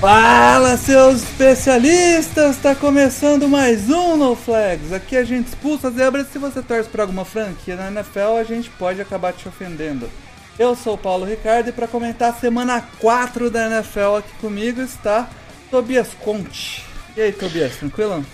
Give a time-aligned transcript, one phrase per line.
[0.00, 2.56] Fala, seus especialistas!
[2.56, 4.94] Está começando mais um No Flags.
[4.94, 6.26] Aqui a gente expulsa as zebras.
[6.32, 10.08] Se você torce para alguma franquia na NFL, a gente pode acabar te ofendendo.
[10.58, 14.80] Eu sou o Paulo Ricardo e para comentar a semana 4 da NFL aqui comigo
[14.80, 15.28] está
[15.70, 16.82] Tobias Conte.
[17.14, 18.24] E aí, Tobias, tranquilo?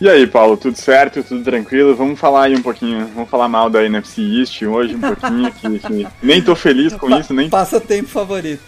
[0.00, 1.22] E aí, Paulo, tudo certo?
[1.22, 1.94] Tudo tranquilo?
[1.94, 5.78] Vamos falar aí um pouquinho, vamos falar mal da NFC East hoje um pouquinho, que,
[5.78, 7.50] que nem tô feliz com isso, nem...
[7.50, 8.62] Passatempo favorito.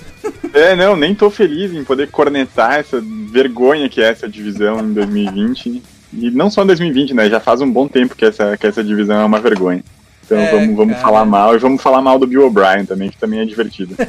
[0.53, 4.93] É, não, nem tô feliz em poder cornetar essa vergonha que é essa divisão em
[4.93, 5.83] 2020.
[6.13, 7.31] E não só em 2020, né?
[7.31, 9.83] Já faz um bom tempo que essa, que essa divisão é uma vergonha.
[10.27, 11.07] Então É, vamos, vamos cara.
[11.07, 13.97] falar mal e vamos falar mal do Bill O'Brien também, que também é divertido.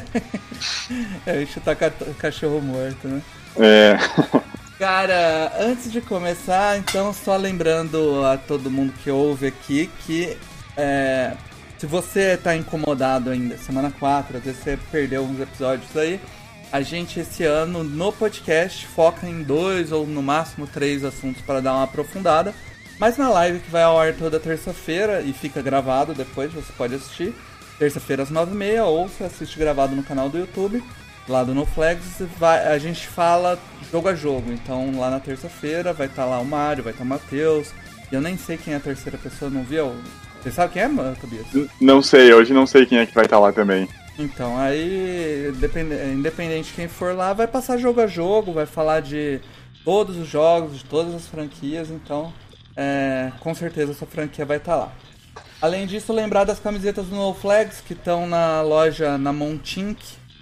[1.26, 3.20] É, chutar ca- cachorro morto, né?
[3.58, 3.98] É,
[4.78, 10.36] Cara, antes de começar, então, só lembrando a todo mundo que ouve aqui que
[10.76, 11.32] é,
[11.78, 16.20] se você tá incomodado ainda, semana 4, às vezes você perdeu uns episódios aí,
[16.72, 21.60] a gente esse ano no podcast foca em dois ou no máximo três assuntos para
[21.60, 22.52] dar uma aprofundada.
[22.98, 26.96] Mas na live que vai ao ar toda terça-feira e fica gravado depois, você pode
[26.96, 27.32] assistir.
[27.78, 30.82] Terça-feira às 9h30 ou você assiste gravado no canal do YouTube
[31.28, 33.58] lá do No Flags, vai- a gente fala
[33.90, 34.52] jogo a jogo.
[34.52, 37.72] Então lá na terça-feira vai estar lá o Mário, vai estar o Matheus.
[38.10, 39.94] E eu nem sei quem é a terceira pessoa, não viu?
[40.42, 40.88] Você sabe quem é,
[41.20, 41.46] Tobias?
[41.80, 43.88] não sei, hoje não sei quem é que vai estar lá também.
[44.18, 49.00] Então, aí, depende- independente de quem for lá, vai passar jogo a jogo, vai falar
[49.00, 49.40] de
[49.84, 52.32] todos os jogos, de todas as franquias, então,
[52.76, 54.92] é, com certeza essa franquia vai estar lá.
[55.60, 59.98] Além disso, lembrar das camisetas do No Flags que estão na loja na Montink,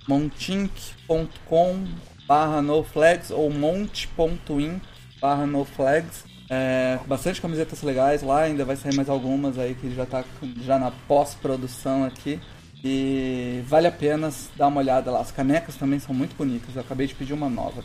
[0.09, 1.85] montink.com
[2.27, 4.81] barra noflags ou monte.in
[5.21, 6.25] barra noflags.
[6.51, 10.25] É, bastante camisetas legais lá, ainda vai sair mais algumas aí que já tá
[10.63, 12.41] já na pós-produção aqui.
[12.85, 15.21] E vale a pena dar uma olhada lá.
[15.21, 16.75] As canecas também são muito bonitas.
[16.75, 17.83] Eu acabei de pedir uma nova.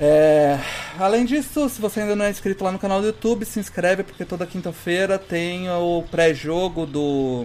[0.00, 0.56] É,
[0.96, 4.04] além disso, se você ainda não é inscrito lá no canal do YouTube, se inscreve
[4.04, 7.44] porque toda quinta-feira tem o pré-jogo do,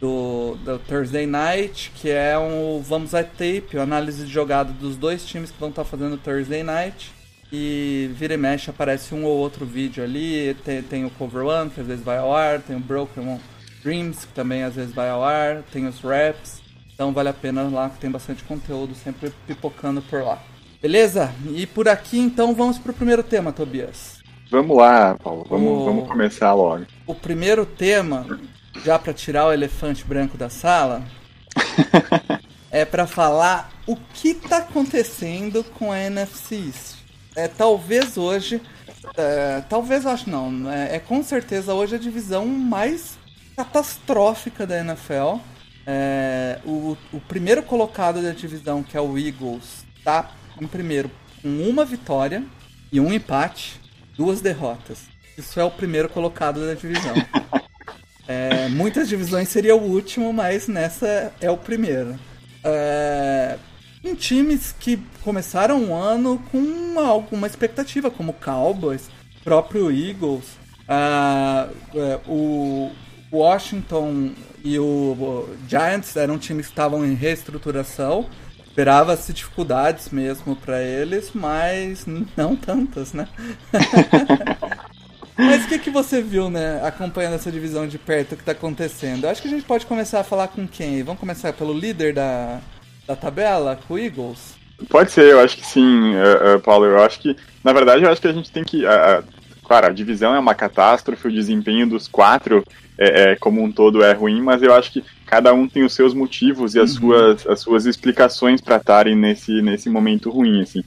[0.00, 4.96] do, do Thursday Night, que é um Vamos a Tape, a análise de jogada dos
[4.96, 7.10] dois times que vão estar fazendo Thursday Night.
[7.50, 10.54] E vira e mexe aparece um ou outro vídeo ali.
[10.64, 13.40] Tem, tem o Cover One, que às vezes vai ao ar, tem o Broken
[13.82, 16.60] Dreams, que também às vezes vai ao ar, tem os raps.
[16.92, 20.42] Então vale a pena lá que tem bastante conteúdo sempre pipocando por lá.
[20.82, 21.32] Beleza?
[21.54, 24.18] E por aqui então vamos pro primeiro tema, Tobias.
[24.50, 26.84] Vamos lá, Paulo, vamos, O- vamos começar logo.
[27.06, 28.26] O primeiro tema,
[28.84, 31.04] já pra tirar o elefante branco da sala,
[32.70, 36.98] é pra falar o que tá acontecendo com a NFC East.
[37.34, 38.60] É, talvez hoje,
[39.16, 43.18] é, talvez acho não, é, é com certeza hoje a divisão mais
[43.56, 45.38] catastrófica da NFL.
[45.86, 51.48] É, o, o primeiro colocado da divisão, que é o Eagles, tá em primeiro com
[51.62, 52.44] uma vitória
[52.92, 53.80] e um empate,
[54.16, 55.04] duas derrotas.
[55.36, 57.14] Isso é o primeiro colocado da divisão.
[58.28, 62.18] É, muitas divisões seria o último, mas nessa é o primeiro.
[62.62, 63.56] É,
[64.04, 69.08] em times que começaram o ano com uma, alguma expectativa, como Cowboys,
[69.42, 70.44] próprio Eagles,
[70.86, 72.90] ah, é, o
[73.32, 78.26] Washington e o Giants eram times que estavam em reestruturação.
[78.66, 82.04] Esperava-se dificuldades mesmo para eles, mas
[82.36, 83.26] não tantas, né?
[85.38, 88.52] Mas o que, que você viu, né, acompanhando essa divisão de perto, o que tá
[88.52, 89.24] acontecendo?
[89.24, 91.02] Eu acho que a gente pode começar a falar com quem?
[91.04, 92.60] Vamos começar pelo líder da,
[93.06, 94.56] da tabela, com o Eagles?
[94.88, 96.86] Pode ser, eu acho que sim, eh, eh, Paulo.
[96.86, 98.84] Eu acho que, na verdade, eu acho que a gente tem que.
[98.86, 99.22] ah,
[99.64, 102.64] claro, a divisão é uma catástrofe, o desempenho dos quatro
[102.98, 105.94] é, é, como um todo é ruim, mas eu acho que cada um tem os
[105.94, 110.62] seus motivos e as, suas, as suas explicações para estarem nesse, nesse momento ruim.
[110.62, 110.82] Assim.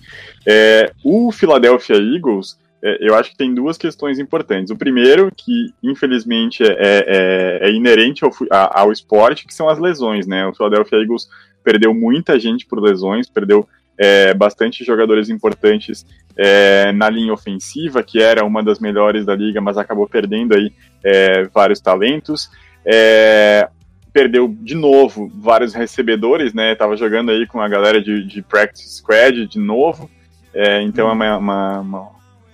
[0.45, 2.60] É, o Philadelphia Eagles, é,
[2.99, 4.71] eu acho que tem duas questões importantes.
[4.71, 10.25] O primeiro, que infelizmente é, é, é inerente ao, ao esporte, que são as lesões.
[10.25, 10.45] Né?
[10.47, 11.27] O Philadelphia Eagles
[11.63, 13.67] perdeu muita gente por lesões, perdeu
[13.97, 16.05] é, bastante jogadores importantes
[16.35, 20.73] é, na linha ofensiva, que era uma das melhores da liga, mas acabou perdendo aí
[21.03, 22.49] é, vários talentos.
[22.83, 23.69] É,
[24.11, 26.75] perdeu de novo vários recebedores, né?
[26.75, 30.09] Tava jogando aí com a galera de, de practice squad de novo.
[30.53, 32.09] É, então é uma, uma, uma,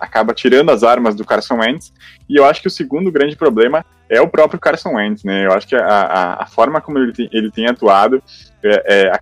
[0.08, 1.92] acaba tirando as armas do Carson Wentz.
[2.28, 5.46] E eu acho que o segundo grande problema é o próprio Carson Wentz, né?
[5.46, 8.22] Eu acho que a, a, a forma como ele tem, ele tem atuado,
[8.62, 9.20] é, é,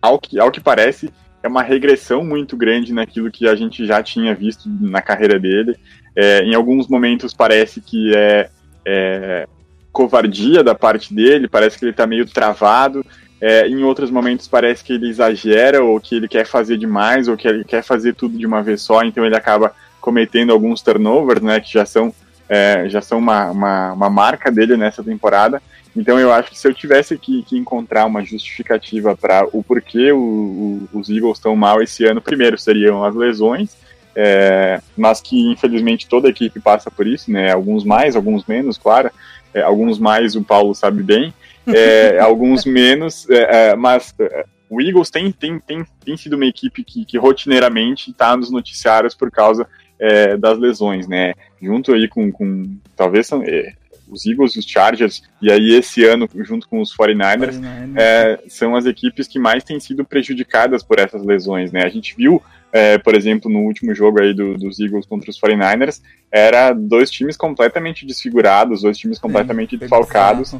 [0.00, 1.12] ao, que, ao que parece,
[1.42, 5.76] é uma regressão muito grande naquilo que a gente já tinha visto na carreira dele.
[6.16, 8.48] É, em alguns momentos parece que é,
[8.86, 9.46] é,
[9.92, 13.04] covardia da parte dele, parece que ele tá meio travado.
[13.40, 17.36] É, em outros momentos parece que ele exagera, ou que ele quer fazer demais, ou
[17.36, 21.40] que ele quer fazer tudo de uma vez só, então ele acaba cometendo alguns turnovers,
[21.40, 22.12] né, que já são,
[22.48, 25.62] é, já são uma, uma, uma, marca dele nessa temporada.
[25.96, 30.10] Então eu acho que se eu tivesse que, que encontrar uma justificativa para o porquê
[30.10, 30.18] o,
[30.92, 33.76] o, os Eagles estão mal esse ano, primeiro seriam as lesões,
[34.14, 37.52] é, mas que infelizmente toda equipe passa por isso, né?
[37.52, 39.10] Alguns mais, alguns menos, claro.
[39.54, 41.32] É, alguns mais o Paulo sabe bem,
[41.66, 46.46] é, alguns menos, é, é, mas é, o Eagles tem, tem, tem, tem sido uma
[46.46, 49.68] equipe que, que rotineiramente está nos noticiários por causa
[50.36, 51.34] das lesões, né?
[51.60, 53.42] Junto aí com, com talvez são,
[54.08, 57.92] os Eagles e os Chargers, e aí esse ano, junto com os 49ers, 49ers.
[57.96, 61.82] É, são as equipes que mais têm sido prejudicadas por essas lesões, né?
[61.84, 65.38] A gente viu é, por exemplo, no último jogo aí do, dos Eagles contra os
[65.38, 66.00] 49ers,
[66.30, 70.56] era dois times completamente desfigurados, dois times completamente desfalcados.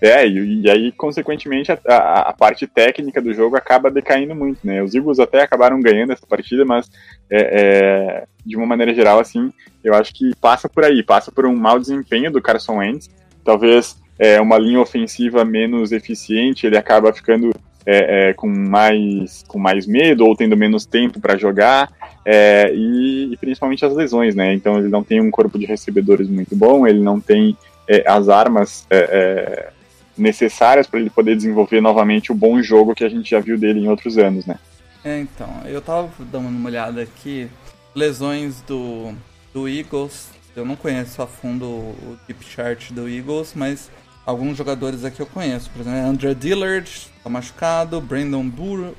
[0.00, 4.58] É, e, e, aí, consequentemente, a, a, a, parte técnica do jogo acaba decaindo muito,
[4.62, 4.82] né?
[4.82, 6.90] Os Eagles até acabaram ganhando essa partida, mas
[7.30, 9.50] é, é, de uma maneira geral, assim,
[9.82, 13.08] eu acho que passa por aí, passa por um mau desempenho do Carson Wentz,
[13.42, 17.50] talvez é, uma linha ofensiva menos eficiente, ele acaba ficando
[17.86, 21.90] é, é, com, mais, com mais medo ou tendo menos tempo para jogar,
[22.24, 24.52] é, e, e, principalmente as lesões, né?
[24.52, 27.56] Então ele não tem um corpo de recebedores muito bom, ele não tem
[27.88, 29.70] é, as armas é, é,
[30.16, 33.80] necessárias para ele poder desenvolver novamente o bom jogo que a gente já viu dele
[33.80, 34.58] em outros anos, né?
[35.04, 37.48] É, então, eu tava dando uma olhada aqui,
[37.94, 39.12] lesões do,
[39.54, 43.90] do Eagles, eu não conheço a fundo o deep chart do Eagles, mas
[44.24, 45.70] alguns jogadores aqui eu conheço.
[45.70, 48.00] Por exemplo, André Dillard, tá machucado.
[48.00, 48.94] Brandon, Bur uh,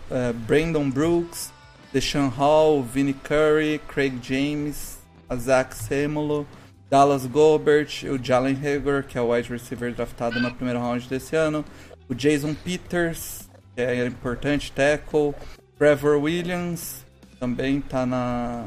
[0.47, 1.51] Brandon Brooks,
[1.91, 4.99] Deshaun Hall, Vinnie Curry, Craig James,
[5.35, 6.45] Zach Semulo,
[6.89, 11.35] Dallas Gobert, o Jalen Hager, que é o wide receiver draftado no primeiro round desse
[11.35, 11.65] ano.
[12.07, 15.33] O Jason Peters, que é importante, tackle.
[15.77, 17.05] Trevor Williams,
[17.39, 18.63] também tá na,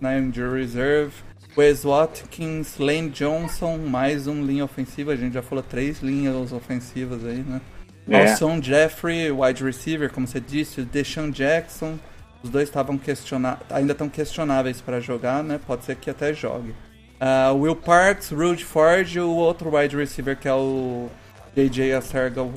[0.00, 1.12] na injury reserve.
[1.56, 5.12] Wes Watkins, Lane Johnson, mais um linha ofensiva.
[5.12, 7.60] A gente já falou três linhas ofensivas aí, né?
[8.08, 8.30] É.
[8.30, 11.98] Alson Jeffrey, wide receiver, como você disse, o Deshaun Jackson.
[12.42, 15.58] Os dois estavam questionados, ainda estão questionáveis para jogar, né?
[15.66, 16.74] Pode ser que até jogue.
[17.20, 21.08] Uh, Will Parks, Rude Ford e o outro wide receiver que é o
[21.54, 22.52] JJ Acerga uh,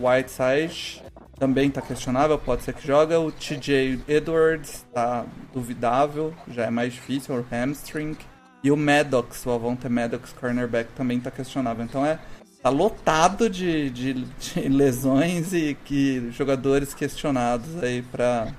[0.00, 1.02] Whiteside
[1.42, 3.18] também está questionável, pode ser que joga.
[3.18, 8.16] O TJ Edwards está duvidável, já é mais difícil, o hamstring.
[8.62, 11.84] E o Maddox, o Avonte Maddox, cornerback, também está questionável.
[11.84, 12.20] Então é
[12.62, 18.54] tá lotado de, de, de, lesões e que jogadores questionados aí para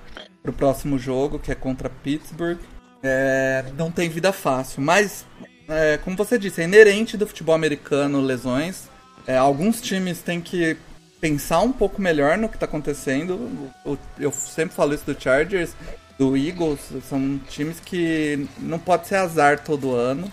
[0.46, 2.60] o próximo jogo, que é contra Pittsburgh.
[3.04, 5.26] É, não tem vida fácil, mas
[5.68, 8.88] é, como você disse, é inerente do futebol americano lesões.
[9.28, 10.78] É, alguns times têm que
[11.20, 13.50] pensar um pouco melhor no que está acontecendo.
[13.86, 15.74] Eu, eu sempre falo isso do Chargers
[16.18, 16.80] do Eagles
[17.10, 20.32] são times que não pode ser azar todo ano.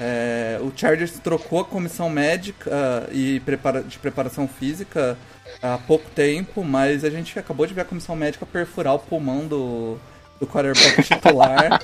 [0.00, 5.18] É, o Chargers trocou a comissão médica uh, e prepara de preparação física
[5.60, 9.46] há pouco tempo, mas a gente acabou de ver a comissão médica perfurar o pulmão
[9.46, 9.98] do,
[10.40, 11.80] do quarterback titular.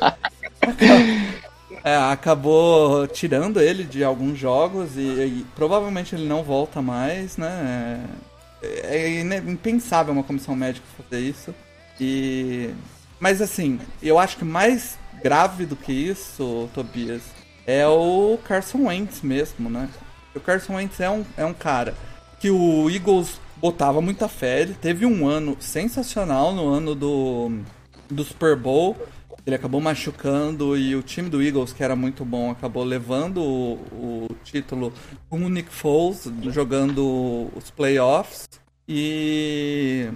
[1.84, 8.04] é, acabou tirando ele de alguns jogos e, e, provavelmente ele não volta mais, né?
[8.62, 11.54] É, é impensável uma comissão médica fazer isso.
[12.00, 12.70] E
[13.20, 17.22] mas assim, eu acho que mais grave do que isso, Tobias,
[17.66, 19.88] é o Carson Wentz mesmo, né?
[20.34, 21.94] O Carson Wentz é um, é um cara
[22.40, 24.60] que o Eagles botava muita fé.
[24.60, 27.60] Ele teve um ano sensacional no ano do,
[28.10, 28.96] do Super Bowl.
[29.46, 33.74] Ele acabou machucando e o time do Eagles, que era muito bom, acabou levando o,
[33.92, 34.92] o título
[35.28, 38.48] com o Nick Foles, jogando os playoffs.
[38.88, 40.08] E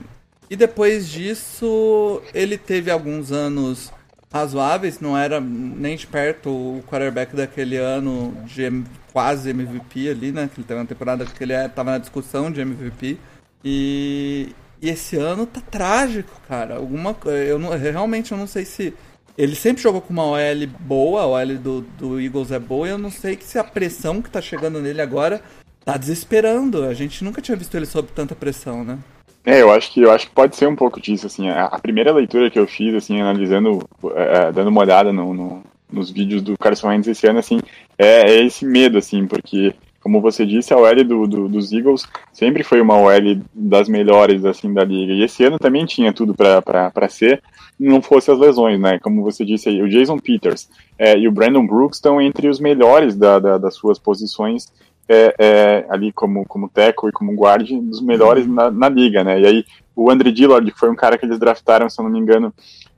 [0.51, 3.93] e depois disso, ele teve alguns anos
[4.33, 10.49] razoáveis, não era nem de perto o quarterback daquele ano de quase MVP ali, né?
[10.53, 13.19] Que ele teve uma temporada que ele estava na discussão de MVP.
[13.63, 16.77] E, e esse ano tá trágico, cara.
[16.77, 18.95] Alguma eu não, realmente eu não sei se
[19.37, 22.91] ele sempre jogou com uma OL boa, a OL do, do Eagles é boa, e
[22.91, 25.41] eu não sei se a pressão que tá chegando nele agora
[25.85, 26.85] tá desesperando.
[26.85, 28.99] A gente nunca tinha visto ele sob tanta pressão, né?
[29.45, 31.49] É, eu acho que eu acho que pode ser um pouco disso, assim.
[31.49, 35.63] A, a primeira leitura que eu fiz, assim, analisando, é, dando uma olhada no, no,
[35.91, 37.61] nos vídeos do Carson Wentz esse ano, assim,
[37.97, 39.75] é, é, esse medo, assim, porque,
[40.09, 44.43] como você disse, a OL do, do, dos Eagles sempre foi uma OL das melhores,
[44.43, 45.13] assim, da liga.
[45.13, 47.43] E esse ano também tinha tudo para ser,
[47.79, 48.99] não fosse as lesões, né?
[49.01, 52.59] Como você disse aí, o Jason Peters é, e o Brandon Brooks estão entre os
[52.59, 54.73] melhores da, da, das suas posições
[55.07, 58.55] é, é, ali como, como teco e como guard, dos melhores uhum.
[58.55, 59.39] na, na, liga, né?
[59.39, 62.11] E aí o Andre Dillard, que foi um cara que eles draftaram, se eu não
[62.11, 62.51] me engano,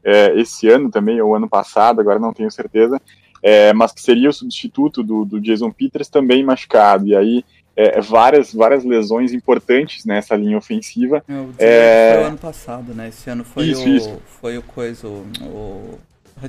[0.04, 3.00] é, esse ano também, ou ano passado, agora não tenho certeza,
[3.42, 7.06] é, mas que seria o substituto do, do Jason Peters, também machucado.
[7.06, 7.44] E aí
[7.76, 11.24] é, várias, várias lesões importantes nessa linha ofensiva.
[11.28, 12.14] É, o é...
[12.14, 13.08] foi o ano passado, né?
[13.08, 14.22] Esse ano foi isso, o, isso.
[14.40, 15.98] Foi o coisa, o, o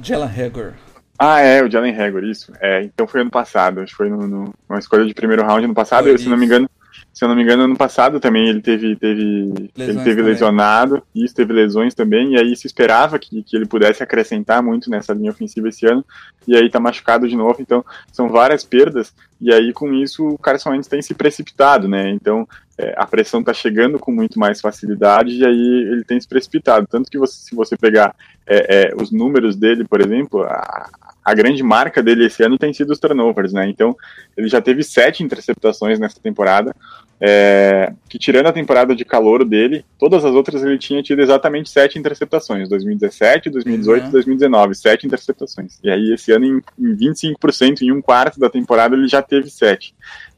[0.01, 0.73] Jalen Hager.
[1.23, 2.51] Ah, é, o Jalen Hagor, isso.
[2.59, 5.63] É, então foi ano passado, acho que foi no, no, uma escolha de primeiro round
[5.63, 6.67] ano passado, eu, se não me engano.
[7.13, 9.21] Se eu não me engano, ano passado também ele teve, teve,
[9.77, 14.01] ele teve lesionado, isso, teve lesões também, e aí se esperava que, que ele pudesse
[14.01, 16.05] acrescentar muito nessa linha ofensiva esse ano,
[16.47, 20.37] e aí tá machucado de novo, então são várias perdas, e aí com isso o
[20.37, 24.61] Carson Wentz tem se precipitado, né, então é, a pressão tá chegando com muito mais
[24.61, 28.15] facilidade, e aí ele tem se precipitado, tanto que você, se você pegar
[28.47, 30.89] é, é, os números dele, por exemplo, a,
[31.23, 33.67] a grande marca dele esse ano tem sido os turnovers, né?
[33.69, 33.95] Então,
[34.35, 36.75] ele já teve sete interceptações nessa temporada,
[37.19, 41.69] é, que tirando a temporada de calor dele, todas as outras ele tinha tido exatamente
[41.69, 44.11] sete interceptações, 2017, 2018 uhum.
[44.11, 45.79] 2019, sete interceptações.
[45.83, 49.49] E aí, esse ano, em, em 25%, em um quarto da temporada, ele já teve
[49.51, 49.93] sete.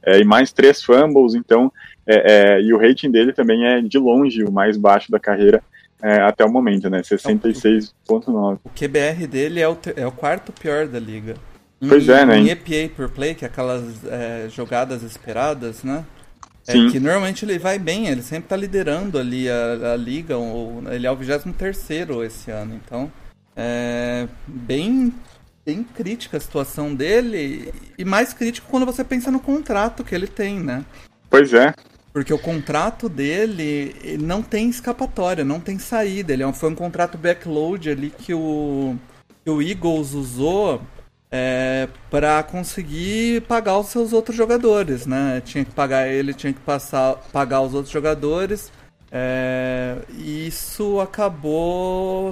[0.06, 1.72] É, e mais três fumbles, então,
[2.06, 5.64] é, é, e o rating dele também é de longe o mais baixo da carreira
[6.04, 7.02] é, até o momento, né?
[7.02, 8.60] 66.9.
[8.62, 11.36] O QBR dele é o, é o quarto pior da liga.
[11.80, 12.38] Pois em, é, né?
[12.40, 16.04] Em EPA per play, que é aquelas é, jogadas esperadas, né?
[16.68, 16.90] É Sim.
[16.90, 21.08] que normalmente ele vai bem, ele sempre tá liderando ali a, a liga, ou, ele
[21.08, 21.90] é o 23
[22.26, 23.12] esse ano, então
[23.56, 25.14] é bem,
[25.66, 30.28] bem crítica a situação dele, e mais crítico quando você pensa no contrato que ele
[30.28, 30.86] tem, né?
[31.30, 31.74] Pois é.
[32.14, 36.32] Porque o contrato dele não tem escapatória, não tem saída.
[36.32, 38.96] Ele é foi um contrato backload ali que o,
[39.44, 40.80] que o Eagles usou
[41.32, 45.42] é, para conseguir pagar os seus outros jogadores, né?
[45.44, 48.72] Tinha que pagar ele, tinha que passar, pagar os outros jogadores.
[49.12, 52.32] É, e isso acabou.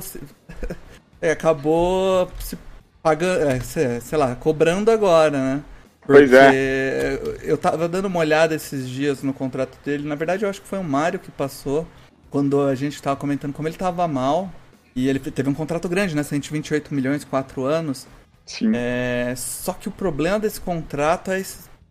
[1.20, 2.56] é, acabou se
[3.02, 3.60] pagando, é,
[4.00, 5.64] sei lá, cobrando agora, né?
[6.02, 7.20] Porque pois é.
[7.44, 10.08] Eu tava dando uma olhada esses dias no contrato dele.
[10.08, 11.88] Na verdade, eu acho que foi o Mário que passou
[12.30, 14.52] quando a gente tava comentando como ele tava mal.
[14.96, 16.24] E ele teve um contrato grande, né?
[16.24, 18.08] 128 milhões, 4 anos.
[18.46, 18.72] Sim.
[18.76, 21.42] É, só que o problema desse contrato é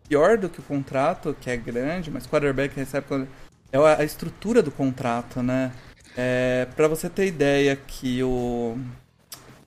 [0.07, 3.27] pior do que o contrato, que é grande, mas o quarterback recebe.
[3.71, 5.71] É a estrutura do contrato, né?
[6.15, 8.77] É, para você ter ideia que o,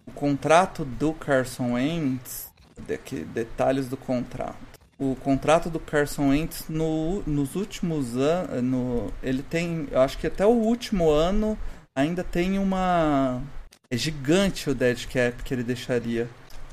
[0.07, 2.53] o contrato do Carson Wentz
[2.87, 4.57] Daqui, detalhes do contrato.
[4.99, 10.27] O contrato do Carson Wentz no, nos últimos anos, no, ele tem, eu acho que
[10.27, 11.59] até o último ano
[11.97, 13.43] ainda tem uma
[13.91, 16.29] é gigante o dead cap que ele deixaria.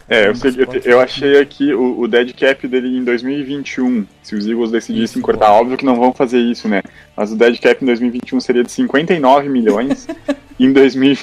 [0.09, 4.05] É, eu, sei, eu, eu, achei aqui o, o dead cap dele em 2021.
[4.23, 5.61] Se os Eagles decidissem isso, cortar, bom.
[5.61, 6.81] óbvio que não vão fazer isso, né?
[7.15, 10.07] Mas o dead cap em 2021 seria de 59 milhões.
[10.65, 11.17] em 2000,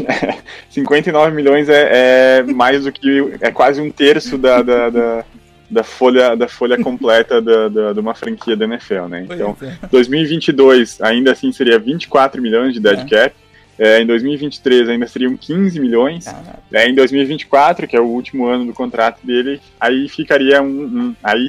[0.68, 3.34] 59 milhões é, é, mais do que.
[3.40, 5.24] É quase um terço da, da, da,
[5.70, 9.26] da folha, da folha completa da, da, de uma franquia da NFL, né?
[9.30, 9.56] Então,
[9.90, 11.06] 2022 é.
[11.06, 13.04] ainda assim seria 24 milhões de dead é.
[13.04, 13.36] cap.
[13.78, 16.26] É, em 2023 ainda seriam 15 milhões.
[16.72, 20.66] É, em 2024, que é o último ano do contrato dele, aí ficaria um.
[20.66, 21.48] um aí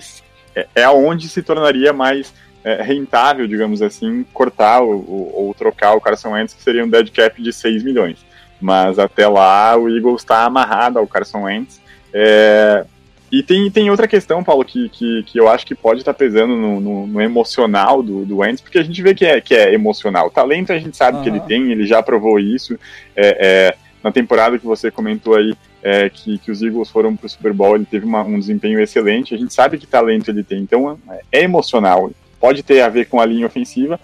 [0.56, 2.32] é, é onde se tornaria mais
[2.64, 7.42] é, rentável, digamos assim, cortar ou, trocar o Carson Wentz, que seria um dead cap
[7.42, 8.18] de 6 milhões.
[8.60, 11.80] Mas até lá o Eagles está amarrado ao Carson Wentz.
[12.14, 12.86] É,
[13.32, 16.18] e tem, tem outra questão, Paulo, que, que, que eu acho que pode estar tá
[16.18, 19.54] pesando no, no, no, emocional do, do Wentz, porque a gente vê que é, que
[19.54, 20.28] é emocional.
[20.28, 21.24] O talento a gente sabe uhum.
[21.24, 22.78] que ele tem, ele já provou isso.
[23.16, 27.28] É, é, na temporada que você comentou aí, é, que, que os Eagles foram para
[27.28, 29.36] o Super Bowl, ele teve uma, um desempenho excelente.
[29.36, 30.98] A gente sabe que talento ele tem, então
[31.32, 32.12] é emocional.
[32.40, 34.00] Pode ter a ver com a linha ofensiva,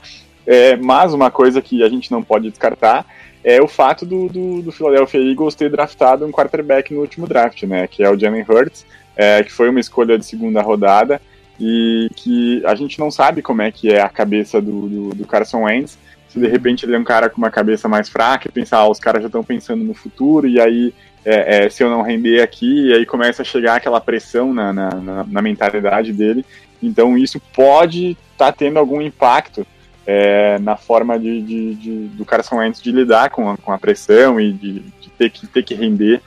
[0.45, 3.05] é, mas uma coisa que a gente não pode descartar
[3.43, 7.63] é o fato do, do, do Philadelphia Eagles ter draftado um quarterback no último draft,
[7.63, 7.87] né?
[7.87, 11.21] Que é o Jalen Hurts é, que foi uma escolha de segunda rodada
[11.59, 15.25] e que a gente não sabe como é que é a cabeça do, do, do
[15.25, 15.97] Carson Wentz.
[16.27, 18.89] Se de repente ele é um cara com uma cabeça mais fraca e pensar, ah,
[18.89, 22.41] os caras já estão pensando no futuro e aí é, é, se eu não render
[22.41, 26.45] aqui, e aí começa a chegar aquela pressão na, na, na, na mentalidade dele.
[26.81, 29.65] Então isso pode estar tá tendo algum impacto
[30.05, 33.77] é, na forma de, de, de, do Carson Wentz de lidar com a, com a
[33.77, 36.21] pressão e de, de, ter, que, ter que render.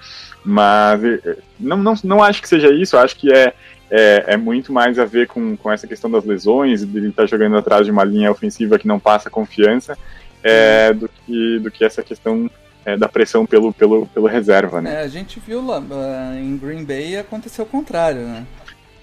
[0.44, 3.52] Mas é, não, não, não acho que seja isso, acho que é,
[3.90, 7.22] é, é, muito mais a ver com, com essa questão das lesões, de ele estar
[7.22, 9.96] tá jogando atrás de uma linha ofensiva que não passa confiança,
[10.42, 12.50] é, do, que, do que essa questão
[12.84, 14.94] é, da pressão pelo, pelo, pelo reserva, né?
[14.94, 18.46] É, a gente viu lá uh, em Green Bay aconteceu o contrário, né?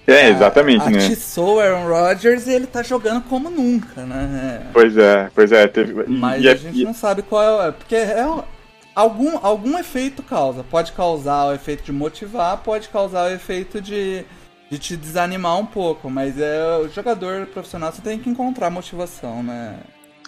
[0.06, 0.98] É, exatamente, a, né?
[1.04, 4.62] Atiçou Aaron Rodgers e ele tá jogando como nunca, né?
[4.62, 4.66] É.
[4.72, 5.66] Pois é, pois é.
[5.66, 6.04] Teve...
[6.06, 6.84] Mas e, a gente e...
[6.84, 7.72] não sabe qual é.
[7.72, 8.24] Porque é
[8.94, 10.62] algum, algum efeito causa.
[10.62, 14.24] Pode causar o efeito de motivar, pode causar o efeito de,
[14.70, 16.08] de te desanimar um pouco.
[16.08, 19.74] Mas é o jogador profissional, você tem que encontrar motivação, né?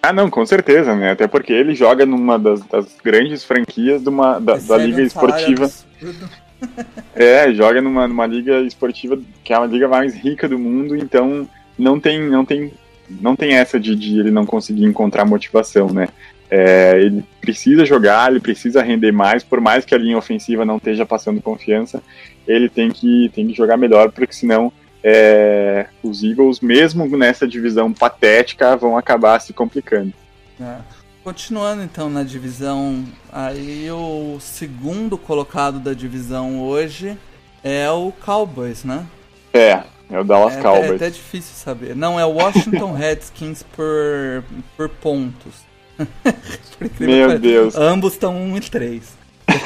[0.02, 1.12] Ah, não, com certeza, né?
[1.12, 5.66] Até porque ele joga numa das, das grandes franquias de uma, da, da liga esportiva.
[5.66, 6.47] Absurdo.
[7.14, 11.48] é, joga numa, numa liga esportiva que é a liga mais rica do mundo, então
[11.78, 12.72] não tem, não tem,
[13.08, 16.08] não tem essa de, de ele não conseguir encontrar motivação, né?
[16.50, 20.78] É, ele precisa jogar, ele precisa render mais, por mais que a linha ofensiva não
[20.78, 22.02] esteja passando confiança,
[22.46, 24.72] ele tem que, tem que jogar melhor, porque senão
[25.04, 30.12] é, os Eagles, mesmo nessa divisão patética, vão acabar se complicando.
[30.60, 30.97] É.
[31.28, 37.18] Continuando então na divisão, aí o segundo colocado da divisão hoje
[37.62, 39.06] é o Cowboys, né?
[39.52, 40.90] É, é o Dallas é, Cowboys.
[40.92, 41.94] É até difícil saber.
[41.94, 44.42] Não, é o Washington Redskins por,
[44.74, 45.52] por pontos.
[45.98, 47.76] por Meu Deus.
[47.76, 49.18] Ambos estão 1 e 3.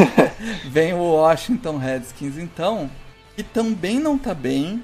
[0.68, 2.90] Vem o Washington Redskins então,
[3.36, 4.82] que também não tá bem,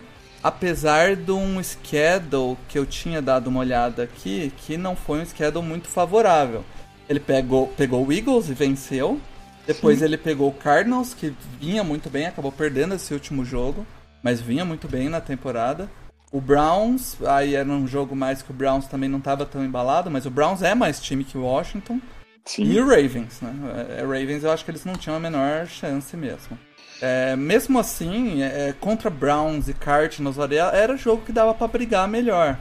[0.48, 5.26] apesar de um schedule que eu tinha dado uma olhada aqui, que não foi um
[5.26, 6.64] schedule muito favorável.
[7.08, 9.20] Ele pegou, pegou o Eagles e venceu.
[9.66, 10.06] Depois Sim.
[10.06, 13.86] ele pegou o Cardinals, que vinha muito bem, acabou perdendo esse último jogo,
[14.22, 15.90] mas vinha muito bem na temporada.
[16.32, 20.10] O Browns, aí era um jogo mais que o Browns também não estava tão embalado,
[20.10, 22.00] mas o Browns é mais time que o Washington.
[22.46, 22.64] Sim.
[22.64, 23.54] E o Ravens, né?
[23.90, 26.58] É, é, Ravens eu acho que eles não tinham a menor chance mesmo.
[27.00, 30.36] É, mesmo assim, é, contra Browns e Cardinals
[30.72, 32.58] era jogo que dava para brigar melhor.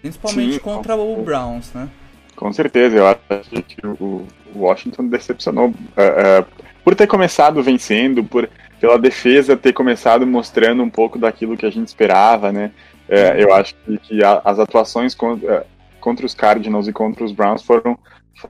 [0.00, 1.88] Principalmente Sim, contra o Browns, né?
[2.36, 6.46] Com certeza, eu acho que o Washington decepcionou uh, uh,
[6.82, 8.48] por ter começado vencendo, por
[8.80, 12.70] pela defesa ter começado mostrando um pouco daquilo que a gente esperava, né?
[13.08, 15.66] Uh, eu acho que, que a, as atuações contra,
[16.00, 17.98] contra os Cardinals e contra os Browns foram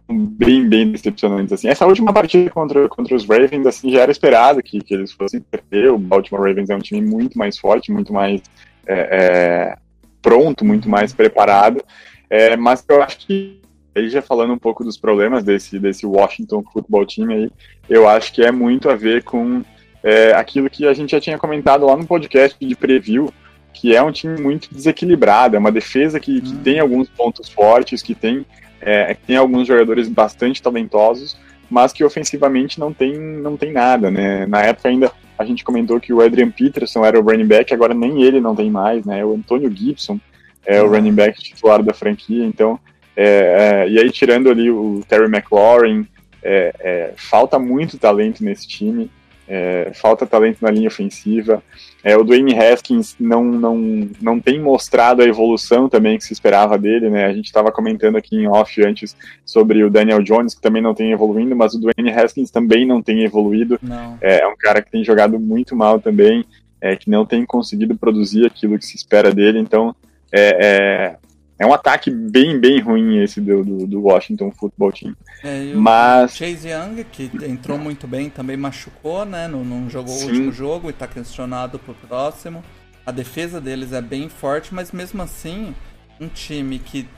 [0.09, 1.68] bem, bem decepcionantes, assim.
[1.68, 5.40] Essa última partida contra, contra os Ravens, assim, já era esperado que, que eles fossem
[5.40, 5.90] perder.
[5.90, 8.42] O Baltimore Ravens é um time muito mais forte, muito mais
[8.87, 9.77] é, é,
[10.23, 11.83] pronto, muito mais preparado.
[12.29, 13.61] É, mas eu acho que,
[13.94, 17.51] aí já falando um pouco dos problemas desse, desse Washington Football Team aí,
[17.88, 19.62] eu acho que é muito a ver com
[20.03, 23.33] é, aquilo que a gente já tinha comentado lá no podcast de preview,
[23.73, 26.62] que é um time muito desequilibrado, é uma defesa que, que hum.
[26.62, 28.47] tem alguns pontos fortes, que tem
[28.85, 31.37] é, tem alguns jogadores bastante talentosos,
[31.70, 34.47] mas que ofensivamente não tem, não tem nada, né?
[34.47, 37.94] Na época ainda a gente comentou que o Adrian Peterson era o running back, agora
[37.94, 39.25] nem ele não tem mais, né?
[39.25, 40.20] O Antônio Gibson
[40.64, 42.79] é o running back titular da franquia, então
[43.16, 46.07] é, é, e aí tirando ali o Terry McLaurin,
[46.42, 49.11] é, é falta muito talento nesse time.
[49.47, 51.62] É, falta talento na linha ofensiva.
[52.05, 56.77] É, o Dwayne Haskins não, não, não tem mostrado a evolução também que se esperava
[56.77, 57.25] dele, né?
[57.25, 60.95] A gente estava comentando aqui em off antes sobre o Daniel Jones, que também não
[60.95, 63.79] tem evoluindo, mas o Dwayne Haskins também não tem evoluído.
[63.83, 64.19] Não.
[64.21, 66.45] É, é, um cara que tem jogado muito mal também,
[66.79, 69.97] é, que não tem conseguido produzir aquilo que se espera dele, então
[70.31, 71.17] é,
[71.59, 75.17] é um ataque bem, bem ruim esse do, do, do Washington Football Team.
[75.43, 76.37] É, Mas...
[76.37, 79.47] Chase Young, que entrou muito bem, também machucou, né?
[79.47, 80.25] Não, não jogou Sim.
[80.25, 82.64] o último jogo e está questionado pro próximo.
[83.07, 85.75] A defesa deles é bem forte, mas mesmo assim,
[86.21, 87.09] um time que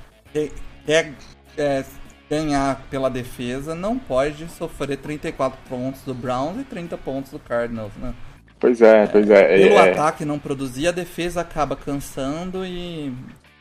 [0.84, 1.12] quer
[1.56, 1.84] é,
[2.28, 7.92] ganhar pela defesa não pode sofrer 34 pontos do Browns e 30 pontos do Cardinals,
[7.96, 8.12] né?
[8.58, 9.56] Pois é, pois é.
[9.58, 13.14] Pelo é, ataque não produzir, a defesa acaba cansando e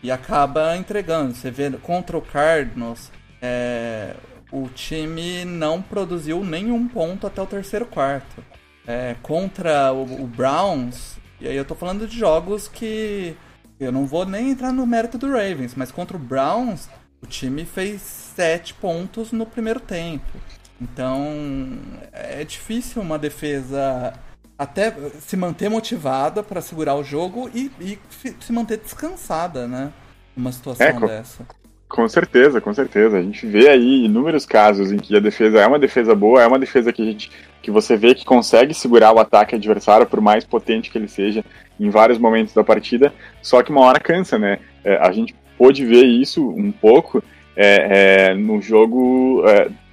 [0.05, 1.33] e acaba entregando.
[1.33, 4.15] Você vê contra o Cardinals, é,
[4.51, 8.43] o time não produziu nenhum ponto até o terceiro quarto.
[8.85, 13.35] É, contra o, o, Browns, e aí eu tô falando de jogos que
[13.79, 16.87] eu não vou nem entrar no mérito do Ravens, mas contra o Browns,
[17.19, 20.37] o time fez sete pontos no primeiro tempo.
[20.79, 21.79] Então
[22.11, 24.13] é difícil uma defesa
[24.57, 27.99] até se manter motivada para segurar o jogo e, e,
[28.39, 29.91] se manter descansada, né?
[30.35, 31.45] Uma situação é, com, dessa.
[31.87, 33.17] Com certeza, com certeza.
[33.17, 36.47] A gente vê aí inúmeros casos em que a defesa é uma defesa boa, é
[36.47, 40.21] uma defesa que a gente que você vê que consegue segurar o ataque adversário, por
[40.21, 41.43] mais potente que ele seja,
[41.79, 44.59] em vários momentos da partida, só que uma hora cansa, né?
[44.83, 47.23] É, a gente pôde ver isso um pouco
[47.55, 49.43] é, é, no jogo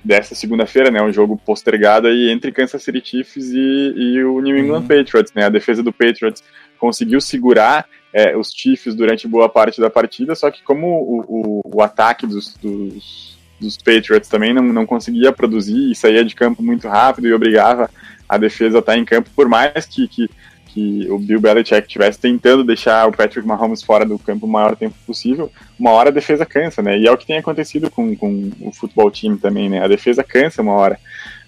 [0.05, 1.03] dessa segunda-feira, né?
[1.03, 4.87] Um jogo postergado aí entre Kansas City Chiefs e, e o New England uhum.
[4.89, 5.45] Patriots, né?
[5.45, 6.43] A defesa do Patriots
[6.79, 11.77] conseguiu segurar é, os Chiefs durante boa parte da partida, só que como o, o,
[11.77, 16.63] o ataque dos, dos dos Patriots também não, não conseguia produzir e saía de campo
[16.63, 17.89] muito rápido e obrigava
[18.29, 20.29] a defesa a estar em campo, por mais que, que,
[20.73, 24.75] que o Bill Belichick estivesse tentando deixar o Patrick Mahomes fora do campo o maior
[24.75, 26.99] tempo possível, uma hora a defesa cansa, né?
[26.99, 29.85] E é o que tem acontecido com, com o futebol time também, né?
[29.85, 30.99] A defesa cansa uma hora.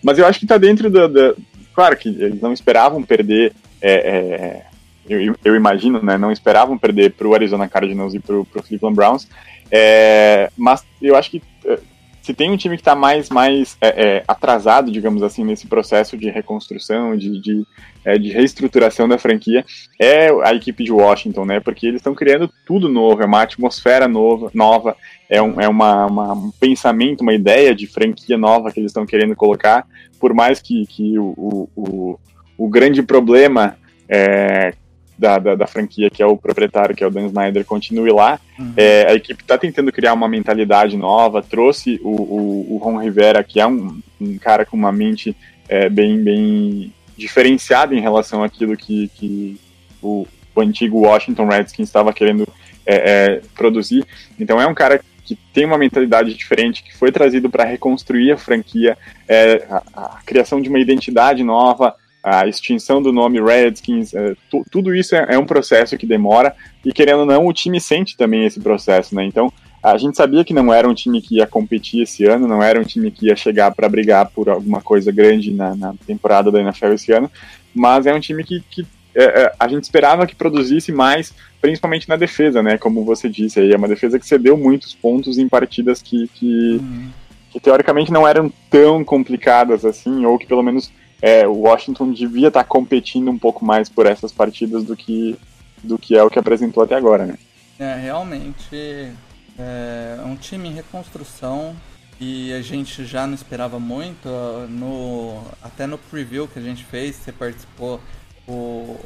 [0.03, 1.35] Mas eu acho que está dentro da, da,
[1.75, 3.53] Claro que eles não esperavam perder.
[3.83, 4.67] É, é,
[5.09, 6.17] eu, eu, imagino, né?
[6.17, 9.29] Não esperavam perder para o Arizona Cardinals e para o Cleveland Browns.
[9.71, 11.79] É, mas eu acho que é,
[12.23, 16.17] se tem um time que está mais, mais é, é, atrasado, digamos assim, nesse processo
[16.17, 17.67] de reconstrução, de, de,
[18.05, 19.65] é, de, reestruturação da franquia,
[19.99, 21.61] é a equipe de Washington, né?
[21.61, 24.97] Porque eles estão criando tudo novo, é uma atmosfera nova, nova
[25.29, 29.07] é, um, é uma, uma, um pensamento, uma ideia de franquia nova que eles estão
[29.07, 29.87] querendo colocar,
[30.21, 32.19] por mais que, que o, o,
[32.59, 33.77] o, grande problema
[34.09, 34.75] é,
[35.19, 38.39] da, da, da, franquia, que é o proprietário, que é o Dan Snyder, continue lá.
[38.59, 38.73] Uhum.
[38.77, 43.43] É, a equipe está tentando criar uma mentalidade nova, trouxe o, o, o Ron Rivera,
[43.43, 45.37] que é um, um cara com uma mente
[45.69, 49.61] é, bem, bem diferenciada em relação àquilo que, que
[50.03, 52.47] o, o antigo Washington Redskins estava querendo
[52.87, 54.05] é, é, produzir.
[54.39, 58.37] Então é um cara que tem uma mentalidade diferente, que foi trazido para reconstruir a
[58.37, 58.97] franquia,
[59.27, 64.35] é, a, a, criação de uma identidade nova, a extinção do nome Redskins, é,
[64.71, 68.17] tudo isso é, é, um processo que demora e querendo ou não o time sente
[68.17, 69.25] também esse processo, né?
[69.25, 69.53] Então
[69.85, 72.81] a gente sabia que não era um time que ia competir esse ano, não era
[72.81, 76.59] um time que ia chegar para brigar por alguma coisa grande na, na, temporada da
[76.59, 77.31] NFL esse ano,
[77.75, 82.09] mas é um time que, que é, é, a gente esperava que produzisse mais, principalmente
[82.09, 82.79] na defesa, né?
[82.79, 86.81] Como você disse, aí é uma defesa que cedeu muitos pontos em partidas que, que,
[86.81, 87.11] uhum.
[87.51, 92.49] que teoricamente não eram tão complicadas assim, ou que pelo menos é, o Washington devia
[92.49, 95.37] estar tá competindo um pouco mais por essas partidas do que,
[95.83, 97.35] do que é o que apresentou até agora, né?
[97.79, 99.13] É, realmente
[99.59, 101.77] é um time em reconstrução
[102.21, 104.29] e a gente já não esperava muito.
[104.69, 108.01] No, até no preview que a gente fez, você participou,
[108.47, 108.99] o,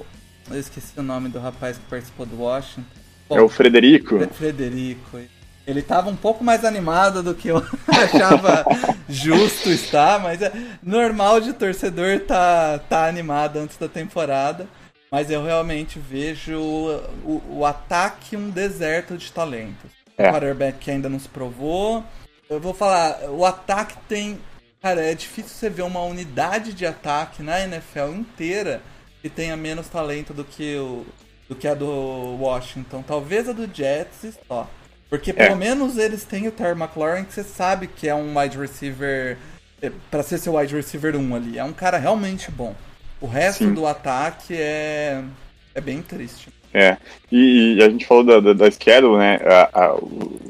[0.51, 2.85] eu esqueci o nome do rapaz que participou do Washington.
[3.29, 4.19] Bom, é o Frederico.
[4.29, 5.21] Frederico.
[5.67, 8.65] Ele estava um pouco mais animado do que eu achava
[9.07, 10.51] justo estar, mas é
[10.83, 14.67] normal de torcedor tá, tá animado antes da temporada.
[15.11, 19.91] Mas eu realmente vejo o, o ataque um deserto de talentos.
[20.19, 20.29] É.
[20.29, 22.05] O quarterback que ainda não se provou.
[22.51, 24.39] Eu vou falar, o ataque tem.
[24.83, 28.83] Cara, é difícil você ver uma unidade de ataque na NFL inteira
[29.23, 31.05] que tenha menos talento do que, o,
[31.49, 33.03] do que a do Washington.
[33.03, 34.69] Talvez a do Jets só.
[35.11, 35.57] Porque pelo é.
[35.57, 39.39] menos eles têm o Terry McLaurin, que você sabe que é um wide receiver.
[39.81, 41.59] É, para ser seu wide receiver 1 ali.
[41.59, 42.75] É um cara realmente bom.
[43.21, 43.75] O resto Sim.
[43.75, 45.23] do ataque é.
[45.75, 46.53] É bem triste.
[46.73, 46.97] É.
[47.31, 49.39] E, e a gente falou da, da, da schedule, né?
[49.45, 50.41] A, a, o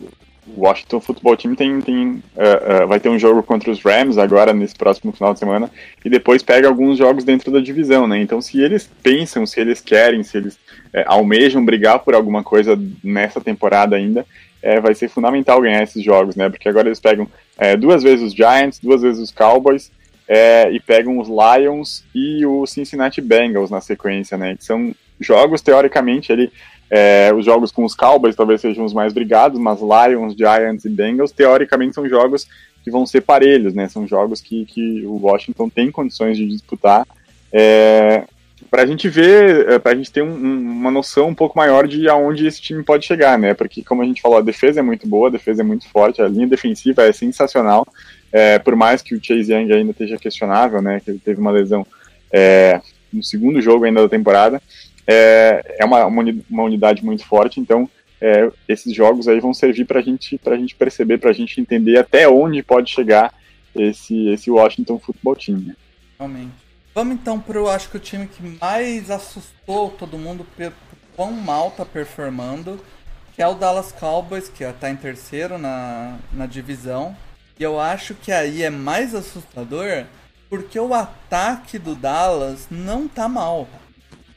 [0.56, 4.52] Washington Football Team tem, tem uh, uh, vai ter um jogo contra os Rams agora
[4.52, 5.70] nesse próximo final de semana
[6.04, 8.20] e depois pega alguns jogos dentro da divisão, né?
[8.20, 12.78] Então, se eles pensam, se eles querem, se eles uh, almejam brigar por alguma coisa
[13.04, 14.26] nessa temporada ainda,
[14.60, 16.48] é, vai ser fundamental ganhar esses jogos, né?
[16.48, 19.90] Porque agora eles pegam é, duas vezes os Giants, duas vezes os Cowboys
[20.26, 24.56] é, e pegam os Lions e o Cincinnati Bengals na sequência, né?
[24.56, 26.50] Que são jogos, teoricamente, ele,
[26.90, 30.88] é, os jogos com os Cowboys talvez sejam os mais brigados, mas Lions, Giants e
[30.88, 32.46] Bengals, teoricamente, são jogos
[32.82, 33.88] que vão ser parelhos, né?
[33.88, 37.06] São jogos que, que o Washington tem condições de disputar.
[37.52, 38.24] É,
[38.70, 41.86] para a gente ver, é, para a gente ter um, uma noção um pouco maior
[41.86, 43.54] de aonde esse time pode chegar, né?
[43.54, 46.22] Porque, como a gente falou, a defesa é muito boa, a defesa é muito forte,
[46.22, 47.86] a linha defensiva é sensacional.
[48.32, 51.00] É, por mais que o Chase Young ainda esteja questionável, né?
[51.00, 51.86] Que ele teve uma lesão
[52.32, 52.80] é,
[53.12, 54.60] no segundo jogo ainda da temporada,
[55.08, 57.88] é, é uma, uma unidade muito forte, então
[58.20, 61.98] é, esses jogos aí vão servir para gente, a gente perceber, para a gente entender
[61.98, 63.32] até onde pode chegar
[63.74, 65.58] esse, esse Washington Football Team.
[65.60, 65.76] Né?
[66.18, 66.52] Realmente.
[66.94, 70.74] Vamos então pro, acho que o time que mais assustou todo mundo pelo
[71.16, 72.78] quão mal tá performando,
[73.34, 77.16] que é o Dallas Cowboys, que tá em terceiro na, na divisão.
[77.58, 80.04] E eu acho que aí é mais assustador
[80.50, 83.68] porque o ataque do Dallas não tá mal.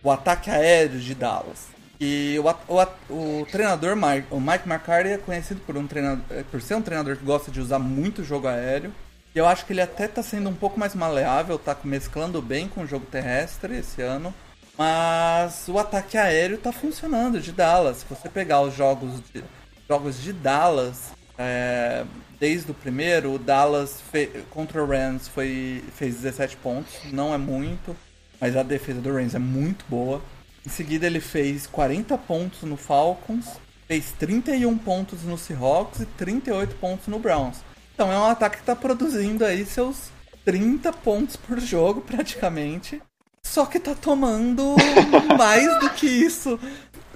[0.03, 1.67] O ataque aéreo de Dallas.
[1.99, 6.59] E o, o, o treinador, Mike, o Mike McCarthy, é conhecido por, um treinador, por
[6.59, 8.91] ser um treinador que gosta de usar muito jogo aéreo.
[9.35, 12.67] E eu acho que ele até está sendo um pouco mais maleável, está mesclando bem
[12.67, 14.33] com o jogo terrestre esse ano.
[14.75, 17.97] Mas o ataque aéreo está funcionando de Dallas.
[17.97, 19.43] Se você pegar os jogos de,
[19.87, 22.03] jogos de Dallas, é,
[22.39, 24.01] desde o primeiro, o Dallas
[24.49, 27.95] contra o Rams foi, fez 17 pontos, não é muito,
[28.41, 30.19] mas a defesa do Rams é muito boa.
[30.65, 33.45] Em seguida, ele fez 40 pontos no Falcons,
[33.87, 37.59] fez 31 pontos no Seahawks e 38 pontos no Browns.
[37.93, 40.11] Então é um ataque que está produzindo aí seus
[40.43, 42.99] 30 pontos por jogo, praticamente.
[43.43, 44.75] Só que tá tomando
[45.37, 46.59] mais do que isso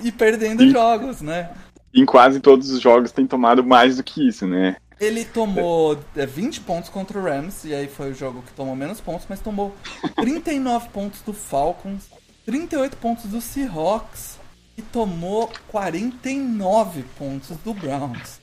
[0.03, 1.49] e perdendo jogos, né?
[1.93, 4.75] Em quase todos os jogos tem tomado mais do que isso, né?
[4.99, 8.75] Ele tomou 20 é, pontos contra o Rams, e aí foi o jogo que tomou
[8.75, 9.75] menos pontos, mas tomou
[10.15, 12.09] 39 pontos do Falcons,
[12.45, 14.39] 38 pontos do Seahawks
[14.77, 18.39] e tomou 49 pontos do Browns.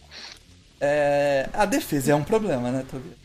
[0.81, 3.23] É, a defesa é um problema, né, Tobias?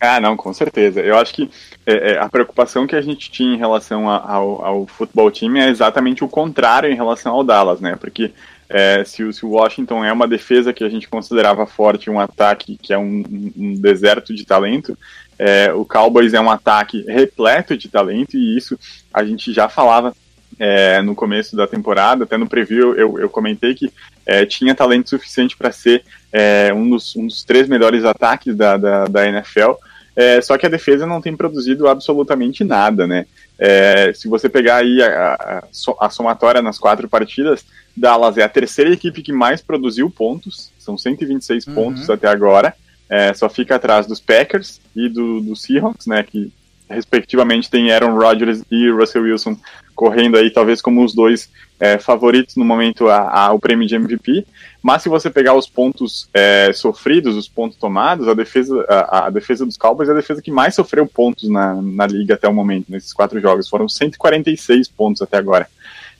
[0.00, 1.00] Ah, não, com certeza.
[1.00, 1.48] Eu acho que
[1.86, 5.68] é, é, a preocupação que a gente tinha em relação ao, ao futebol time é
[5.68, 7.94] exatamente o contrário em relação ao Dallas, né?
[7.94, 8.32] Porque
[8.72, 12.92] é, se, o Washington é uma defesa que a gente considerava forte, um ataque que
[12.92, 13.22] é um,
[13.54, 14.96] um deserto de talento,
[15.38, 18.78] é, o Cowboys é um ataque repleto de talento e isso
[19.12, 20.14] a gente já falava
[20.58, 23.92] é, no começo da temporada, até no preview eu, eu comentei que
[24.24, 28.76] é, tinha talento suficiente para ser é, um, dos, um dos três melhores ataques da,
[28.76, 29.72] da, da NFL.
[30.14, 33.26] É, só que a defesa não tem produzido absolutamente nada, né?
[33.58, 37.64] É, se você pegar aí a, a, a, somatória nas quatro partidas,
[37.96, 41.74] Dallas é a terceira equipe que mais produziu pontos, são 126 uhum.
[41.74, 42.74] pontos até agora,
[43.08, 46.22] é, só fica atrás dos Packers e do, do Seahawks, né?
[46.22, 46.52] Que
[46.92, 49.56] respectivamente tem Aaron Rodgers e Russell Wilson
[49.94, 54.46] correndo aí, talvez como os dois é, favoritos no momento ao prêmio de MVP.
[54.82, 59.30] Mas se você pegar os pontos é, sofridos, os pontos tomados, a defesa, a, a,
[59.30, 62.54] defesa dos Cowboys é a defesa que mais sofreu pontos na, na liga até o
[62.54, 63.68] momento, nesses quatro jogos.
[63.68, 65.68] Foram 146 pontos até agora.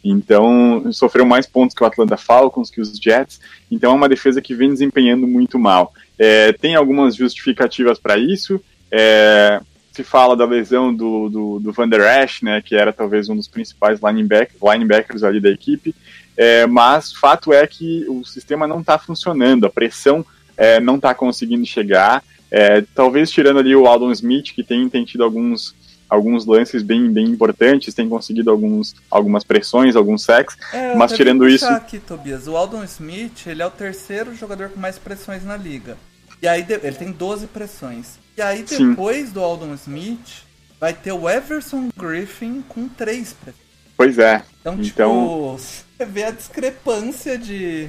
[0.04, 3.40] Então, sofreu mais pontos que o Atlanta Falcons, que os Jets.
[3.70, 5.92] Então, é uma defesa que vem desempenhando muito mal.
[6.18, 8.61] É, tem algumas justificativas para isso.
[8.90, 9.61] É,
[9.92, 13.37] se fala da lesão do, do, do Van Der Esch, né, que era talvez um
[13.37, 15.94] dos principais lineback, linebackers ali da equipe,
[16.37, 20.24] é, mas fato é que o sistema não está funcionando, a pressão
[20.57, 25.05] é, não está conseguindo chegar, é, talvez tirando ali o Aldon Smith, que tem, tem
[25.05, 25.74] tido alguns,
[26.09, 31.46] alguns lances bem, bem importantes, tem conseguido alguns, algumas pressões, alguns sacks, é, mas tirando
[31.46, 31.66] isso...
[31.66, 35.98] aqui, Tobias, o Aldon Smith, ele é o terceiro jogador com mais pressões na liga,
[36.42, 38.18] e aí ele tem 12 pressões.
[38.37, 39.33] E aí depois Sim.
[39.33, 40.42] do Aldon Smith,
[40.81, 43.62] vai ter o Everson Griffin com três pressões.
[43.96, 44.42] Pois é.
[44.61, 45.57] Então, tipo, então...
[45.57, 47.88] você vê a discrepância de.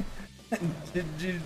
[0.93, 1.41] de, de,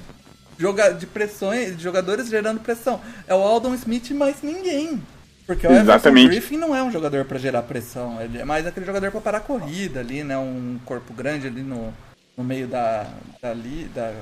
[0.60, 3.00] joga, de pressões, de jogadores gerando pressão.
[3.26, 5.02] É o Aldon Smith mais ninguém.
[5.46, 6.26] Porque o Exatamente.
[6.26, 9.22] Everson Griffin não é um jogador para gerar pressão, ele é mais aquele jogador para
[9.22, 10.38] parar a corrida ali, né?
[10.38, 11.94] Um corpo grande ali no,
[12.36, 13.08] no meio da,
[13.42, 14.14] da, da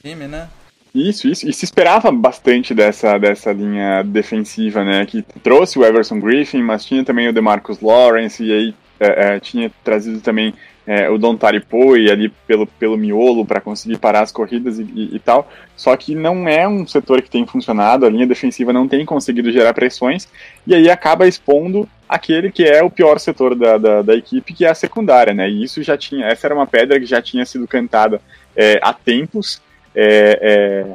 [0.00, 0.48] time, né?
[0.94, 1.48] Isso, isso.
[1.48, 5.04] E se esperava bastante dessa, dessa linha defensiva, né?
[5.06, 9.40] Que trouxe o Everson Griffin, mas tinha também o DeMarcus Lawrence, e aí é, é,
[9.40, 10.54] tinha trazido também
[10.86, 11.36] é, o Don
[11.68, 15.50] Poe ali pelo, pelo miolo para conseguir parar as corridas e, e, e, tal.
[15.76, 19.52] Só que não é um setor que tem funcionado, a linha defensiva não tem conseguido
[19.52, 20.26] gerar pressões,
[20.66, 24.64] e aí acaba expondo aquele que é o pior setor da, da, da equipe, que
[24.64, 25.48] é a secundária, né?
[25.48, 28.18] E isso já tinha, essa era uma pedra que já tinha sido cantada
[28.56, 29.60] é, há tempos
[30.00, 30.86] é, é,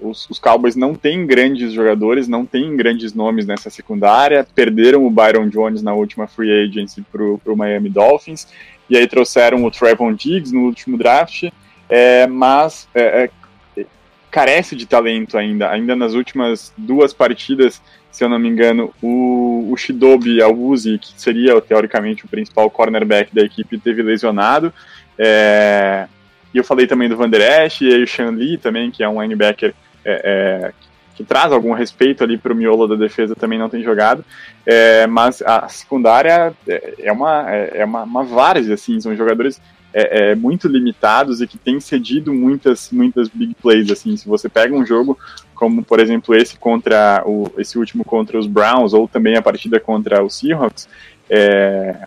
[0.00, 5.10] os, os, Cowboys não têm grandes jogadores, não têm grandes nomes nessa secundária, perderam o
[5.10, 8.48] Byron Jones na última free agency para o Miami Dolphins,
[8.88, 11.50] e aí trouxeram o Trevon Diggs no último draft,
[11.86, 13.28] é, mas é,
[13.76, 13.84] é,
[14.30, 15.70] carece de talento ainda.
[15.70, 21.12] Ainda nas últimas duas partidas, se eu não me engano, o, o Shidobi Awuzi, que
[21.20, 24.72] seria teoricamente o principal cornerback da equipe, teve lesionado.
[25.18, 26.08] É,
[26.56, 29.20] e eu falei também do Van Esch, e o Sean Lee também, que é um
[29.20, 30.72] linebacker é, é,
[31.14, 34.24] que traz algum respeito ali para o miolo da defesa, também não tem jogado.
[34.64, 39.60] É, mas a secundária é, é uma, é, é uma, uma várzea, assim, são jogadores
[39.92, 44.48] é, é, muito limitados e que têm cedido muitas, muitas big plays, assim, se você
[44.48, 45.18] pega um jogo
[45.54, 49.78] como, por exemplo, esse contra o, esse último contra os Browns, ou também a partida
[49.78, 50.88] contra os Seahawks,
[51.28, 52.06] é,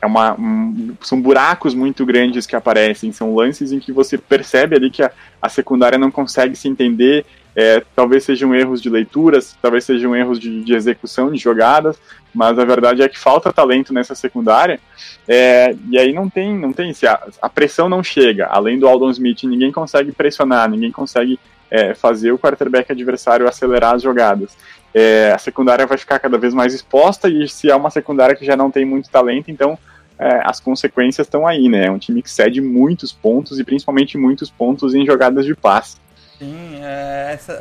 [0.00, 4.76] é, uma, um, são buracos muito grandes que aparecem, são lances em que você percebe
[4.76, 5.10] ali que a,
[5.40, 10.38] a secundária não consegue se entender, é, talvez sejam erros de leituras, talvez sejam erros
[10.38, 12.00] de, de, execução de jogadas,
[12.32, 14.80] mas a verdade é que falta talento nessa secundária,
[15.28, 18.88] é, e aí não tem, não tem, se a, a, pressão não chega, além do
[18.88, 21.38] Aldon Smith, ninguém consegue pressionar, ninguém consegue
[21.70, 24.56] é, fazer o quarterback adversário acelerar as jogadas.
[24.92, 28.44] É, a secundária vai ficar cada vez mais exposta, e se é uma secundária que
[28.44, 29.78] já não tem muito talento, então
[30.20, 31.86] é, as consequências estão aí, né?
[31.86, 35.96] É um time que cede muitos pontos e principalmente muitos pontos em jogadas de passe.
[36.38, 37.54] Sim, é, essa,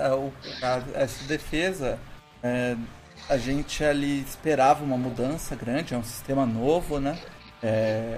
[0.62, 1.98] a, essa defesa,
[2.44, 2.76] é,
[3.30, 7.18] a gente ali esperava uma mudança grande, é um sistema novo, né?
[7.64, 8.18] É,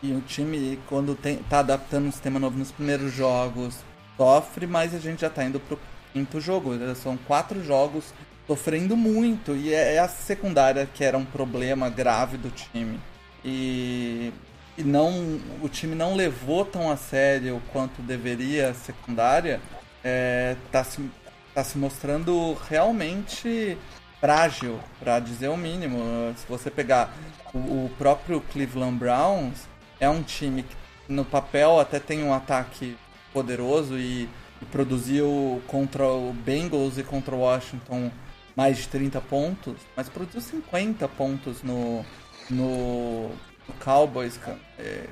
[0.00, 3.76] e o time, quando está adaptando um sistema novo nos primeiros jogos,
[4.16, 5.78] sofre, mas a gente já está indo para o
[6.12, 6.70] quinto jogo.
[6.94, 8.14] São quatro jogos
[8.46, 13.00] sofrendo muito, e é, é a secundária que era um problema grave do time
[13.44, 14.32] e,
[14.76, 19.60] e não o time não levou tão a sério quanto deveria a secundária,
[20.04, 21.10] é, tá, se,
[21.54, 23.76] tá se mostrando realmente
[24.20, 25.98] frágil, para dizer o mínimo.
[26.36, 27.14] Se você pegar
[27.54, 29.66] o, o, próprio Cleveland Browns,
[29.98, 30.76] é um time que
[31.08, 32.96] no papel até tem um ataque
[33.32, 34.28] poderoso e,
[34.60, 38.10] e produziu contra o Bengals e contra o Washington
[38.54, 42.04] mais de 30 pontos, mas produziu 50 pontos no,
[42.50, 44.58] no, no Cowboys, cara.
[44.78, 45.04] É,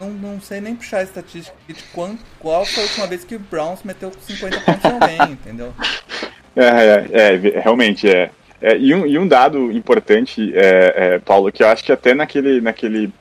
[0.00, 3.34] não, não sei nem puxar a estatística de quanto, qual foi a última vez que
[3.34, 5.74] o Browns meteu 50 pontos em alguém, entendeu?
[6.54, 8.30] É, é, é, realmente é.
[8.60, 12.14] é e, um, e um dado importante, é, é, Paulo, que eu acho que até
[12.14, 13.12] naquele, naquele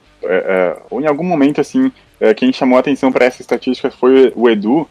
[0.89, 1.91] ou em algum momento assim,
[2.37, 4.87] quem chamou a atenção para essa estatística foi o Edu,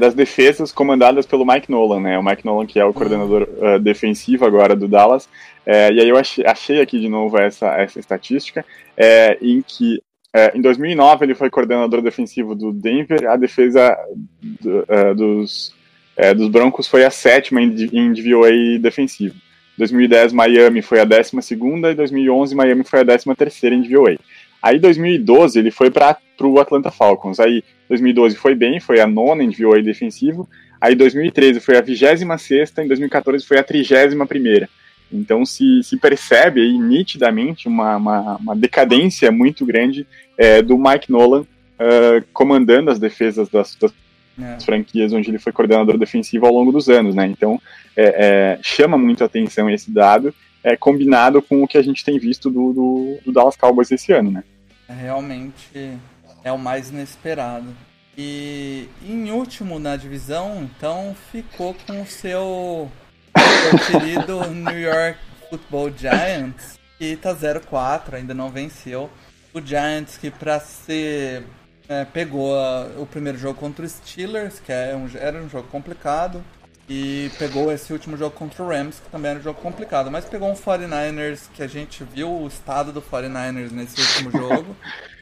[0.00, 2.18] das defesas comandadas pelo Mike Nolan, né?
[2.18, 5.28] O Mike Nolan que é o coordenador uh, defensivo agora do Dallas,
[5.70, 8.64] é, e aí eu achei, achei, aqui de novo essa, essa estatística,
[8.96, 10.02] é, em que
[10.34, 13.94] é, em 2009 ele foi coordenador defensivo do Denver, a defesa
[14.40, 15.74] do, é, dos,
[16.16, 19.34] é, dos Broncos foi a sétima em, em DVOA defensivo.
[19.76, 24.16] 2010 Miami foi a décima segunda e 2011 Miami foi a décima terceira em DVOA.
[24.62, 27.38] Aí 2012 ele foi para o Atlanta Falcons.
[27.40, 30.48] Aí 2012 foi bem, foi a nona em DVOA defensivo.
[30.80, 34.68] Aí 2013 foi a vigésima sexta, em 2014 foi a trigésima primeira.
[35.12, 41.10] Então se, se percebe aí nitidamente uma, uma, uma decadência muito grande é, do Mike
[41.10, 43.92] Nolan uh, comandando as defesas das, das
[44.40, 44.60] é.
[44.60, 47.26] franquias onde ele foi coordenador defensivo ao longo dos anos, né?
[47.26, 47.60] Então
[47.96, 52.18] é, é, chama muito atenção esse dado, é, combinado com o que a gente tem
[52.18, 54.44] visto do, do, do Dallas Cowboys esse ano, né?
[54.88, 55.98] É, realmente
[56.44, 57.74] é o mais inesperado.
[58.16, 62.90] E em último na divisão, então ficou com o seu
[63.36, 65.18] o querido New York
[65.48, 69.08] Football Giants, que tá 0-4, ainda não venceu.
[69.54, 71.44] O Giants que pra ser.
[71.88, 75.68] É, pegou a, o primeiro jogo contra os Steelers, que é um, era um jogo
[75.68, 76.44] complicado.
[76.88, 80.10] E pegou esse último jogo contra o Rams, que também era um jogo complicado.
[80.10, 84.74] Mas pegou um 49ers, que a gente viu o estado do 49ers nesse último jogo.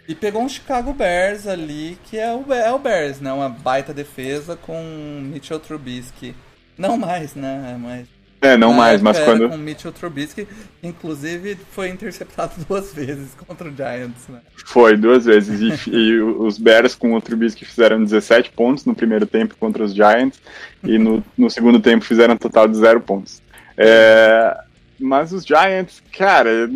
[0.06, 3.32] e pegou um Chicago Bears ali, que é o, é o Bears, né?
[3.32, 4.80] Uma baita defesa com
[5.22, 6.36] Mitchell Trubisky.
[6.78, 7.76] Não mais, né?
[7.80, 8.06] Mas
[8.40, 9.48] é, não mais, mas quando.
[9.48, 10.46] Com Mitchell Trubisky,
[10.82, 14.40] inclusive foi interceptado duas vezes contra o Giants, né?
[14.64, 15.86] Foi, duas vezes.
[15.86, 19.94] E, e, os Bears com o Trubisky fizeram 17 pontos no primeiro tempo contra os
[19.94, 20.40] Giants,
[20.84, 23.42] e no, no segundo tempo fizeram um total de zero pontos.
[23.76, 24.56] É,
[24.98, 26.70] mas os Giants, cara,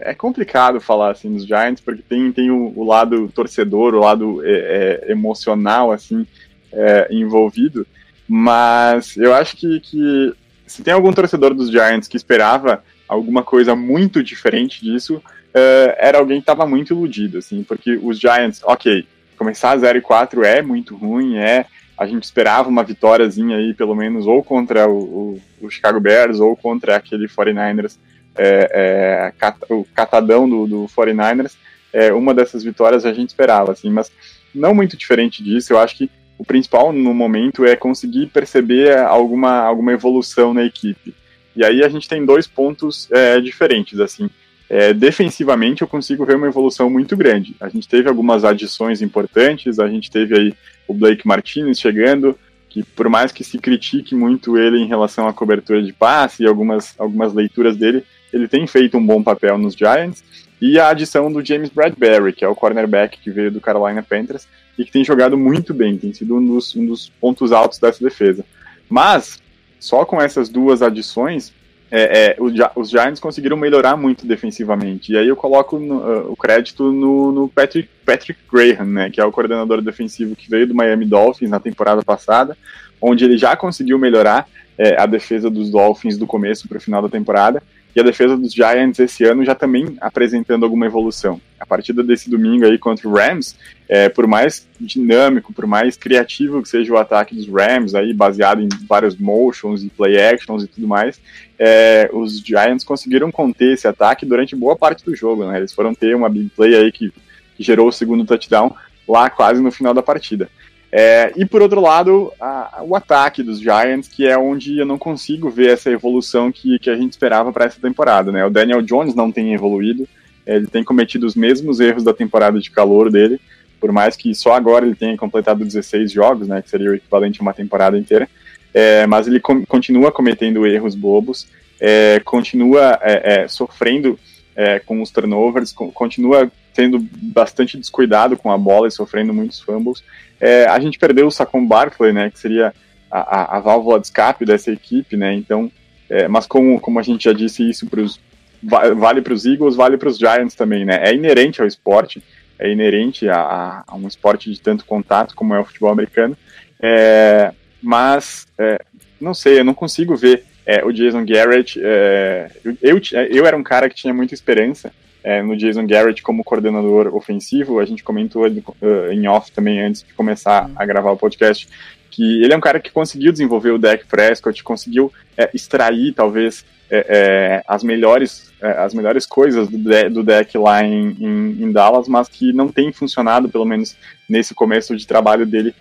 [0.00, 4.44] é complicado falar assim dos Giants, porque tem, tem o, o lado torcedor, o lado
[4.44, 6.26] é, é, emocional, assim,
[6.72, 7.86] é, envolvido.
[8.28, 10.34] Mas eu acho que, que
[10.66, 16.18] se tem algum torcedor dos Giants que esperava alguma coisa muito diferente disso, uh, era
[16.18, 20.62] alguém que estava muito iludido, assim, porque os Giants, ok, começar 0 e 4 é
[20.62, 21.66] muito ruim, é.
[21.96, 26.40] A gente esperava uma vitóriazinha aí, pelo menos, ou contra o, o, o Chicago Bears,
[26.40, 27.96] ou contra aquele 49ers,
[28.36, 31.52] é, é, o catadão do, do 49ers.
[31.92, 34.12] É, uma dessas vitórias a gente esperava, assim, mas
[34.54, 35.72] não muito diferente disso.
[35.72, 41.14] Eu acho que o principal no momento é conseguir perceber alguma, alguma evolução na equipe.
[41.54, 44.28] E aí a gente tem dois pontos é, diferentes, assim.
[44.68, 47.56] É, defensivamente eu consigo ver uma evolução muito grande.
[47.60, 50.54] A gente teve algumas adições importantes, a gente teve aí
[50.86, 52.36] o Blake Martinez chegando,
[52.68, 56.46] que por mais que se critique muito ele em relação à cobertura de passe e
[56.46, 60.22] algumas, algumas leituras dele, ele tem feito um bom papel nos Giants.
[60.60, 64.48] E a adição do James Bradbury, que é o cornerback que veio do Carolina Panthers,
[64.78, 68.02] e que tem jogado muito bem, tem sido um dos, um dos pontos altos dessa
[68.02, 68.44] defesa.
[68.88, 69.40] Mas,
[69.78, 71.52] só com essas duas adições,
[71.90, 72.36] é, é,
[72.74, 75.12] os Giants conseguiram melhorar muito defensivamente.
[75.12, 79.20] E aí eu coloco no, uh, o crédito no, no, Patrick, Patrick Graham, né, que
[79.20, 82.56] é o coordenador defensivo que veio do Miami Dolphins na temporada passada,
[83.00, 87.00] onde ele já conseguiu melhorar é, a defesa dos Dolphins do começo para o final
[87.00, 87.62] da temporada.
[87.96, 91.40] E a defesa dos Giants esse ano já também apresentando alguma evolução.
[91.58, 93.56] A partida desse domingo aí contra o Rams,
[93.88, 98.60] é, por mais dinâmico, por mais criativo que seja o ataque dos Rams, aí baseado
[98.60, 101.18] em vários motions e play actions e tudo mais,
[101.58, 105.46] é, os Giants conseguiram conter esse ataque durante boa parte do jogo.
[105.46, 105.56] Né?
[105.56, 107.10] Eles foram ter uma big play aí que,
[107.56, 108.76] que gerou o segundo touchdown
[109.08, 110.50] lá quase no final da partida.
[110.90, 114.96] É, e por outro lado, a, o ataque dos Giants, que é onde eu não
[114.96, 118.30] consigo ver essa evolução que, que a gente esperava para essa temporada.
[118.30, 118.44] Né?
[118.44, 120.08] O Daniel Jones não tem evoluído,
[120.46, 123.40] ele tem cometido os mesmos erros da temporada de calor dele,
[123.80, 127.40] por mais que só agora ele tenha completado 16 jogos, né, que seria o equivalente
[127.40, 128.28] a uma temporada inteira.
[128.72, 131.48] É, mas ele com, continua cometendo erros bobos,
[131.80, 134.18] é, continua é, é sofrendo
[134.54, 140.04] é, com os turnovers, continua tendo bastante descuidado com a bola e sofrendo muitos fumbles.
[140.38, 142.74] É, a gente perdeu o Saquon Barkley, né, que seria
[143.10, 145.72] a, a, a, válvula de escape dessa equipe, né, então,
[146.10, 148.20] é, mas como, como a gente já disse isso pros,
[148.62, 152.22] vale para os Eagles, vale para os Giants também, né, é inerente ao esporte,
[152.58, 156.36] é inerente a, a, um esporte de tanto contato como é o futebol americano,
[156.78, 157.52] é,
[157.82, 158.78] mas, é,
[159.18, 163.00] não sei, eu não consigo ver é, o Jason Garrett, é, eu, eu,
[163.30, 164.92] eu era um cara que tinha muita esperança,
[165.26, 167.80] é, no Jason Garrett como coordenador ofensivo.
[167.80, 171.68] A gente comentou uh, em off também antes de começar a gravar o podcast
[172.12, 176.64] que ele é um cara que conseguiu desenvolver o deck Prescott, conseguiu é, extrair talvez
[176.88, 181.72] é, é as melhores as melhores coisas do, de, do deck lá em, em, em,
[181.72, 183.96] Dallas, mas que não tem funcionado pelo menos
[184.28, 185.74] nesse começo de trabalho dele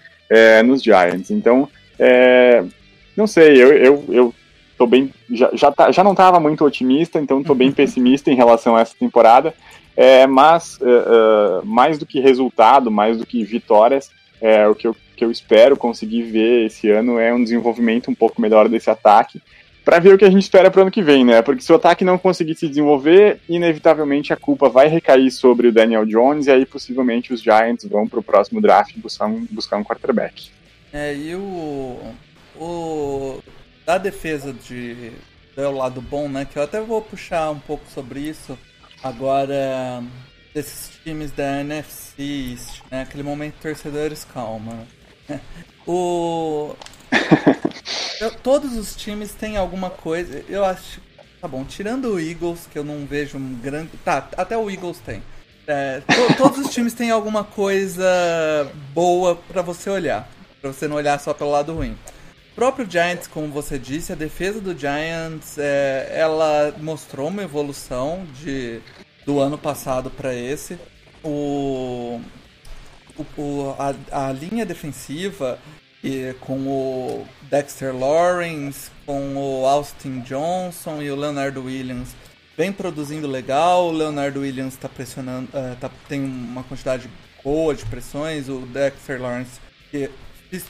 [0.65, 1.31] nos Giants.
[1.31, 1.69] Então,
[3.15, 4.33] não sei, eu, eu, eu
[4.77, 8.35] tô bem, já, já, tá, já não estava muito otimista, então estou bem pessimista em
[8.35, 9.53] relação a essa temporada.
[9.97, 14.11] É, mas uh, uh, mais do que resultado, mais do que vitórias,
[14.41, 18.15] é, o que eu, que eu espero conseguir ver esse ano é um desenvolvimento um
[18.15, 19.41] pouco melhor desse ataque,
[19.85, 21.41] para ver o que a gente espera para o ano que vem, né?
[21.43, 25.71] Porque se o ataque não conseguir se desenvolver, inevitavelmente a culpa vai recair sobre o
[25.71, 29.77] Daniel Jones e aí possivelmente os Giants vão para o próximo draft buscar um, buscar
[29.77, 30.49] um quarterback.
[30.91, 31.99] É, e o,
[32.57, 33.39] o
[33.85, 35.13] da defesa de
[35.55, 36.45] do lado bom, né?
[36.45, 38.57] Que eu até vou puxar um pouco sobre isso
[39.01, 40.03] agora
[40.53, 42.21] desses times da NFC
[42.51, 43.01] East, né?
[43.03, 44.85] Aquele momento torcedores calma.
[45.27, 45.39] Né?
[45.87, 46.75] O
[48.19, 50.43] eu, todos os times têm alguma coisa.
[50.49, 50.99] Eu acho,
[51.39, 51.63] tá bom.
[51.63, 54.27] Tirando o Eagles, que eu não vejo um grande, tá?
[54.35, 55.21] Até o Eagles tem.
[55.67, 58.03] É, to, todos os times têm alguma coisa
[58.95, 60.27] boa para você olhar,
[60.59, 61.95] para você não olhar só pelo lado ruim
[62.55, 68.79] próprio Giants, como você disse, a defesa do Giants, é, ela mostrou uma evolução de,
[69.25, 70.77] do ano passado para esse.
[71.23, 72.21] O,
[73.37, 75.59] o, a, a linha defensiva
[76.03, 82.15] e, com o Dexter Lawrence, com o Austin Johnson e o Leonardo Williams
[82.55, 83.87] vem produzindo legal.
[83.87, 87.09] O Leonardo Williams está pressionando, uh, tá, tem uma quantidade
[87.43, 88.47] boa de pressões.
[88.49, 89.59] O Dexter Lawrence
[89.91, 90.09] que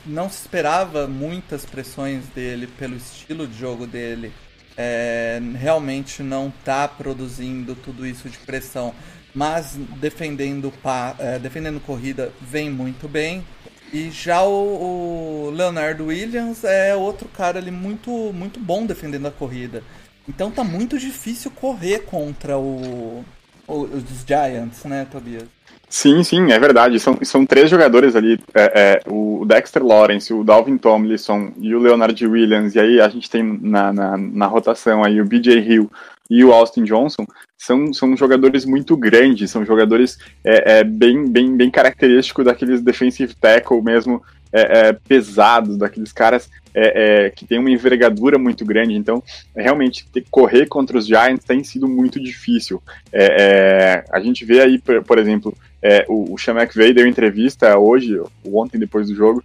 [0.04, 4.32] não se esperava muitas pressões dele pelo estilo de jogo dele.
[4.76, 8.94] É, realmente não está produzindo tudo isso de pressão,
[9.34, 10.72] mas defendendo,
[11.18, 13.44] é, defendendo corrida vem muito bem.
[13.92, 19.30] E já o, o, Leonardo Williams é outro cara ali muito, muito bom defendendo a
[19.30, 19.82] corrida.
[20.28, 23.24] Então tá muito difícil correr contra o,
[23.66, 25.55] o os Giants, né, Tobias?
[25.88, 26.98] Sim, sim, é verdade.
[26.98, 31.78] São, são três jogadores ali: é, é, o Dexter Lawrence, o Dalvin Tomlinson e o
[31.78, 32.74] Leonard Williams.
[32.74, 35.90] E aí a gente tem na, na, na rotação aí o BJ Hill
[36.28, 37.24] e o Austin Johnson.
[37.56, 43.34] São, são jogadores muito grandes, são jogadores é, é bem, bem, bem característicos daqueles defensive
[43.34, 44.22] tackle mesmo
[44.52, 48.94] é, é, pesados, daqueles caras é, é, que tem uma envergadura muito grande.
[48.94, 49.22] Então,
[49.54, 52.82] realmente, correr contra os Giants tem sido muito difícil.
[53.12, 55.56] É, é, a gente vê aí, por, por exemplo,
[55.86, 59.42] é, o, o Sean McVay deu entrevista hoje, ou ontem, depois do jogo,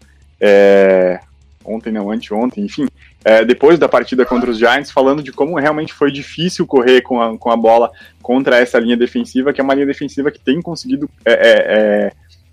[1.63, 2.87] ontem não, anteontem, enfim,
[3.45, 7.37] depois da partida contra os Giants, falando de como realmente foi difícil correr com a,
[7.37, 7.91] com a bola
[8.23, 11.07] contra essa linha defensiva, que é uma linha defensiva que tem conseguido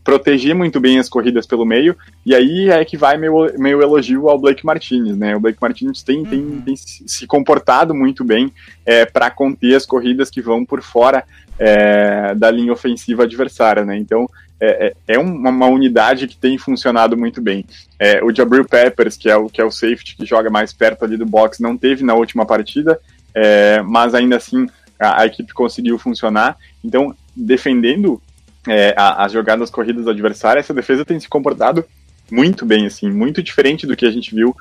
[0.09, 4.31] proteger muito bem as corridas pelo meio, e aí é que vai meu, meu elogio
[4.31, 5.37] ao Blake Martinez, né?
[5.37, 6.25] O Blake Martinez tem, uhum.
[6.25, 8.51] tem, tem se comportado muito bem
[8.87, 11.25] é, para conter as corridas que vão por fora
[11.59, 13.97] é, da linha ofensiva adversária, né?
[13.97, 14.29] Então
[14.61, 17.65] é, é, é uma, uma, unidade que tem funcionado muito bem.
[17.99, 21.05] É, o Jabril Peppers, que é o, que é o safety que joga mais perto
[21.05, 22.99] ali do box, não teve na última partida,
[23.35, 24.67] é, mas ainda assim
[24.99, 26.57] a, a, equipe conseguiu funcionar.
[26.85, 28.21] Então, defendendo
[28.67, 31.85] é, a, as jogadas corridas do adversário, essa defesa tem se comportado
[32.31, 34.55] muito bem, assim, muito diferente do que a gente viu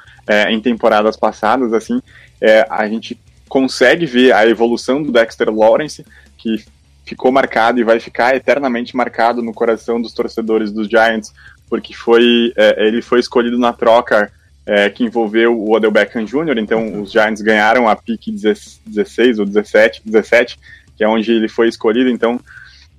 [0.48, 2.02] em temporadas passadas, assim,
[2.70, 3.20] a gente
[3.50, 6.06] consegue ver a evolução do Dexter Lawrence,
[6.38, 6.64] que
[7.08, 11.34] ficou marcado e vai ficar eternamente marcado no coração dos torcedores dos Giants,
[11.70, 14.32] porque foi é, ele foi escolhido na troca
[14.66, 19.46] é, que envolveu o Odell Beckham Jr., então os Giants ganharam a pick 16 ou
[19.46, 20.60] 17, 17,
[20.98, 22.38] que é onde ele foi escolhido, então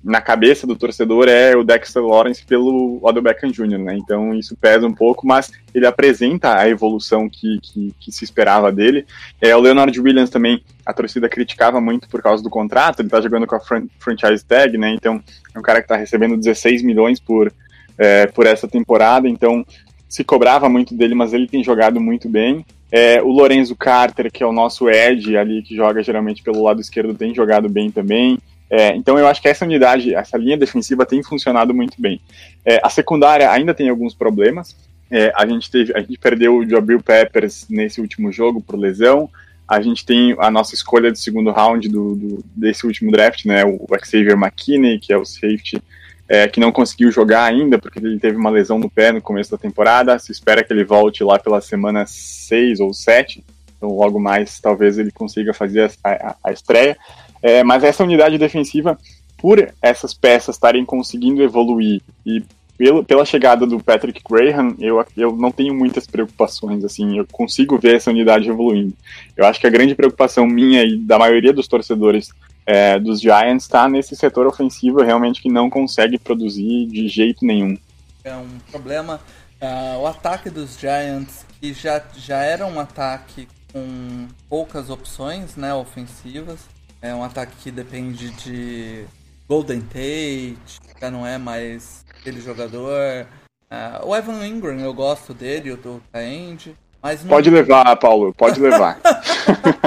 [0.03, 3.97] na cabeça do torcedor é o Dexter Lawrence pelo Odell Beckham Jr., né?
[3.97, 8.71] Então isso pesa um pouco, mas ele apresenta a evolução que, que, que, se esperava
[8.71, 9.05] dele.
[9.41, 13.19] É, o Leonard Williams também, a torcida criticava muito por causa do contrato, ele tá
[13.19, 14.91] jogando com a fran franchise tag, né?
[14.91, 15.21] Então
[15.53, 17.51] é um cara que tá recebendo 16 milhões por,
[17.97, 19.65] é, por essa temporada, então
[20.07, 22.65] se cobrava muito dele, mas ele tem jogado muito bem.
[22.91, 26.81] É, o Lorenzo Carter, que é o nosso Ed ali, que joga geralmente pelo lado
[26.81, 28.39] esquerdo, tem jogado bem também.
[28.69, 32.21] É, então eu acho que essa unidade, essa linha defensiva tem funcionado muito bem.
[32.63, 34.75] É, a secundária ainda tem alguns problemas.
[35.09, 39.29] É, a gente teve, a gente perdeu o Jabril Peppers nesse último jogo por lesão.
[39.67, 43.63] A gente tem a nossa escolha de segundo round do, do desse último draft, né,
[43.65, 45.81] o Xavier McKinney, que é o safety
[46.29, 49.49] é, que não conseguiu jogar ainda porque ele teve uma lesão no pé no começo
[49.49, 50.19] da temporada.
[50.19, 53.43] Se espera que ele volte lá pela semana 6 ou 7.
[53.75, 56.95] Então, logo mais, talvez ele consiga fazer a, a, a estreia.
[57.41, 58.97] É, mas essa unidade defensiva,
[59.37, 62.43] por essas peças estarem conseguindo evoluir e
[62.77, 67.77] pelo, pela chegada do Patrick Graham, eu, eu não tenho muitas preocupações, assim, eu consigo
[67.77, 68.93] ver essa unidade evoluindo.
[69.35, 72.29] Eu acho que a grande preocupação minha e da maioria dos torcedores
[72.65, 77.77] é, dos Giants está nesse setor ofensivo realmente que não consegue produzir de jeito nenhum.
[78.23, 79.19] É um problema.
[79.61, 85.73] Uh, o ataque dos Giants, que já, já era um ataque com poucas opções né,
[85.73, 86.59] ofensivas,
[87.01, 89.05] é um ataque que depende de
[89.47, 93.25] Golden Tate, já não é mais aquele jogador.
[93.71, 96.75] Uh, o Evan Ingram, eu gosto dele, o do End.
[97.01, 97.29] Mas não...
[97.29, 98.99] Pode levar, Paulo, pode levar.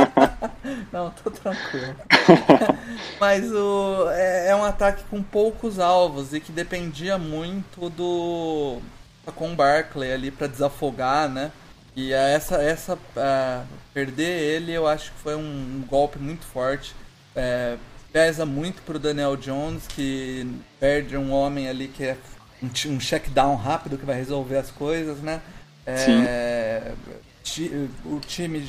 [0.91, 1.95] não, tô tranquilo.
[3.21, 8.81] mas o, é, é, um ataque com poucos alvos e que dependia muito do.
[9.37, 11.53] com o Barkley ali para desafogar, né?
[11.95, 16.95] E essa, essa uh, perder ele eu acho que foi um golpe muito forte
[17.35, 17.76] é,
[18.12, 20.47] pesa muito pro Daniel Jones, que
[20.78, 22.16] perde um homem ali que é
[22.62, 25.41] um, um check down rápido que vai resolver as coisas, né?
[25.87, 26.93] É,
[28.05, 28.64] o time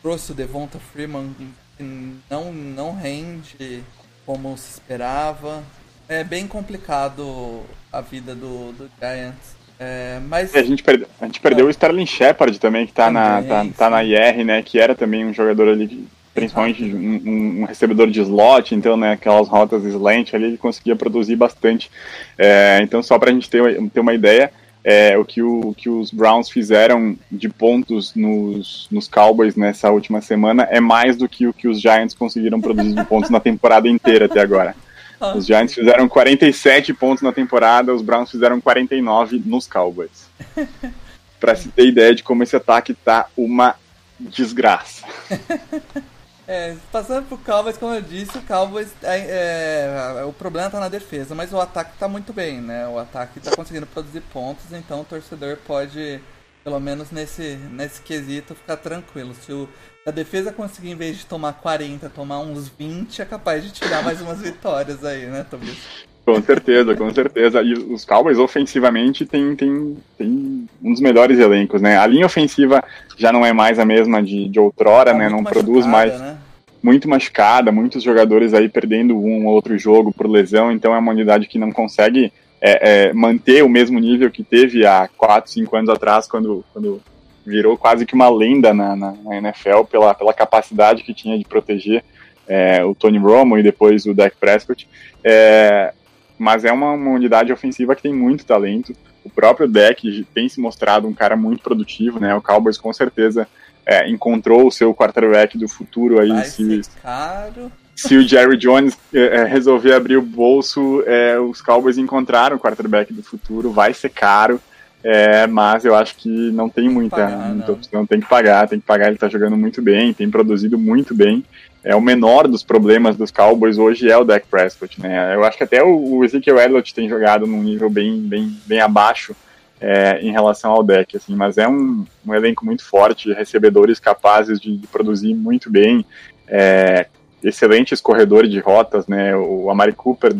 [0.00, 1.34] trouxe o Devonta Freeman
[1.76, 3.82] que não, não rende
[4.24, 5.62] como se esperava.
[6.08, 9.56] É bem complicado a vida do, do Giants.
[9.78, 10.54] É, mas...
[10.54, 11.68] a gente, perde, a gente perdeu é.
[11.68, 14.62] o Sterling Shepard também, que tá, também, na, tá, tá, na IR, né?
[14.62, 19.48] Que era também um jogador ali principalmente um, um, recebedor de slot, então, né, aquelas
[19.48, 21.90] rotas slant ali, ele conseguia produzir bastante.
[22.38, 24.50] É, então, só para a gente ter, ter uma ideia,
[24.84, 30.20] é, o, que o, que os Browns fizeram de pontos nos, nos Cowboys nessa última
[30.20, 33.88] semana é mais do que o que os Giants conseguiram produzir de pontos na temporada
[33.88, 34.74] inteira até agora.
[35.20, 35.36] Ah.
[35.36, 40.28] Os Giants fizeram 47 pontos na temporada, os Browns fizeram 49 nos Cowboys.
[41.38, 43.76] Para se ter ideia de como esse ataque tá uma
[44.18, 45.04] desgraça.
[46.52, 50.90] É, passando pro Cowboys, como eu disse, o Cowboys, é, é, o problema tá na
[50.90, 52.86] defesa, mas o ataque tá muito bem, né?
[52.88, 56.20] O ataque tá conseguindo produzir pontos, então o torcedor pode,
[56.62, 59.32] pelo menos nesse, nesse quesito, ficar tranquilo.
[59.32, 59.66] Se o,
[60.06, 64.02] a defesa conseguir, em vez de tomar 40, tomar uns 20, é capaz de tirar
[64.02, 65.78] mais umas vitórias aí, né, Tobias?
[66.24, 67.62] Com certeza, com certeza.
[67.62, 71.96] E os Cowboys ofensivamente tem, tem, tem um dos melhores elencos, né?
[71.96, 72.84] A linha ofensiva
[73.16, 75.28] já não é mais a mesma de, de outrora, tá né?
[75.30, 76.12] Não produz mais.
[76.12, 76.36] Né?
[76.82, 81.12] Muito machucada, muitos jogadores aí perdendo um ou outro jogo por lesão, então é uma
[81.12, 85.76] unidade que não consegue é, é, manter o mesmo nível que teve há 4, 5
[85.76, 87.00] anos atrás, quando, quando
[87.44, 91.44] virou quase que uma lenda na, na, na NFL pela, pela capacidade que tinha de
[91.44, 92.04] proteger
[92.46, 94.88] é, o Tony Romo e depois o Dak Prescott.
[95.24, 95.92] É,
[96.38, 98.94] mas é uma, uma, unidade ofensiva que tem muito talento.
[99.24, 102.34] O próprio Deck tem se mostrado um cara muito produtivo, né?
[102.34, 103.46] O Cowboys com certeza
[103.86, 106.28] é, encontrou o seu quarterback do futuro aí.
[106.28, 107.72] Vai se, caro.
[107.94, 112.60] se o Jerry Jones é, é, resolver abrir o bolso, é, os Cowboys encontraram o
[112.60, 113.70] quarterback do futuro.
[113.70, 114.60] Vai ser caro.
[115.04, 118.68] É, mas eu acho que não tem, tem muita, pagar, muita opção, tem que pagar,
[118.68, 121.44] tem que pagar, ele tá jogando muito bem, tem produzido muito bem
[121.84, 125.34] é o menor dos problemas dos Cowboys hoje é o Dak Prescott, né?
[125.34, 128.80] Eu acho que até o, o Ezekiel Elliott tem jogado num nível bem, bem, bem
[128.80, 129.34] abaixo
[129.82, 134.60] é, em relação ao Dak, assim, mas é um, um elenco muito forte, recebedores capazes
[134.60, 136.06] de, de produzir muito bem.
[136.48, 137.06] é,
[137.42, 139.34] excelentes corredores de rotas, né?
[139.34, 140.32] O Amari Cooper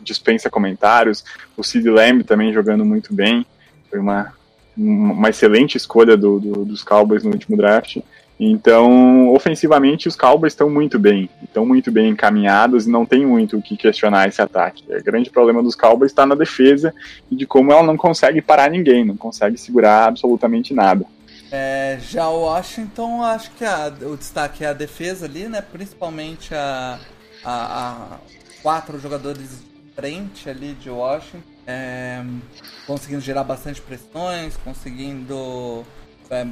[0.00, 1.24] dispensa comentários,
[1.56, 3.44] o Sid Lamb também jogando muito bem,
[3.90, 4.32] foi uma,
[4.76, 7.98] uma excelente escolha do, do, dos Cowboys no último draft.
[8.38, 13.56] Então, ofensivamente, os Cowboys estão muito bem, estão muito bem encaminhados e não tem muito
[13.56, 14.84] o que questionar esse ataque.
[14.88, 16.94] O grande problema dos Cowboys está na defesa
[17.30, 21.06] e de como ela não consegue parar ninguém, não consegue segurar absolutamente nada.
[21.50, 25.62] É, já o Washington, acho que a, o destaque é a defesa ali, né?
[25.62, 26.98] Principalmente a,
[27.42, 28.18] a, a
[28.62, 32.22] quatro jogadores de frente ali de Washington, é,
[32.86, 35.84] conseguindo gerar bastante pressões, conseguindo
[36.28, 36.46] é,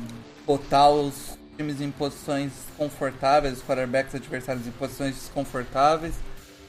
[0.46, 6.14] botar os times em posições confortáveis, os quarterbacks adversários em posições desconfortáveis.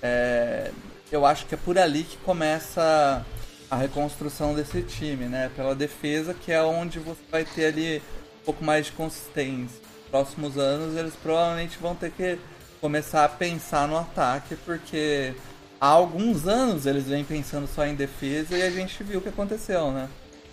[0.02, 0.72] É,
[1.12, 3.26] eu acho que é por ali que começa
[3.70, 5.50] a reconstrução desse time, né?
[5.56, 7.98] Pela defesa, que é onde você vai ter ali
[8.42, 9.80] um pouco mais de consistência.
[10.12, 12.38] Próximos anos, eles provavelmente vão ter que
[12.80, 15.34] começar a pensar no ataque, porque
[15.82, 19.30] há alguns anos eles vêm pensando só em defesa e a gente viu o que
[19.30, 20.08] aconteceu, né?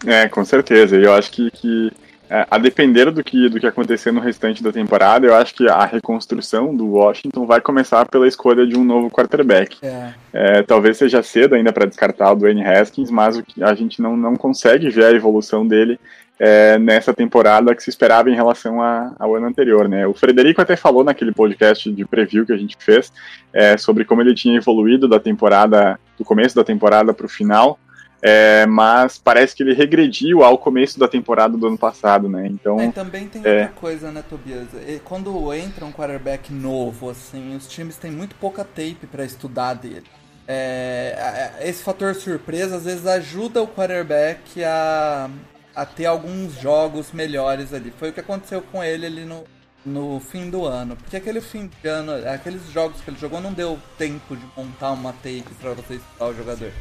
[0.07, 0.97] É, com certeza.
[0.97, 1.93] Eu acho que, que
[2.31, 5.69] é, a depender do que, do que acontecer no restante da temporada, eu acho que
[5.69, 9.77] a reconstrução do Washington vai começar pela escolha de um novo quarterback.
[9.83, 10.15] É.
[10.33, 14.01] É, talvez seja cedo ainda para descartar o Dwayne Haskins, mas o que a gente
[14.01, 15.99] não, não consegue ver a evolução dele
[16.39, 19.89] é, nessa temporada que se esperava em relação a, ao ano anterior.
[19.89, 20.07] Né?
[20.07, 23.13] O Frederico até falou naquele podcast de preview que a gente fez
[23.53, 27.79] é, sobre como ele tinha evoluído da temporada, do começo da temporada para o final.
[28.25, 32.47] É, mas parece que ele regrediu ao começo da temporada do ano passado, né?
[32.47, 32.81] Então.
[32.81, 33.63] É, também tem é...
[33.63, 34.69] outra coisa, né, Tobias?
[35.05, 40.05] Quando entra um quarterback novo, assim, os times têm muito pouca tape para estudar dele.
[40.47, 45.29] É, esse fator surpresa às vezes ajuda o quarterback a,
[45.75, 47.93] a ter alguns jogos melhores ali.
[47.99, 49.43] Foi o que aconteceu com ele ali no,
[49.85, 50.95] no fim do ano.
[50.95, 54.93] Porque aquele fim de ano, aqueles jogos que ele jogou não deu tempo de montar
[54.93, 56.73] uma tape para você estudar o jogador.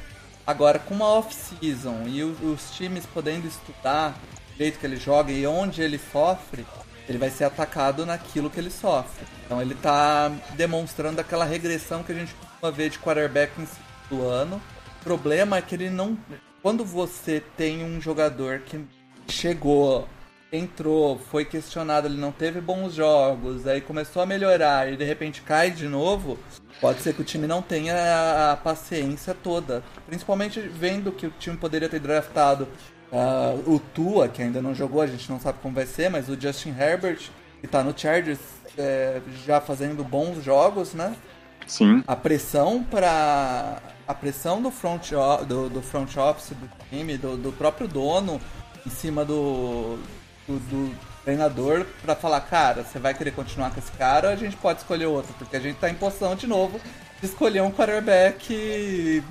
[0.51, 4.19] Agora, com uma off-season e os, times podendo estudar
[4.53, 6.65] o jeito que ele joga e onde ele sofre,
[7.07, 9.25] ele vai ser atacado naquilo que ele sofre.
[9.45, 13.67] Então ele está demonstrando aquela regressão que a gente costuma ver de quarterback em
[14.09, 14.61] do ano.
[14.99, 16.17] O problema é que ele não.
[16.61, 18.85] Quando você tem um jogador que
[19.29, 20.05] chegou,
[20.51, 25.41] entrou, foi questionado, ele não teve bons jogos, aí começou a melhorar e de repente
[25.43, 26.37] cai de novo,
[26.81, 29.83] Pode ser que o time não tenha a paciência toda.
[30.07, 32.67] Principalmente vendo que o time poderia ter draftado
[33.11, 36.27] uh, o Tua, que ainda não jogou, a gente não sabe como vai ser, mas
[36.27, 37.29] o Justin Herbert,
[37.59, 38.39] que está no Chargers
[38.75, 41.15] é, já fazendo bons jogos, né?
[41.67, 42.03] Sim.
[42.07, 45.11] A pressão para a pressão do front,
[45.47, 48.41] do, do front office do time, do, do próprio dono,
[48.85, 49.97] em cima do,
[50.47, 54.37] do, do treinador para falar, cara, você vai querer continuar com esse cara ou a
[54.37, 55.33] gente pode escolher outro?
[55.37, 56.79] Porque a gente tá em posição de novo
[57.19, 59.23] de escolher um quarterback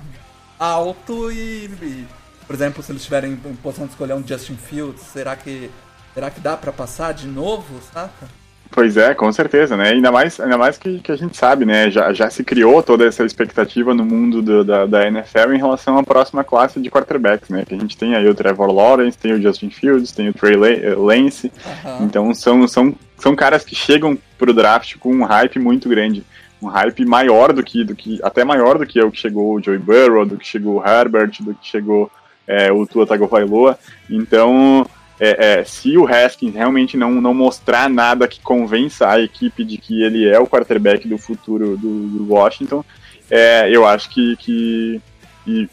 [0.57, 2.07] alto e, e
[2.47, 5.69] por exemplo, se eles estiverem em posição de escolher um Justin Fields, será que
[6.13, 8.27] será que dá para passar de novo, saca?
[8.71, 9.89] Pois é, com certeza, né?
[9.89, 11.91] Ainda mais, ainda mais que, que a gente sabe, né?
[11.91, 15.97] Já, já se criou toda essa expectativa no mundo do, da, da NFL em relação
[15.97, 17.65] à próxima classe de quarterbacks, né?
[17.67, 20.55] Que a gente tem aí o Trevor Lawrence, tem o Justin Fields, tem o Trey
[20.55, 21.51] eh, Lance.
[21.83, 22.05] Uhum.
[22.05, 26.23] Então são, são, são caras que chegam pro draft com um hype muito grande.
[26.61, 29.61] Um hype maior do que, do que até maior do que o que chegou o
[29.61, 32.09] Joey Burrow, do que chegou o Herbert, do que chegou
[32.47, 33.77] é, o Tua Tagovailoa.
[34.09, 34.87] Então
[35.23, 39.77] é, é, se o Haskins realmente não, não mostrar nada que convença a equipe de
[39.77, 42.83] que ele é o quarterback do futuro do, do Washington,
[43.29, 44.99] é, eu acho que, que
[45.45, 45.69] e,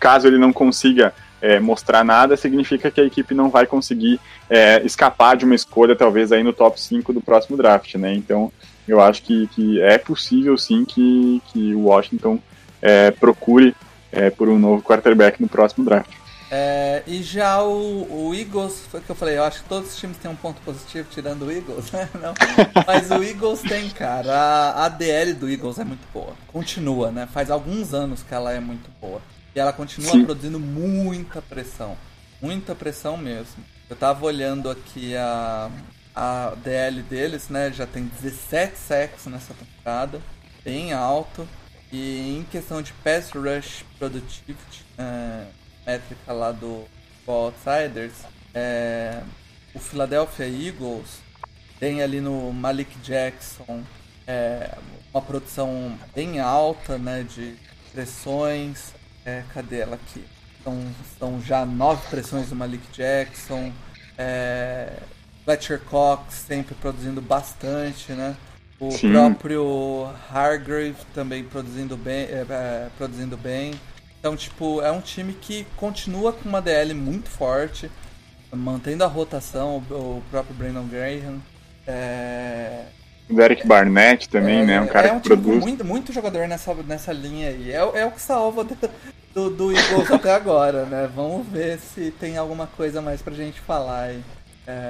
[0.00, 1.12] caso ele não consiga
[1.42, 4.18] é, mostrar nada, significa que a equipe não vai conseguir
[4.48, 8.14] é, escapar de uma escolha, talvez aí no top 5 do próximo draft, né?
[8.14, 8.50] Então,
[8.88, 12.40] eu acho que, que é possível sim que, que o Washington
[12.80, 13.76] é, procure
[14.38, 16.10] por um novo quarterback no próximo draft.
[16.50, 19.90] É, e já o, o, Eagles, foi o que eu falei, eu acho que todos
[19.90, 22.08] os times têm um ponto positivo, tirando o Eagles, né?
[22.14, 22.32] Não.
[22.86, 24.32] Mas o Eagles tem, cara.
[24.32, 26.34] A, a DL do Eagles é muito boa.
[26.46, 27.28] Continua, né?
[27.30, 29.20] Faz alguns anos que ela é muito boa.
[29.54, 30.24] E ela continua Sim.
[30.24, 31.96] produzindo muita pressão.
[32.40, 33.62] Muita pressão mesmo.
[33.90, 35.70] Eu tava olhando aqui a,
[36.14, 37.70] a DL deles, né?
[37.72, 40.20] Já tem 17 sacks nessa temporada.
[40.64, 41.46] Bem alto.
[41.90, 45.46] E em questão de pass rush productivity, é,
[45.88, 46.84] métrica lá do
[47.26, 48.12] Outsiders,
[48.54, 49.22] é,
[49.74, 51.20] o Philadelphia Eagles
[51.80, 53.82] tem ali no Malik Jackson
[54.26, 54.76] é,
[55.12, 57.54] uma produção bem alta né, de
[57.92, 58.92] pressões.
[59.24, 60.24] É, cadê ela aqui?
[60.60, 60.78] Então,
[61.18, 63.72] são já nove pressões do Malik Jackson.
[64.18, 64.92] É,
[65.44, 68.36] Fletcher Cox sempre produzindo bastante, né?
[68.80, 69.12] O Sim.
[69.12, 73.72] próprio Hargrave também produzindo bem, é, é, produzindo bem.
[74.18, 77.90] Então, tipo, é um time que continua com uma DL muito forte,
[78.52, 81.40] mantendo a rotação, o, próprio Brandon Graham.
[81.86, 82.86] É...
[83.28, 84.80] O Derek Barnett também, é, né?
[84.80, 85.62] Um cara é um que produz.
[85.62, 87.70] Muito, muito jogador nessa, nessa linha aí.
[87.70, 88.76] É, é o que salva do,
[89.34, 91.08] do, do Eagles até agora, né?
[91.14, 94.24] Vamos ver se tem alguma coisa mais pra gente falar aí.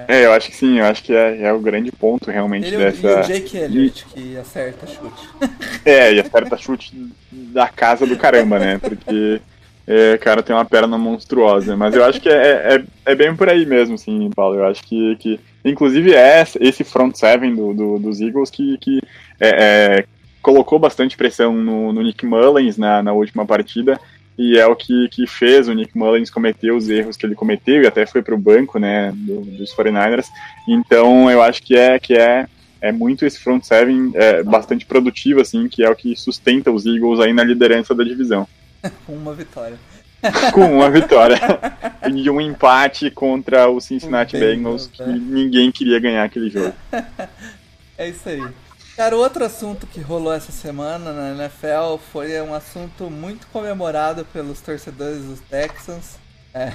[0.08, 2.78] É, eu acho que sim, eu acho que é, é o grande ponto realmente Ele,
[2.78, 3.06] dessa.
[3.06, 5.28] E o Jake Elliott, que acerta chute.
[5.84, 6.92] É, e acerta chute
[7.30, 8.78] da casa do caramba, né?
[8.78, 9.40] Porque
[9.86, 11.76] é, cara tem uma perna monstruosa.
[11.76, 14.56] Mas eu acho que é, é, é, bem por aí mesmo, sim, Paulo.
[14.56, 19.00] Eu acho que, que inclusive é esse front seven do, do dos Eagles que, que
[19.38, 20.04] é, é,
[20.42, 23.98] colocou bastante pressão no, no Nick Mullins na, na última partida
[24.38, 27.82] e é o que, que fez o Nick Mullins cometer os erros que ele cometeu
[27.82, 30.26] e até foi para o banco né, do, dos 49ers.
[30.68, 32.46] Então eu acho que é que é,
[32.80, 36.86] é muito esse front seven é, bastante produtivo, assim, que é o que sustenta os
[36.86, 38.46] Eagles aí na liderança da divisão.
[39.04, 39.76] Com uma vitória.
[40.52, 41.38] Com uma vitória.
[42.08, 46.74] e um empate contra o Cincinnati Bengals, que ninguém queria ganhar aquele jogo.
[47.98, 48.42] é isso aí.
[48.98, 54.60] Cara, outro assunto que rolou essa semana na NFL foi um assunto muito comemorado pelos
[54.60, 56.16] torcedores dos Texans.
[56.52, 56.72] É.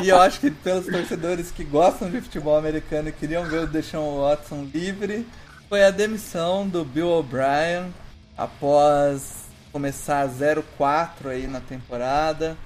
[0.00, 3.64] E, e, eu acho que pelos torcedores que gostam de futebol americano e queriam ver
[3.64, 5.26] o Deshaun Watson livre,
[5.68, 7.92] foi a demissão do Bill O'Brien
[8.34, 12.56] após começar 0-4 aí na temporada.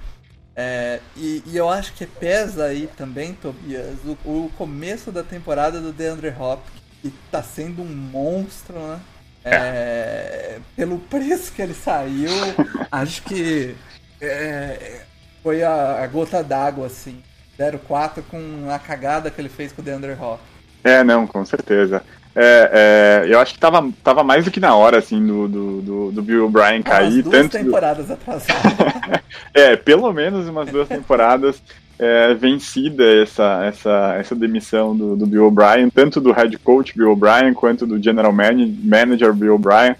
[0.55, 5.81] É, e, e, eu acho que pesa aí também, Tobias, o, o começo da temporada
[5.81, 8.99] do DeAndre Hopkins e tá sendo um monstro, né?
[9.45, 12.31] É, pelo preço que ele saiu,
[12.91, 13.75] acho que
[14.21, 15.01] é,
[15.41, 17.21] foi a, a gota d'água, assim.
[17.59, 20.53] 0-4 com a cagada que ele fez com o DeAndre Hopkins.
[20.83, 22.01] É, não, com certeza.
[22.35, 25.81] É, é, eu acho que tava, tava mais do que na hora, assim, do, do,
[25.81, 27.13] do, do Bill O'Brien cair.
[27.13, 28.13] Umas duas tanto temporadas do...
[28.13, 29.21] atrasadas.
[29.53, 31.61] é, pelo menos umas duas temporadas
[31.99, 37.11] é, vencida essa, essa, essa demissão do, do Bill O'Brien, tanto do head coach Bill
[37.11, 39.95] O'Brien quanto do general manager Bill O'Brien.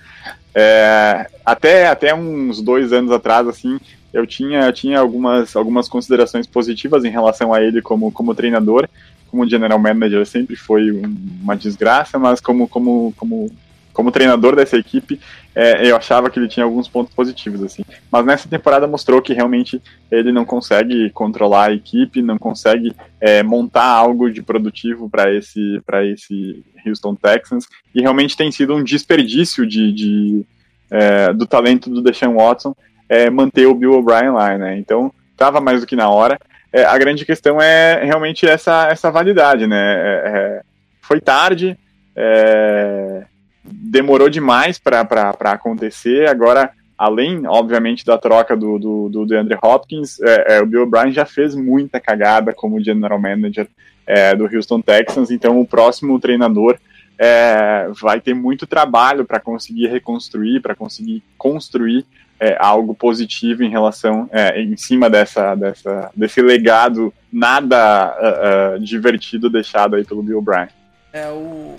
[0.56, 3.80] É, até, até uns dois anos atrás, assim,
[4.14, 8.88] eu tinha, tinha algumas, algumas considerações positivas em relação a ele como, como treinador.
[9.30, 13.52] Como general manager sempre foi uma desgraça, mas como, como, como
[13.94, 15.20] como treinador dessa equipe,
[15.56, 17.84] é, eu achava que ele tinha alguns pontos positivos, assim.
[18.12, 19.82] Mas nessa temporada mostrou que realmente
[20.12, 25.82] ele não consegue controlar a equipe, não consegue é, montar algo de produtivo para esse,
[26.12, 30.46] esse Houston Texans, e realmente tem sido um desperdício de, de
[30.90, 32.76] é, do talento do Deshaun Watson
[33.08, 34.78] é, manter o Bill O'Brien lá, né?
[34.78, 36.40] Então, estava mais do que na hora.
[36.72, 39.96] É, a grande questão é realmente essa, essa validade, né?
[39.96, 40.62] É,
[41.02, 41.78] foi tarde,
[42.16, 43.24] é,
[43.64, 46.28] demorou demais para acontecer.
[46.28, 51.12] Agora, além, obviamente, da troca do, do, do DeAndre Hopkins, é, é, o Bill O'Brien
[51.12, 53.68] já fez muita cagada como general manager
[54.06, 56.78] é, do Houston Texans, então o próximo treinador
[57.18, 62.06] é, vai ter muito trabalho para conseguir reconstruir, para conseguir construir
[62.40, 68.80] é, algo positivo em relação, é, em cima dessa, dessa, desse legado nada uh, uh,
[68.80, 70.68] divertido deixado aí pelo Bill O'Brien.
[71.12, 71.78] É, o,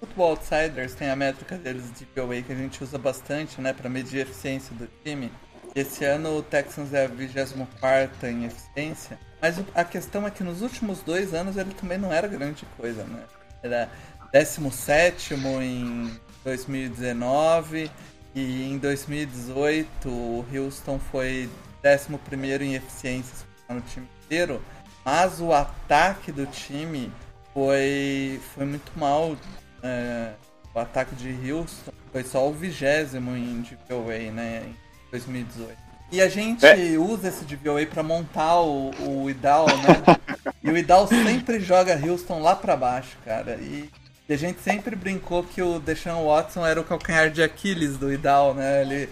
[0.00, 3.90] Football Outsiders tem a métrica deles de POA que a gente usa bastante, né, para
[3.90, 5.30] medir a eficiência do time.
[5.74, 10.62] Esse ano o Texans é a 24 em eficiência, mas a questão é que nos
[10.62, 13.22] últimos dois anos ele também não era grande coisa, né?
[13.62, 13.88] Era
[14.32, 17.90] 17 em 2019
[18.34, 21.48] e em 2018 o Houston foi
[21.84, 24.60] 11 em eficiência no time inteiro,
[25.04, 27.12] mas o ataque do time
[27.54, 29.36] foi, foi muito mal
[29.82, 30.32] é,
[30.74, 34.76] o ataque de Houston foi só o vigésimo em DVOA, né, em
[35.10, 35.90] 2018.
[36.12, 36.98] E a gente é.
[36.98, 40.16] usa esse DVOA para montar o, o Idal, né?
[40.62, 43.54] e o Idal sempre joga Houston lá para baixo, cara.
[43.56, 43.88] E,
[44.28, 48.54] a gente sempre brincou que o Deshaun Watson era o calcanhar de Aquiles do Idal,
[48.54, 48.82] né?
[48.82, 49.08] Ele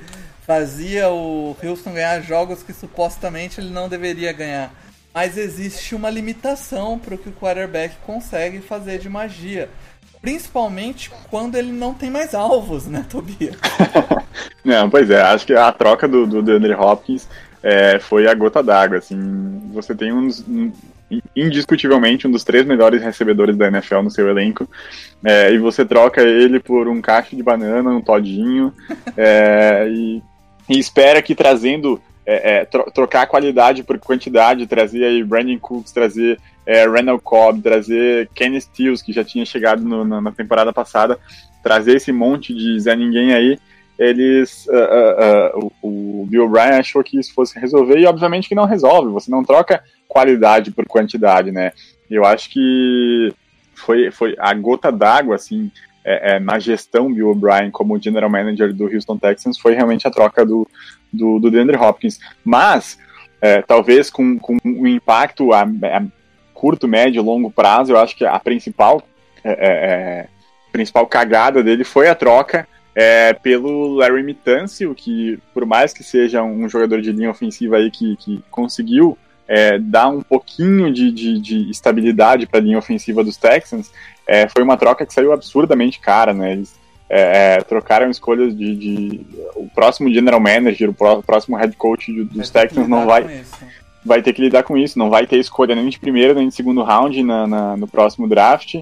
[0.46, 4.72] fazia o Houston ganhar jogos que supostamente ele não deveria ganhar.
[5.12, 9.68] Mas existe uma limitação para o que o quarterback consegue fazer de magia.
[10.20, 13.56] Principalmente quando ele não tem mais alvos, né, Tobias?
[14.64, 17.28] não, pois é, acho que a troca do, do DeAndre Hopkins
[17.62, 20.72] é, foi a gota d'água, assim, você tem uns, um,
[21.34, 24.68] indiscutivelmente um dos três melhores recebedores da NFL no seu elenco,
[25.24, 28.72] é, e você troca ele por um cacho de banana, um todinho,
[29.16, 30.22] é, e,
[30.68, 35.92] e, espera que trazendo, é, é, tro trocar qualidade por quantidade, trazer aí Brandon Cooks,
[35.92, 36.38] trazer
[36.68, 41.18] é, Randall Cobb, trazer Kenny Stills, que já tinha chegado no, na, na, temporada passada,
[41.62, 43.58] trazer esse monte de Zé Ninguém aí,
[43.98, 44.66] eles.
[44.66, 48.54] Uh, uh, uh, o, o Bill O'Brien achou que isso fosse resolver, e obviamente que
[48.54, 51.72] não resolve, você não troca qualidade por quantidade, né?
[52.10, 53.32] Eu acho que
[53.74, 55.72] foi, foi a gota d'água, assim,
[56.04, 60.10] é, é, na gestão Bill O'Brien como general manager do Houston Texans foi realmente a
[60.10, 60.68] troca do,
[61.10, 62.18] do, do DeAndre Hopkins.
[62.44, 62.98] Mas,
[63.40, 66.02] é, talvez com, com um impacto a, a,
[66.58, 69.00] curto, médio, longo prazo, eu acho que a principal,
[69.44, 70.28] é, é, é
[70.72, 76.42] principal cagada dele foi a troca é, pelo Larry Mitancio, que por mais que seja
[76.42, 81.40] um jogador de linha ofensiva aí que, que conseguiu é, dar um pouquinho de, de,
[81.40, 83.92] de estabilidade para a linha ofensiva dos Texans,
[84.26, 86.52] é, foi uma troca que saiu absurdamente cara, né?
[86.52, 86.74] Eles
[87.08, 89.20] é, é trocaram escolhas de, de,
[89.54, 93.44] O próximo general manager, o próximo head coach dos Texans não vai.
[94.04, 96.54] Vai ter que lidar com isso, não vai ter escolha nem de primeiro nem de
[96.54, 98.76] segundo round na, na no próximo draft.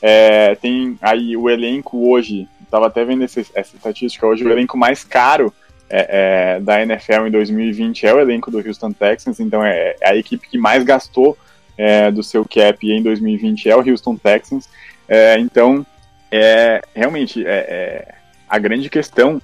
[0.00, 4.76] É, tem aí o elenco hoje, estava até vendo essa, essa estatística hoje, o elenco
[4.76, 5.52] mais caro
[5.88, 10.10] é, é, da NFL em 2020 é o elenco do Houston Texans, então é, é
[10.10, 11.36] a equipe que mais gastou
[11.76, 14.68] é, do seu cap em 2020 é o Houston Texans.
[15.06, 15.84] É, então,
[16.30, 18.14] é, realmente, é,
[18.48, 19.40] a grande questão,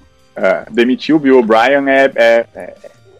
[0.71, 2.75] demitir o Bill O'Brien é,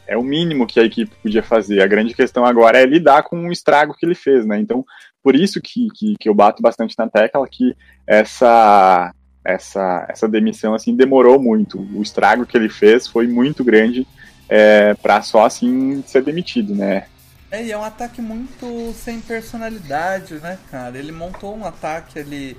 [0.09, 1.81] é, o mínimo que a equipe podia fazer.
[1.81, 4.59] A grande questão agora é lidar com o estrago que ele fez, né?
[4.59, 4.83] Então,
[5.21, 7.75] por isso que, que, que eu bato bastante na tecla que
[8.07, 9.13] essa
[9.45, 11.79] essa, essa demissão assim demorou muito.
[11.95, 14.05] O estrago que ele fez foi muito grande
[14.49, 17.05] é, para só assim ser demitido, né?
[17.51, 20.97] É, e é um ataque muito sem personalidade, né, cara?
[20.97, 22.57] Ele montou um ataque ali.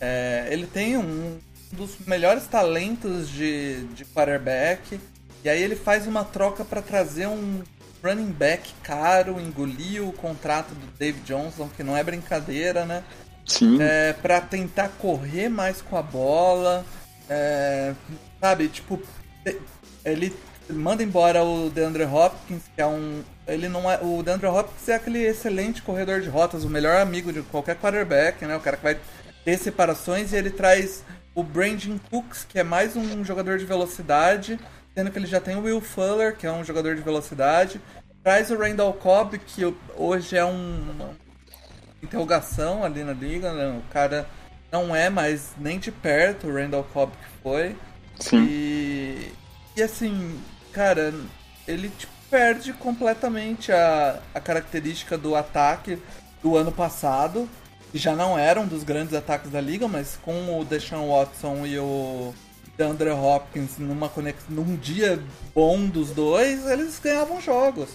[0.00, 1.38] É, ele tem um
[1.72, 4.98] dos melhores talentos de, de quarterback.
[5.44, 7.62] E aí ele faz uma troca para trazer um
[8.02, 13.04] running back caro, engoliu o contrato do Dave Johnson, que não é brincadeira, né?
[13.46, 13.78] Sim.
[13.80, 16.84] É, para tentar correr mais com a bola.
[17.28, 17.92] É,
[18.40, 19.00] sabe, tipo,
[20.04, 20.34] ele
[20.70, 23.22] manda embora o DeAndre Hopkins, que é um.
[23.46, 23.98] Ele não é.
[24.00, 28.44] O DeAndre Hopkins é aquele excelente corredor de rotas, o melhor amigo de qualquer quarterback,
[28.46, 28.56] né?
[28.56, 28.98] O cara que vai
[29.44, 34.58] ter separações e ele traz o Brandon Cooks, que é mais um jogador de velocidade,
[34.94, 37.80] sendo que ele já tem o Will Fuller, que é um jogador de velocidade.
[38.22, 39.62] Traz o Randall Cobb, que
[39.96, 41.14] hoje é um,
[42.04, 43.78] interrogação ali na liga, né?
[43.78, 44.26] O cara
[44.70, 47.76] não é mais nem de perto o Randall Cobb que foi.
[48.20, 48.44] Sim.
[48.48, 49.32] E,
[49.76, 50.40] e assim,
[50.72, 51.12] cara,
[51.66, 55.98] ele tipo, perde completamente a, a característica do ataque
[56.42, 57.48] do ano passado.
[57.90, 61.64] Que já não era um dos grandes ataques da liga, mas com o Deshaun Watson
[61.64, 62.34] e o
[62.76, 65.20] DeAndre Hopkins numa conexão, num dia
[65.54, 67.90] bom dos dois, eles ganhavam jogos.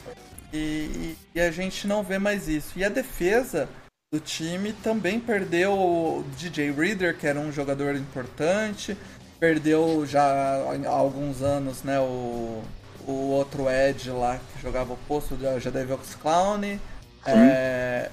[0.54, 2.78] E, e, a gente não vê mais isso.
[2.78, 3.70] E a defesa
[4.12, 8.98] do time também perdeu o DJ Reader, que era um jogador importante,
[9.40, 12.64] perdeu já há alguns anos né, o,
[13.06, 16.80] o outro Edge lá que jogava o posto, o Jadavius Clown.
[17.26, 18.10] É,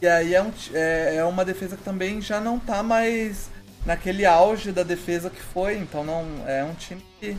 [0.00, 3.50] e aí é, um, é, é, uma defesa que também já não tá mais
[3.84, 7.36] naquele auge da defesa que foi, então não é um time que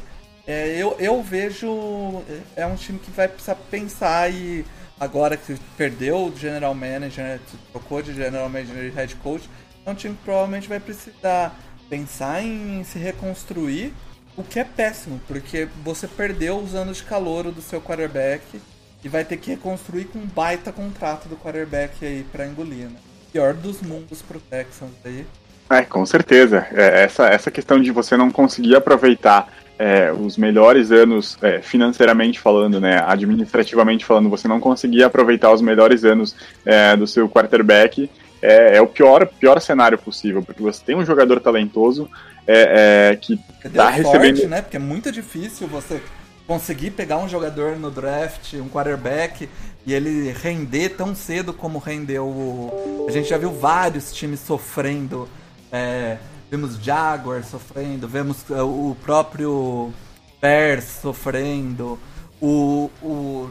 [0.48, 2.24] é, eu, eu vejo
[2.56, 4.66] é um time que vai precisar pensar e
[5.00, 7.40] agora que perdeu o general manager,
[7.72, 9.50] trocou de general manager e head coach,
[9.86, 11.56] é um time que provavelmente vai precisar
[11.90, 13.94] pensar em se reconstruir,
[14.36, 18.62] o que é péssimo, porque você perdeu os anos de calor do seu quarterback
[19.04, 23.00] e vai ter que reconstruir com um baita contrato do quarterback aí para engolir, né?
[23.32, 25.26] Pior dos mundos pro Texans aí.
[25.70, 26.65] É, com certeza.
[26.72, 32.39] É, essa, essa questão de você não conseguir aproveitar é, os melhores anos, é, financeiramente
[32.39, 38.09] falando, né, administrativamente falando, você não conseguir aproveitar os melhores anos é, do seu quarterback,
[38.41, 42.09] é, é, o pior, pior cenário possível, porque você tem um jogador talentoso
[42.47, 44.47] é, é, que está recebendo...
[44.47, 46.01] né, porque é muito difícil você
[46.45, 49.47] conseguir pegar um jogador no draft, um quarterback,
[49.86, 53.05] e ele render tão cedo como rendeu o...
[53.07, 55.30] A gente já viu vários times sofrendo...
[55.72, 56.17] É,
[56.49, 59.93] vemos Jaguars sofrendo, vemos uh, o próprio
[60.41, 61.99] Bears sofrendo,
[62.41, 63.49] o, o,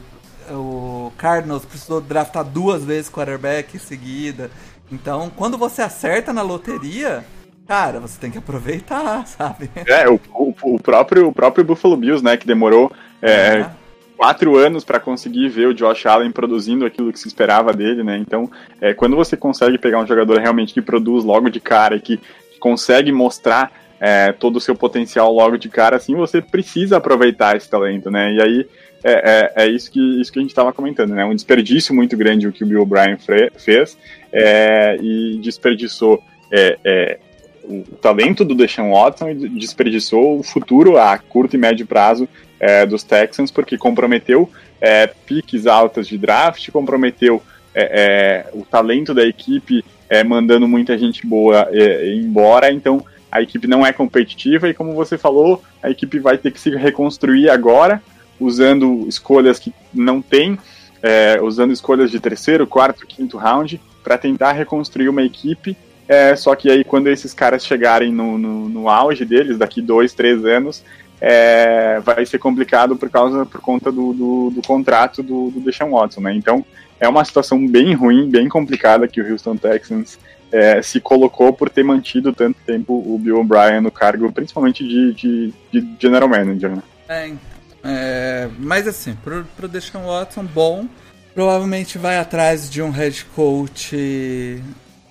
[0.51, 4.51] o Cardinals precisou draftar duas vezes quarterback em seguida.
[4.91, 7.25] Então, quando você acerta na loteria,
[7.67, 9.71] cara, você tem que aproveitar, sabe?
[9.87, 12.91] É, o, o, o próprio, o próprio Buffalo Bills, né, que demorou
[13.21, 13.69] é,
[14.19, 18.19] quatro anos para conseguir ver o Josh Allen produzindo aquilo que se esperava dele, né?
[18.19, 18.51] Então,
[18.81, 22.21] é, quando você consegue pegar um jogador realmente que produz logo de cara e que
[22.59, 27.71] consegue mostrar é, todo o seu potencial logo de cara, assim, você precisa aproveitar esse
[27.71, 28.33] talento, né?
[28.33, 28.67] E aí
[29.05, 29.13] é,
[29.57, 31.25] é, é isso, que, isso que a gente estava comentando, né?
[31.25, 33.17] Um desperdício muito grande o que o Bill O'Brien
[33.57, 33.97] fez
[34.33, 36.21] é, e desperdiçou
[36.53, 37.19] é, é,
[37.63, 42.29] o talento do Deshaun Watson e desperdiçou o futuro a curto e médio prazo
[42.61, 44.51] é, dos Texans, porque comprometeu
[44.81, 47.43] é, piques altas de draft, comprometeu
[47.75, 49.85] é, o talento da equipe,
[50.27, 51.69] mandando muita gente boa
[52.15, 56.51] embora, então a equipe não é competitiva e, como você falou, a equipe vai ter
[56.51, 58.03] que se reconstruir agora,
[58.41, 60.59] usando escolhas que não tem,
[61.03, 65.77] é, usando escolhas de terceiro, quarto, quinto round, para tentar reconstruir uma equipe.
[66.09, 70.15] É, só que aí, quando esses caras chegarem no, no, no auge deles, daqui dois,
[70.15, 70.83] três anos,
[71.21, 75.91] é, vai ser complicado por causa por conta do, do, do contrato do, do Deshaun
[75.91, 76.35] Watson, né?
[76.35, 76.65] Então
[77.01, 80.19] é uma situação bem ruim, bem complicada que o Houston Texans
[80.51, 85.13] é, se colocou por ter mantido tanto tempo o Bill O'Brien no cargo, principalmente de,
[85.13, 86.71] de, de general manager.
[86.71, 86.83] Né?
[87.09, 87.33] É,
[87.85, 90.87] é, mas assim, pro, pro Deshaun Watson, bom.
[91.35, 94.61] Provavelmente vai atrás de um head coach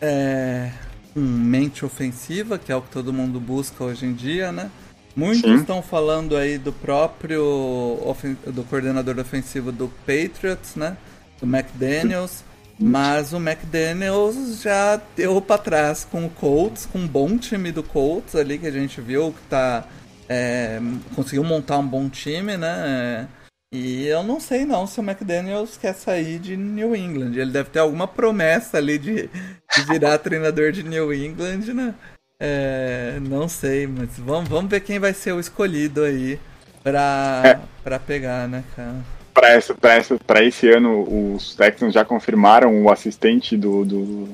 [0.02, 0.72] é,
[1.14, 4.70] com mente ofensiva, que é o que todo mundo busca hoje em dia, né?
[5.18, 5.56] Muitos Sim.
[5.56, 7.98] estão falando aí do próprio
[8.46, 10.96] do coordenador ofensivo do Patriots, né?
[11.42, 12.44] Do McDaniels.
[12.80, 17.82] Mas o McDaniels já deu para trás com o Colts, com um bom time do
[17.82, 19.88] Colts ali que a gente viu que tá
[20.30, 20.80] é,
[21.16, 23.28] conseguiu montar um bom time, né?
[23.74, 27.32] E eu não sei não se o McDaniels quer sair de New England.
[27.36, 29.28] Ele deve ter alguma promessa ali de,
[29.76, 31.96] de virar treinador de New England, né?
[32.40, 36.40] É, não sei, mas vamos, vamos ver quem vai ser o escolhido aí
[36.84, 37.60] pra, é.
[37.84, 38.96] Pra pegar, né, cara?
[39.38, 44.30] para essa, essa, esse ano, os Texans já confirmaram o assistente do, do,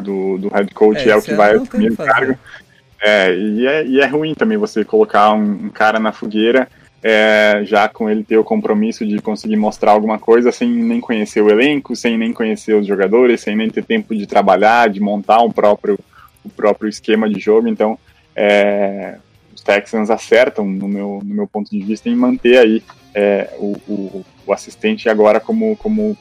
[0.00, 2.38] do, do head coach, é, é o que vai assumir o cargo.
[2.98, 6.66] É, e, é, e é ruim também você colocar um, um cara na fogueira,
[7.02, 11.42] é, já com ele ter o compromisso de conseguir mostrar alguma coisa sem nem conhecer
[11.42, 15.42] o elenco, sem nem conhecer os jogadores, sem nem ter tempo de trabalhar, de montar
[15.42, 15.98] um próprio,
[16.46, 17.68] o próprio esquema de jogo.
[17.68, 17.98] Então,
[18.34, 19.16] é,
[19.54, 22.82] os Texans acertam, no meu, no meu ponto de vista, em manter aí
[23.14, 26.16] é, o, o, o, assistente agora como, como,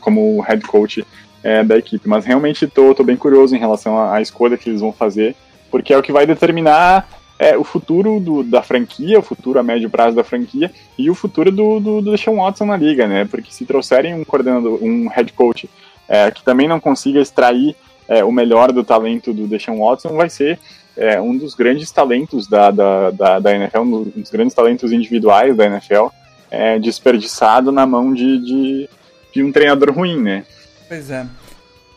[0.00, 1.04] como head coach
[1.42, 2.08] é, da equipe.
[2.08, 5.34] Mas realmente estou bem curioso em relação à, à, escolha que eles vão fazer,
[5.70, 7.08] porque é o que vai determinar
[7.38, 11.14] é, o futuro do, da franquia, o futuro a médio prazo da franquia e o
[11.14, 13.24] futuro do, do, do Deshaun Watson na liga, né?
[13.24, 15.68] Porque se trouxerem um coordenador, um head coach
[16.08, 17.74] é, que também não consiga extrair
[18.12, 20.58] é, o melhor do talento do Deshaun Watson, vai ser
[20.96, 25.56] é, um dos grandes talentos da, da, da, da NFL, um dos grandes talentos individuais
[25.56, 26.08] da NFL
[26.50, 28.88] é, desperdiçado na mão de, de,
[29.32, 30.44] de, um treinador ruim, né?
[30.86, 31.26] Pois é.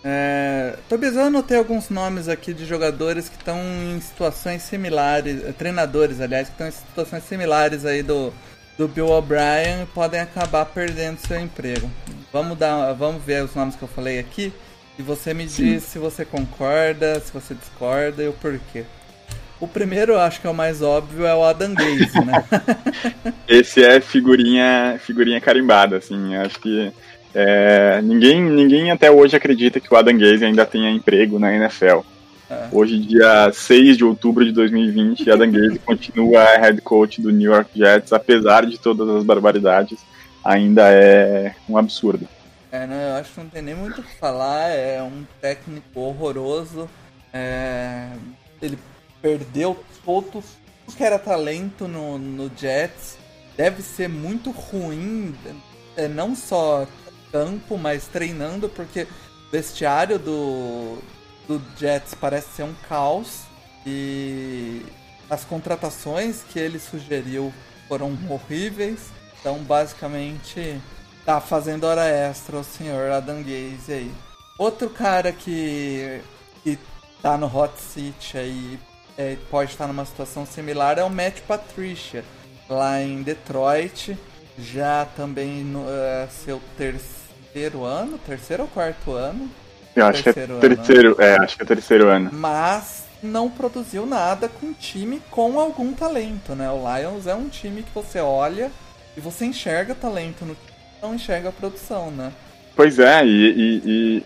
[0.06, 3.60] é Tobias, eu alguns nomes aqui de jogadores que estão
[3.94, 8.32] em situações similares, treinadores, aliás, que estão em situações similares aí do,
[8.78, 11.90] do Bill O'Brien podem acabar perdendo seu emprego.
[12.32, 14.54] Vamos, dar, vamos ver os nomes que eu falei aqui
[14.98, 15.64] e você me Sim.
[15.64, 18.84] diz se você concorda, se você discorda e o porquê.
[19.60, 22.44] O primeiro, eu acho que é o mais óbvio, é o Adam Gaze, né?
[23.48, 26.36] Esse é figurinha, figurinha carimbada, assim.
[26.36, 26.92] Acho que
[27.34, 32.02] é, ninguém, ninguém até hoje acredita que o Adam Gaze ainda tenha emprego na NFL.
[32.50, 32.68] É.
[32.72, 37.72] Hoje, dia 6 de outubro de 2020, Adam Gaze continua head coach do New York
[37.76, 40.00] Jets, apesar de todas as barbaridades,
[40.44, 42.28] ainda é um absurdo.
[42.76, 45.98] É, não, eu acho que não tem nem muito o que falar, é um técnico
[45.98, 46.90] horroroso.
[47.32, 48.10] É,
[48.62, 48.78] ele
[49.22, 50.44] perdeu todos
[50.98, 53.18] que era talento no, no Jets.
[53.56, 55.34] Deve ser muito ruim,
[55.96, 56.86] é, não só
[57.32, 60.98] campo, mas treinando, porque o vestiário do,
[61.48, 63.44] do Jets parece ser um caos.
[63.86, 64.82] E
[65.30, 67.54] as contratações que ele sugeriu
[67.88, 69.12] foram horríveis.
[69.40, 70.82] Então, basicamente,
[71.26, 74.12] tá fazendo hora extra o senhor Adam Gaze aí.
[74.58, 76.22] Outro cara que,
[76.64, 76.78] que
[77.22, 78.80] tá no hot seat aí
[79.18, 82.24] é, pode estar numa situação similar é o Matt Patricia,
[82.70, 84.18] lá em Detroit,
[84.58, 89.50] já também no é, seu terceiro ano, terceiro ou quarto ano?
[89.96, 92.30] Eu acho que é terceiro, ano, é, acho que é terceiro ano.
[92.32, 96.70] Mas não produziu nada com um time com algum talento, né?
[96.70, 98.72] O Lions é um time que você olha
[99.18, 100.56] e você enxerga talento no
[101.06, 102.32] não enxerga a produção, né?
[102.76, 104.24] Pois é, e, e, e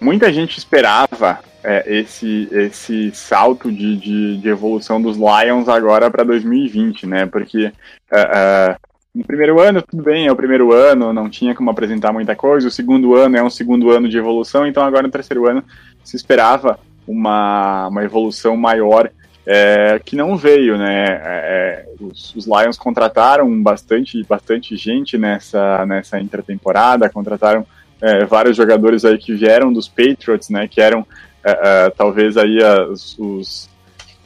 [0.00, 6.24] muita gente esperava é, esse, esse salto de, de, de, evolução dos Lions agora para
[6.24, 7.26] 2020, né?
[7.26, 8.76] Porque uh, uh,
[9.14, 12.68] no primeiro ano, tudo bem, é o primeiro ano, não tinha como apresentar muita coisa.
[12.68, 15.64] O segundo ano é um segundo ano de evolução, então agora no terceiro ano
[16.04, 19.10] se esperava uma, uma evolução maior
[19.46, 21.04] é, que não veio, né?
[21.04, 27.64] É, é, os, os, Lions contrataram bastante, bastante gente nessa, nessa intertemporada, contrataram
[28.02, 30.66] é, vários jogadores aí que vieram dos Patriots, né?
[30.66, 31.06] Que eram
[31.44, 31.50] é,
[31.86, 33.70] é, talvez aí as, os,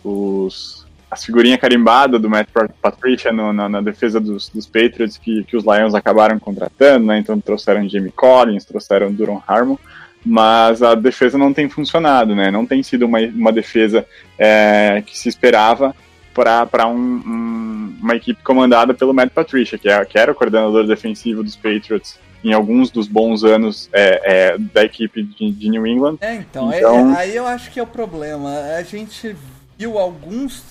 [0.02, 2.48] os, as figurinhas carimbadas do Matt
[2.80, 7.18] Patricia no, na, na, defesa dos, dos Patriots que, que os Lions acabaram contratando, né?
[7.18, 9.76] Então trouxeram Jamie Collins, trouxeram Duron Harmon
[10.24, 12.50] mas a defesa não tem funcionado, né?
[12.50, 14.06] Não tem sido uma, uma defesa
[14.38, 15.94] é, que se esperava
[16.34, 20.86] para um, um, uma equipe comandada pelo Matt Patricia, que, é, que, era o coordenador
[20.86, 25.86] defensivo dos Patriots em alguns dos bons anos é, é, da equipe de, de, New
[25.86, 26.16] England.
[26.20, 27.14] É, então, então...
[27.14, 28.50] aí eu acho que é o problema.
[28.78, 29.36] A gente
[29.76, 30.62] viu alguns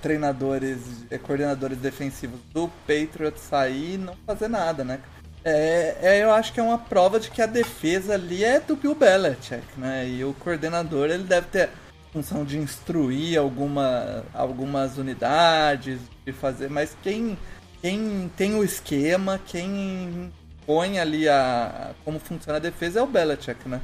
[0.00, 5.00] treinadores, é, coordenadores defensivos do Patriots sair e não fazer nada, né?
[5.44, 8.74] É, é, eu acho que é uma prova de que a defesa ali é do
[8.74, 10.08] Bill Belichick, né?
[10.08, 11.68] E o coordenador ele deve ter
[12.10, 17.36] função de instruir alguma, algumas unidades, de fazer, mas quem,
[17.82, 20.32] quem tem o esquema, quem
[20.64, 23.80] põe ali a, como funciona a defesa é o Belichick, né?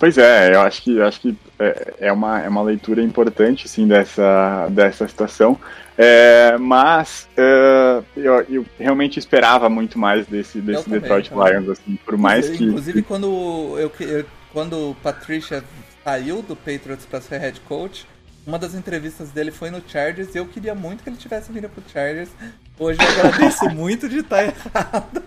[0.00, 3.66] Pois é, eu acho que, eu acho que é, é, uma, é uma leitura importante
[3.66, 5.60] assim, dessa, dessa situação.
[5.98, 11.52] É, mas uh, eu, eu, realmente esperava muito mais desse, desse Detroit também.
[11.52, 12.70] Lions, assim, por mais inclusive, que.
[12.70, 15.62] Inclusive, quando, eu, eu, quando Patricia
[16.02, 18.06] saiu do Patriots para ser head coach,
[18.50, 21.68] uma das entrevistas dele foi no Chargers e eu queria muito que ele tivesse vindo
[21.68, 22.30] pro Chargers.
[22.76, 25.22] Hoje eu agradeço muito de estar errado.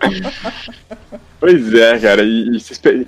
[1.40, 2.58] Pois é, cara, e,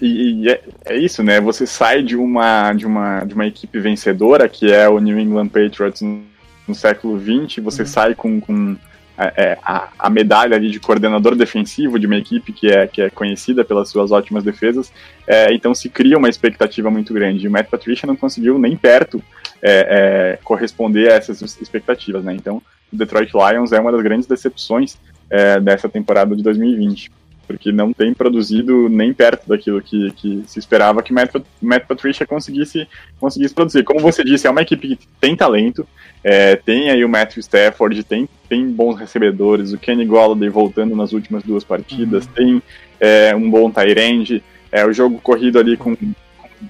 [0.01, 1.39] e, e é, é, isso, né?
[1.39, 5.49] Você sai de uma, de, uma, de uma equipe vencedora, que é o New England
[5.49, 7.87] Patriots no século XX, você uhum.
[7.87, 8.77] sai com, com
[9.17, 13.65] a, a, medalha ali de coordenador defensivo de uma equipe que é, que é conhecida
[13.65, 14.93] pelas suas ótimas defesas,
[15.27, 17.45] é, então se cria uma expectativa muito grande.
[17.45, 19.23] E o Matt Patricia não conseguiu nem perto
[19.63, 22.35] é, é corresponder a essas expectativas, né?
[22.35, 22.63] Então
[22.93, 24.99] o Detroit Lions é uma das grandes decepções
[25.31, 27.11] é, dessa temporada de 2020
[27.47, 32.27] porque não tem produzido nem perto daquilo que, que se esperava que Matt, Matt Patricia
[32.27, 32.89] conseguisse,
[33.21, 33.85] conseguisse produzir.
[33.85, 35.87] Como você disse, é uma equipe que tem talento,
[36.23, 41.13] é, tem aí o Matthew Stafford, tem, tem bons recebedores, o Kenny Golladay voltando nas
[41.13, 42.33] últimas duas partidas, uhum.
[42.33, 42.63] tem
[43.01, 44.43] é, um bom Tyrande,
[44.73, 45.97] é, o jogo corrido ali com,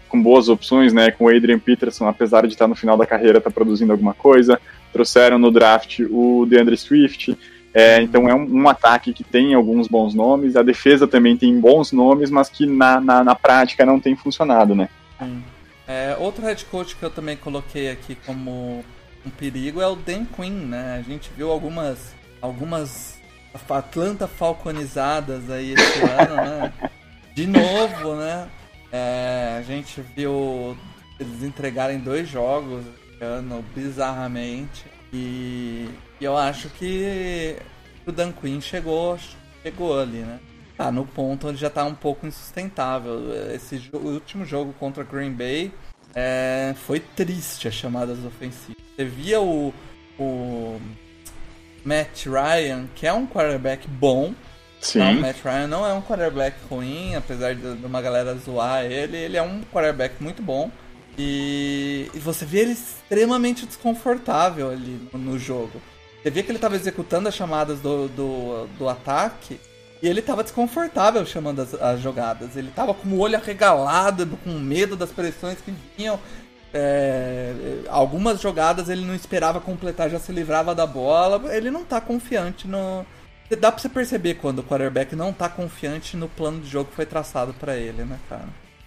[0.09, 3.39] com boas opções, né, com o Adrian Peterson, apesar de estar no final da carreira,
[3.39, 4.61] está produzindo alguma coisa,
[4.93, 7.37] trouxeram no draft o DeAndre Swift,
[7.73, 11.61] é, então é um, um, ataque que tem alguns bons nomes, a defesa também tem
[11.61, 14.89] bons nomes, mas que na, na, na prática não tem funcionado, né?
[15.87, 18.83] É, outro head coach que eu também coloquei aqui como
[19.27, 20.97] um perigo é o Dan Quinn, né?
[20.99, 23.19] A gente viu algumas, algumas
[23.69, 26.73] Atlanta falconizadas aí esse ano, né?
[27.35, 28.49] De novo, né?
[28.93, 30.77] É, a gente viu
[31.19, 34.87] eles entregarem dois jogos esse ano bizarramente.
[35.13, 35.89] E,
[36.21, 37.57] e eu acho que
[38.07, 39.19] o Dan Quinn chegou,
[39.63, 40.39] chegou ali, né?
[40.77, 43.33] Tá no ponto onde já tá um pouco insustentável.
[43.53, 45.73] Esse último jogo contra Green Bay
[46.19, 48.83] é, foi triste as chamadas ofensivas.
[48.97, 49.75] Você via o,
[50.19, 50.81] o
[51.85, 54.33] Matt Ryan, que é um quarterback bom.
[54.81, 55.01] Sim.
[55.01, 58.87] Não, o Matt Ryan não é um quarterback ruim, apesar de, de uma galera zoar
[58.87, 59.15] ele.
[59.15, 60.71] Ele é um quarterback muito bom.
[61.19, 65.83] E, e você vê ele extremamente desconfortável ali no, no, jogo.
[66.23, 69.61] Você vê que ele estava executando as chamadas do, do, do ataque
[70.07, 72.57] e ele estava desconfortável chamando as, as, jogadas.
[72.57, 76.17] Ele estava com o olho arregalado, com medo das pressões que vinham.
[76.73, 77.53] É,
[77.89, 81.53] algumas jogadas ele não esperava completar, já se livrava da bola.
[81.53, 83.05] Ele não está confiante no.
[83.59, 86.97] Dá pra você perceber quando o quarterback não está confiante no plano de jogo que
[86.97, 88.47] foi traçado para ele, né, cara?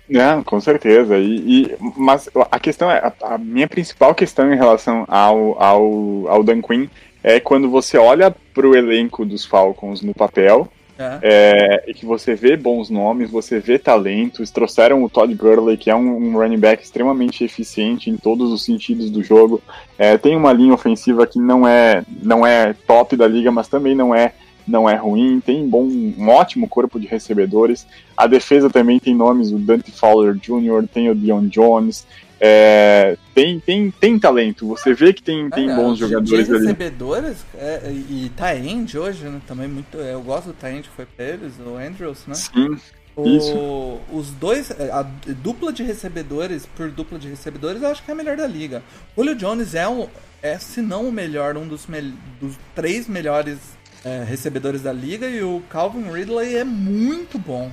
[0.09, 1.17] Não, com certeza.
[1.17, 6.27] E, e, mas a questão é, a, a, minha principal questão em relação ao, ao,
[6.29, 6.87] ao Dan Quinn
[7.21, 11.19] é quando você olha para o elenco dos Falcons no papel é.
[11.21, 14.51] É, e que você vê bons nomes, você vê talentos.
[14.51, 18.65] Trouxeram o Todd Gurley, que é um, um running back extremamente eficiente em todos os
[18.65, 19.61] sentidos do jogo.
[19.97, 23.95] É, tem uma linha ofensiva que não é, não é top da liga, mas também
[23.95, 24.33] não é
[24.67, 27.87] não é ruim, tem bom, um ótimo corpo de recebedores.
[28.15, 32.05] A defesa também tem nomes, o Dante Fowler Jr., tem o Dion Jones,
[32.39, 36.59] é, tem, tem, tem talento, você vê que tem, tem é, bons jogadores ali.
[36.59, 41.05] recebedores é, e Taend hoje, né, também muito, é, eu gosto do Taend que foi
[41.05, 42.35] pra eles, o Andrews, né?
[42.35, 42.77] Sim.
[43.15, 43.99] O, Isso.
[44.13, 45.03] Os dois, a
[45.43, 48.81] dupla de recebedores por dupla de recebedores, eu acho que é a melhor da liga.
[49.15, 50.07] O Julio Jones é, um,
[50.41, 53.57] é se não o melhor, um dos, me, dos três melhores
[54.05, 57.69] é, recebedores da liga e o Calvin Ridley é muito bom.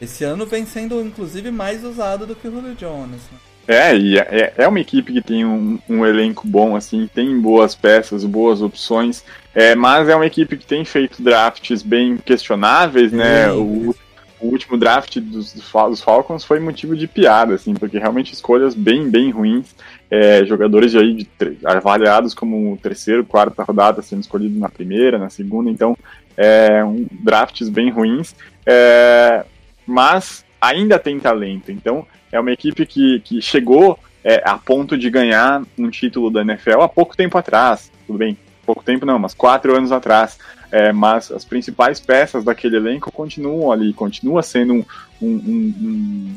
[0.00, 3.20] Esse ano vem sendo inclusive mais usado do que o Julio Jones.
[3.30, 3.38] Né?
[3.70, 7.72] É, e é, é uma equipe que tem um, um, elenco bom, assim, tem boas
[7.72, 9.22] peças, boas opções,
[9.54, 13.48] é, mas é uma equipe que tem feito drafts bem questionáveis, né?
[13.52, 13.94] O,
[14.40, 19.08] o, último draft dos, dos, Falcons foi motivo de piada, assim, porque realmente escolhas bem,
[19.08, 19.72] bem ruins,
[20.10, 21.28] é, jogadores aí de,
[21.64, 25.96] avaliados como terceiro, quarta rodada sendo escolhidos na primeira, na segunda, então,
[26.36, 28.34] é, um, drafts bem ruins,
[28.66, 29.44] é,
[29.86, 35.10] mas ainda tem talento, então é uma equipe que, que chegou é, a ponto de
[35.10, 37.90] ganhar um título da NFL há pouco tempo atrás.
[38.06, 40.38] Tudo bem, pouco tempo não, mas quatro anos atrás.
[40.72, 44.84] É, mas as principais peças daquele elenco continuam ali, continua sendo um,
[45.20, 46.34] um, um,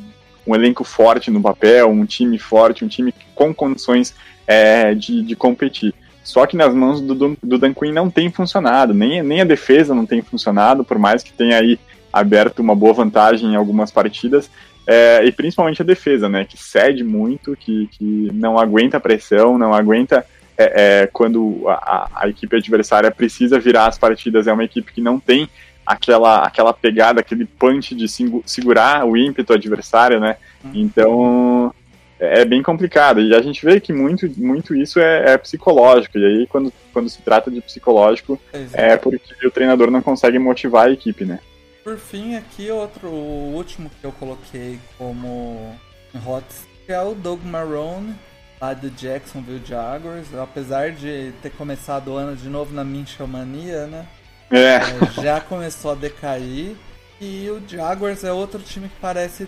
[0.47, 4.15] um, elenco forte no papel, um time forte, um time com condições
[4.47, 5.93] é, de, de competir.
[6.23, 7.13] Só que nas mãos do,
[7.43, 11.21] do Dan Quinn não tem funcionado, nem, nem a defesa não tem funcionado, por mais
[11.21, 11.77] que tenha aí
[12.13, 14.49] aberto uma boa vantagem em algumas partidas,
[14.85, 16.45] é, e principalmente a defesa, né?
[16.45, 20.25] Que cede muito, que, que não aguenta pressão, não aguenta
[20.57, 24.45] é, é, quando a, a, equipe adversária precisa virar as partidas.
[24.45, 25.49] É uma equipe que não tem
[25.85, 28.07] aquela, aquela pegada, aquele punch de
[28.45, 30.35] segurar o ímpeto adversário, né?
[30.63, 30.71] Uhum.
[30.73, 31.73] Então
[32.19, 33.21] é, é bem complicado.
[33.21, 36.17] E a gente vê que muito, muito isso é, é psicológico.
[36.17, 38.83] E aí, quando, quando se trata de psicológico, Exato.
[38.83, 41.39] é porque o treinador não consegue motivar a equipe, né?
[41.83, 45.75] Por fim, aqui outro, o último que eu coloquei como
[46.25, 46.45] hot
[46.87, 48.15] é o Doug Marrone,
[48.61, 50.33] lá do Jacksonville Jaguars.
[50.33, 54.07] Apesar de ter começado o ano de novo na Minchomania, né?
[54.49, 54.75] É.
[54.75, 55.21] é.
[55.21, 56.75] Já começou a decair.
[57.19, 59.47] E o Jaguars é outro time que parece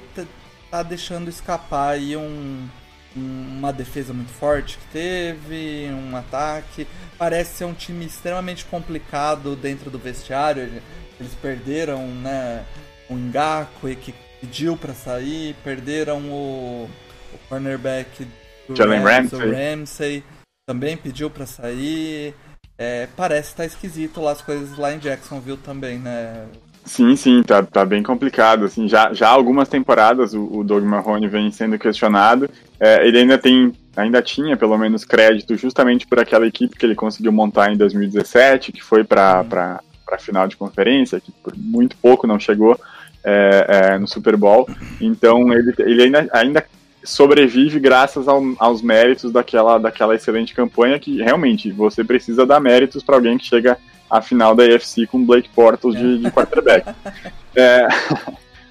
[0.70, 2.68] tá deixando escapar aí um,
[3.16, 6.88] uma defesa muito forte que teve, um ataque.
[7.18, 10.82] Parece ser um time extremamente complicado dentro do vestiário.
[11.20, 12.66] Eles perderam, né,
[13.10, 16.90] o Ngaku que pediu para sair, perderam o,
[17.34, 18.28] o cornerback
[18.68, 19.52] do Jalen Ramsey.
[19.52, 20.24] Ramsey,
[20.68, 22.34] também pediu para sair.
[22.78, 26.46] É, parece estar tá esquisito lá as coisas lá em Jacksonville também, né?
[26.84, 28.66] Sim, sim, tá, tá bem complicado.
[28.66, 32.50] Assim, já, já algumas temporadas o, o Doug Marrone vem sendo questionado.
[32.80, 36.94] É, ele ainda tem, ainda tinha pelo menos crédito justamente por aquela equipe que ele
[36.94, 41.54] conseguiu montar em 2017, que foi para uhum para a final de conferência, que por
[41.58, 42.80] muito pouco não chegou
[43.24, 44.68] é, é, no Super Bowl.
[45.00, 46.66] Então ele, ele ainda, ainda
[47.04, 53.04] sobrevive graças ao, aos méritos daquela, daquela excelente campanha que realmente você precisa dar méritos
[53.04, 53.78] para alguém que chega
[54.10, 56.88] à final da AFC com Blake Bortles de, de quarterback.
[57.56, 57.88] é,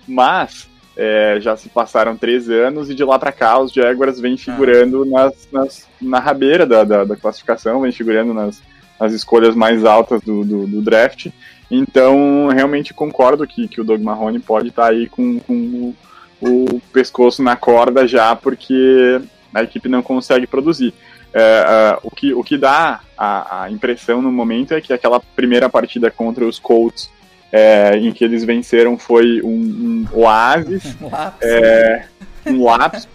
[0.09, 4.37] mas é, já se passaram três anos e de lá para cá os Jaguars vêm
[4.37, 5.07] figurando ah.
[5.07, 8.63] nas, nas, na rabeira da, da, da classificação, vêm figurando nas,
[8.99, 11.29] as escolhas mais altas do, do, do, draft.
[11.71, 15.95] Então, realmente concordo que, que o Doug Marrone pode estar tá aí com, com
[16.41, 19.21] o, o, pescoço na corda já, porque
[19.53, 20.95] a equipe não consegue produzir.
[21.33, 25.19] É, uh, o, que, o que dá a, a, impressão no momento é que aquela
[25.19, 27.11] primeira partida contra os Colts,
[27.51, 30.85] é, em que eles venceram, foi um, um oásis.
[31.03, 31.11] um
[31.41, 32.05] é,
[32.47, 33.09] um lapso,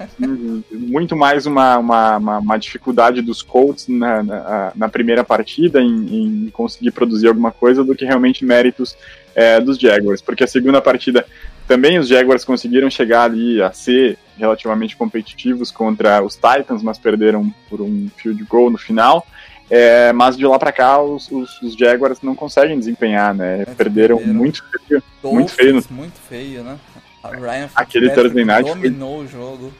[0.71, 6.45] muito mais uma, uma, uma, uma, dificuldade dos Colts na, na, na primeira partida em,
[6.45, 8.97] em, conseguir produzir alguma coisa do que realmente méritos
[9.35, 11.25] é, dos Jaguars, porque a segunda partida
[11.67, 17.53] também os Jaguars conseguiram chegar ali a ser relativamente competitivos contra os Titans, mas perderam
[17.69, 19.25] por um field goal no final.
[19.69, 23.61] É, mas de lá para cá os, os, os, Jaguars não conseguem desempenhar, né?
[23.61, 25.83] É, perderam, perderam, muito feio, muito feio, no...
[25.91, 26.79] muito feio, né?
[27.23, 29.25] Ryan Aquele Thursday Night dominou foi...
[29.25, 29.73] o jogo.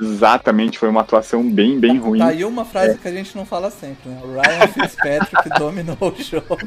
[0.00, 2.20] Exatamente, foi uma atuação bem, bem ruim.
[2.20, 2.94] Tá aí uma frase é.
[2.94, 4.20] que a gente não fala sempre, né?
[4.22, 6.58] O Ryan Fitzpatrick dominou o jogo.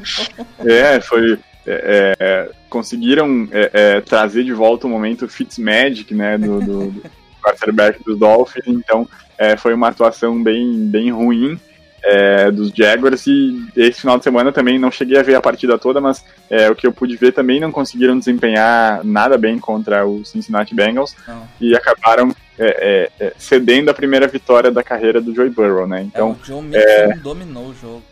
[0.60, 1.38] É, foi.
[1.66, 7.02] É, é, conseguiram é, é, trazer de volta o momento Fitzmagic, né, do, do, do
[7.42, 11.58] quarterback dos Dolphins, então é, foi uma atuação bem, bem ruim
[12.04, 15.78] é, dos Jaguars e esse final de semana também não cheguei a ver a partida
[15.78, 20.06] toda, mas é, o que eu pude ver também não conseguiram desempenhar nada bem contra
[20.06, 21.48] o Cincinnati Bengals não.
[21.60, 26.02] e acabaram é, é, é cedendo a primeira vitória da carreira do Joey Burrow, né?
[26.02, 28.02] Então, o Joe Mixon dominou o jogo.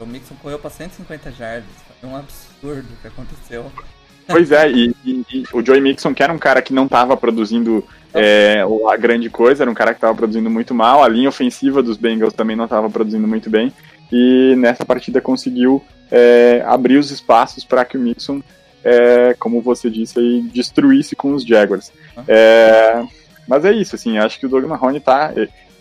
[0.00, 1.68] o Mixon correu para 150 jardas,
[2.00, 3.70] foi um absurdo o que aconteceu.
[4.26, 7.16] Pois é, e, e, e, o Joey Mixon, que era um cara que não estava
[7.16, 11.28] produzindo é, a grande coisa, era um cara que estava produzindo muito mal, a linha
[11.28, 13.72] ofensiva dos Bengals também não estava produzindo muito bem,
[14.10, 18.42] e nessa partida conseguiu é, abrir os espaços para que o Mixon,
[18.84, 21.92] é, como você disse, aí, destruísse com os Jaguars.
[22.26, 23.02] É,
[23.46, 25.32] mas é isso, assim, acho que o Doug Marrone tá.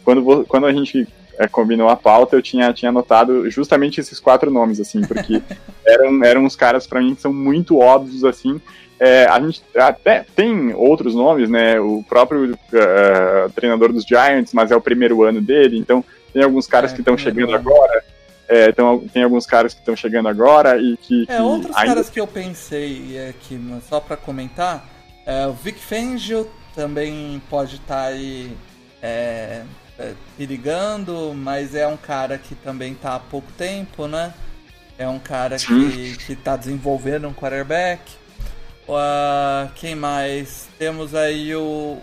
[0.04, 4.52] Quando, quando a gente é, combinou a pauta, eu tinha, tinha anotado justamente esses quatro
[4.52, 5.42] nomes, assim, porque
[5.86, 8.60] eram, eram uns caras para mim que são muito óbvios, assim.
[9.00, 11.80] É, a gente até tem outros nomes, né?
[11.80, 16.04] O próprio uh, treinador dos Giants, mas é o primeiro ano dele, então
[16.34, 17.58] tem alguns caras é, que estão chegando ano.
[17.58, 18.04] agora.
[18.48, 21.26] É, então, tem alguns caras que estão chegando agora e que.
[21.28, 21.88] É, outros ainda...
[21.88, 23.60] caras que eu pensei aqui,
[23.90, 24.88] só para comentar,
[25.26, 28.56] é, o Vic Fangio também pode estar tá aí
[29.98, 34.34] é, perigando, mas é um cara que também está há pouco tempo, né?
[34.98, 38.14] É um cara que, que tá desenvolvendo um quarterback.
[38.88, 40.68] Uh, quem mais?
[40.78, 41.98] Temos aí o.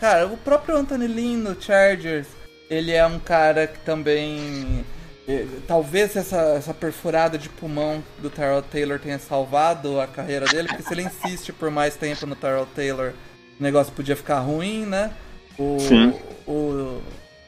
[0.00, 2.28] Cara, o próprio Anthony Lynn no Chargers.
[2.70, 4.84] Ele é um cara que também.
[5.28, 10.68] Eh, talvez essa, essa perfurada de pulmão do Terrell Taylor tenha salvado a carreira dele,
[10.68, 13.12] porque se ele insiste por mais tempo no Terrell Taylor,
[13.60, 15.12] o negócio podia ficar ruim, né?
[15.58, 16.18] O, Sim.
[16.46, 17.02] O,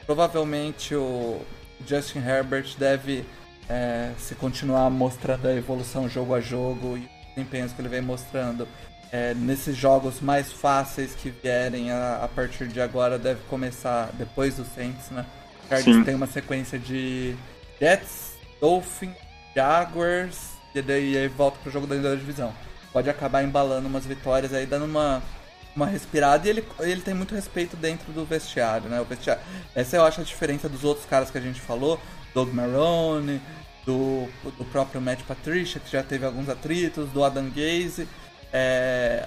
[0.06, 1.40] provavelmente o
[1.86, 3.24] Justin Herbert deve
[3.68, 8.02] é, se continuar mostrando a evolução jogo a jogo e os desempenhos que ele vem
[8.02, 8.68] mostrando.
[9.12, 14.56] É, nesses jogos mais fáceis que vierem a, a, partir de agora, deve começar depois
[14.56, 15.24] do Saints, né?
[15.68, 17.36] Cardinals tem uma sequência de
[17.80, 19.14] Jets, Dolphins,
[19.54, 22.52] Jaguars e daí aí volta pro jogo da divisão.
[22.92, 25.22] Pode acabar embalando umas vitórias aí, dando uma
[25.74, 29.00] uma respirada e ele, ele tem muito respeito dentro do vestiário, né?
[29.00, 29.42] O vestiário,
[29.74, 32.00] essa eu acho a diferença dos outros caras que a gente falou,
[32.32, 33.40] Doug Marrone,
[33.84, 38.08] do, do próprio Matt Patricia, que já teve alguns atritos, do Adam Gaze.
[38.52, 39.26] É,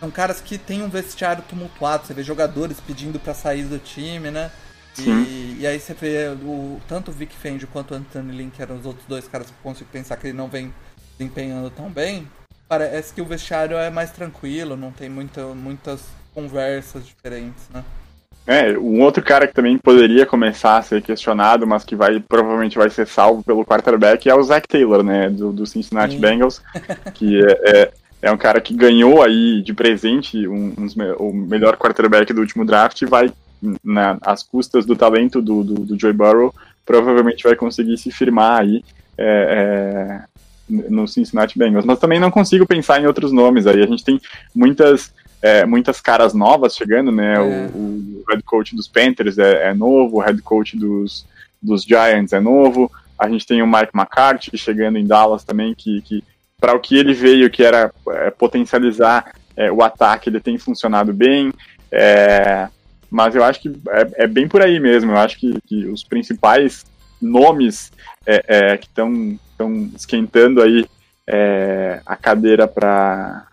[0.00, 4.30] são caras que têm um vestiário tumultuado, você vê jogadores pedindo para sair do time,
[4.30, 4.50] né?
[4.98, 8.62] E, e, aí você vê o, tanto o Vic Fendi quanto o Anthony Lynn, que
[8.62, 10.72] eram os outros dois caras que eu consigo pensar que ele não vem
[11.18, 12.26] desempenhando tão bem,
[12.68, 16.02] parece que o vestiário é mais tranquilo, não tem muita, muitas
[16.34, 17.84] conversas diferentes, né?
[18.46, 22.78] É, um outro cara que também poderia começar a ser questionado, mas que vai provavelmente
[22.78, 26.20] vai ser salvo pelo quarterback é o Zach Taylor, né, do, do Cincinnati Sim.
[26.20, 26.62] Bengals,
[27.12, 30.86] que é, é, é, um cara que ganhou aí de presente um, um,
[31.18, 33.32] o melhor quarterback do último draft e vai
[33.82, 38.60] na, às custas do talento do, do, do Joey Burrow, provavelmente vai conseguir se firmar
[38.60, 38.84] aí
[39.18, 40.35] é, é
[40.68, 41.84] no Cincinnati Bengals.
[41.84, 43.82] Mas também não consigo pensar em outros nomes aí.
[43.82, 44.20] A gente tem
[44.54, 47.34] muitas, é, muitas caras novas chegando, né?
[47.34, 47.40] É.
[47.40, 51.26] O, o, head coach dos Panthers é, é, novo, o head coach dos,
[51.62, 52.90] dos Giants é novo.
[53.18, 56.22] A gente tem o Mike McCarthy chegando em Dallas também, que, que
[56.60, 61.12] para o que ele veio, que era é, potencializar é, o ataque, ele tem funcionado
[61.12, 61.52] bem.
[61.90, 62.68] É,
[63.10, 65.12] mas eu acho que é, é, bem por aí mesmo.
[65.12, 66.84] Eu acho que, que os principais
[67.20, 67.92] nomes
[68.80, 70.86] que estão estão esquentando aí
[71.26, 73.48] é, a cadeira para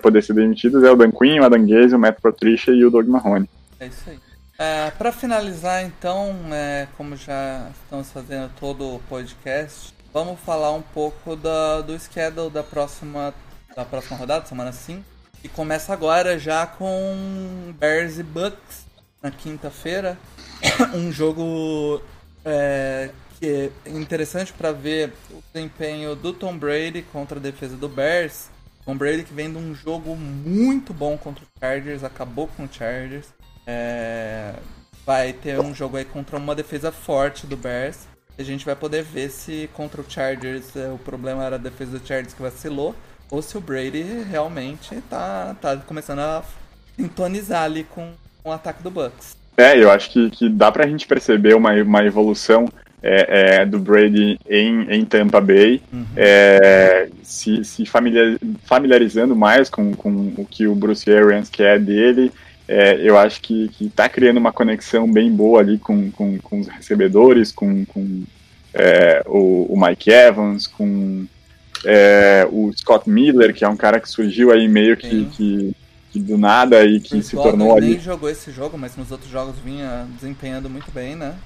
[0.00, 2.90] poder ser demitidos é o Dan Quinn, o Adam Gaze, o Matt Patricia e o
[2.90, 3.48] Doug Marrone.
[3.80, 4.18] É isso aí.
[4.58, 10.80] É, para finalizar, então, é, como já estamos fazendo todo o podcast, vamos falar um
[10.80, 13.34] pouco da, do schedule da próxima,
[13.74, 15.02] da próxima rodada, semana 5,
[15.42, 18.86] que começa agora já com Bears e Bucks
[19.22, 20.16] na quinta-feira.
[20.94, 22.00] um jogo
[22.42, 27.88] é, que é interessante para ver o desempenho do Tom Brady contra a defesa do
[27.88, 28.48] Bears.
[28.84, 32.68] Tom Brady que vem de um jogo muito bom contra o Chargers, acabou com o
[32.70, 33.26] Chargers.
[33.66, 34.54] É...
[35.04, 38.08] Vai ter um jogo aí contra uma defesa forte do Bears.
[38.38, 41.98] A gente vai poder ver se contra o Chargers é, o problema era a defesa
[41.98, 42.94] do Chargers que vacilou
[43.30, 46.44] ou se o Brady realmente tá, tá começando a
[46.96, 48.12] sintonizar ali com
[48.44, 49.36] o ataque do Bucks.
[49.56, 52.68] É, eu acho que, que dá pra gente perceber uma, uma evolução
[53.02, 56.06] é, é, do Brady em, em Tampa Bay, uhum.
[56.16, 57.84] é, se, se
[58.64, 62.32] familiarizando mais com, com o que o Bruce Arians quer dele.
[62.68, 66.66] É, eu acho que está criando uma conexão bem boa ali com, com, com os
[66.66, 68.24] recebedores, com, com
[68.74, 71.26] é, o, o, Mike Evans, com
[71.84, 75.76] é, o Scott Miller, que é um cara que surgiu aí meio que, que,
[76.10, 77.90] que do nada e que o se tornou ali.
[77.90, 81.36] nem jogou esse jogo, mas nos outros jogos vinha desempenhando muito bem, né?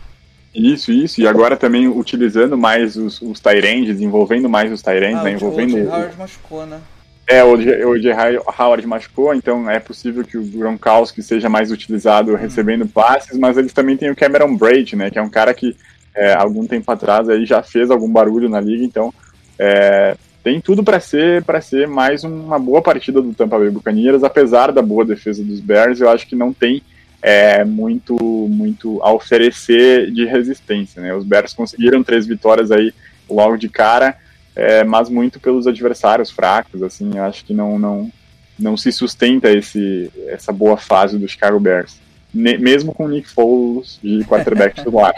[0.55, 1.21] Isso, isso.
[1.21, 5.33] E agora também utilizando mais os, os Tyrands, envolvendo mais os Tyrands, ah, né?
[5.33, 5.77] Envolvendo...
[5.77, 6.81] O Howard machucou, né?
[7.27, 8.43] É, o J.
[8.59, 12.37] Howard machucou, então é possível que o Gronkowski seja mais utilizado hum.
[12.37, 15.11] recebendo passes, mas eles também têm o Cameron Braid, né?
[15.11, 15.77] Que é um cara que
[16.13, 19.15] é, algum tempo atrás aí já fez algum barulho na liga, então
[19.57, 24.25] é, tem tudo para ser para ser mais uma boa partida do Tampa Bay Buccaneers,
[24.25, 26.83] apesar da boa defesa dos Bears, eu acho que não tem
[27.23, 28.17] é, muito,
[28.49, 31.03] muito a oferecer de resistência.
[31.03, 31.15] Né?
[31.15, 32.95] Os Bears conseguiram três vitórias aí
[33.29, 34.17] logo de cara,
[34.57, 36.83] é, mas muito pelos adversários fracos.
[36.83, 38.13] Assim, acho que não, não,
[38.59, 42.01] não se sustenta esse, essa boa fase do Chicago Bears,
[42.33, 45.15] ne mesmo com o Nick Foles de quarterback titular.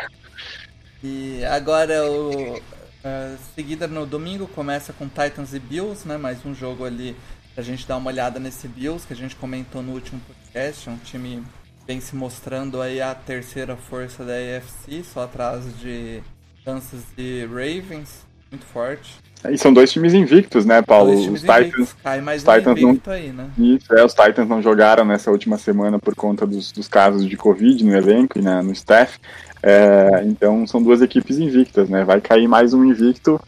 [1.03, 2.57] E agora o.
[3.05, 6.17] Uh, seguida no domingo começa com Titans e Bills, né?
[6.17, 7.17] Mais um jogo ali
[7.53, 10.89] pra gente dar uma olhada nesse Bills que a gente comentou no último podcast.
[10.89, 11.43] É um time
[11.87, 16.23] vem se mostrando aí a terceira força da AFC, só atrás de
[16.65, 19.15] Kansas e Ravens, muito forte.
[19.51, 21.13] E são dois times invictos, né, Paulo?
[21.13, 21.97] os Titans.
[22.03, 23.01] Cai mais os Titans não...
[23.07, 23.51] aí, né?
[23.59, 27.37] Isso, é, os Titans não jogaram nessa última semana por conta dos, dos casos de
[27.37, 29.19] Covid no elenco e na, no staff.
[29.61, 32.05] É, então são duas equipes invictas, né?
[32.05, 33.41] Vai cair mais um invicto.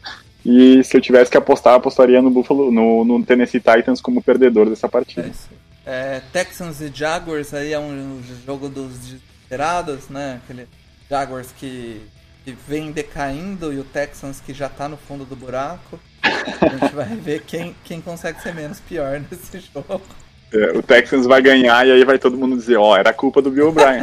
[0.45, 4.69] E se eu tivesse que apostar, apostaria no Buffalo, no, no Tennessee Titans como perdedor
[4.69, 5.27] dessa partida.
[5.27, 5.31] É,
[5.85, 10.41] é, Texans e Jaguars aí é um jogo dos desesperados, né?
[10.43, 10.67] Aquele
[11.09, 12.01] Jaguars que
[12.45, 15.99] que vem decaindo e o Texans que já tá no fundo do buraco.
[16.21, 20.01] A gente vai ver quem, quem consegue ser menos pior nesse jogo.
[20.53, 23.41] É, o Texans vai ganhar e aí vai todo mundo dizer, ó, oh, era culpa
[23.41, 23.99] do Bill O'Brien.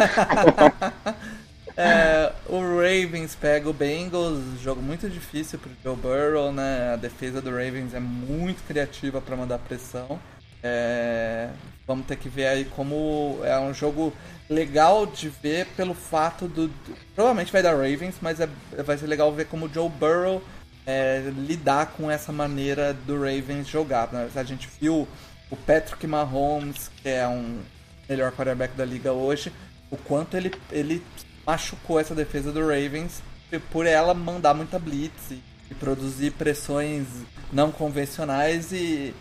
[1.77, 6.95] é, o Ravens pega o Bengals, jogo muito difícil pro Joe Burrow, né?
[6.95, 10.19] A defesa do Ravens é muito criativa para mandar pressão.
[10.63, 11.49] É,
[11.87, 14.13] vamos ter que ver aí como é um jogo
[14.49, 16.71] legal de ver pelo fato do.
[17.15, 18.49] Provavelmente vai dar Ravens, mas é,
[18.85, 20.43] vai ser legal ver como o Joe Burrow
[20.87, 24.13] é, lidar com essa maneira do Ravens jogar.
[24.13, 24.29] Né?
[24.35, 25.09] A gente viu
[25.51, 27.61] o Patrick Mahomes, que é um
[28.09, 29.53] melhor quarterback da liga hoje,
[29.91, 31.03] o quanto ele, ele
[31.47, 33.23] machucou essa defesa do Ravens
[33.71, 37.07] por ela mandar muita blitz e, e produzir pressões
[37.53, 39.15] não convencionais e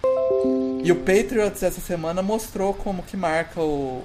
[0.83, 4.03] e o Patriots essa semana mostrou como que marca o,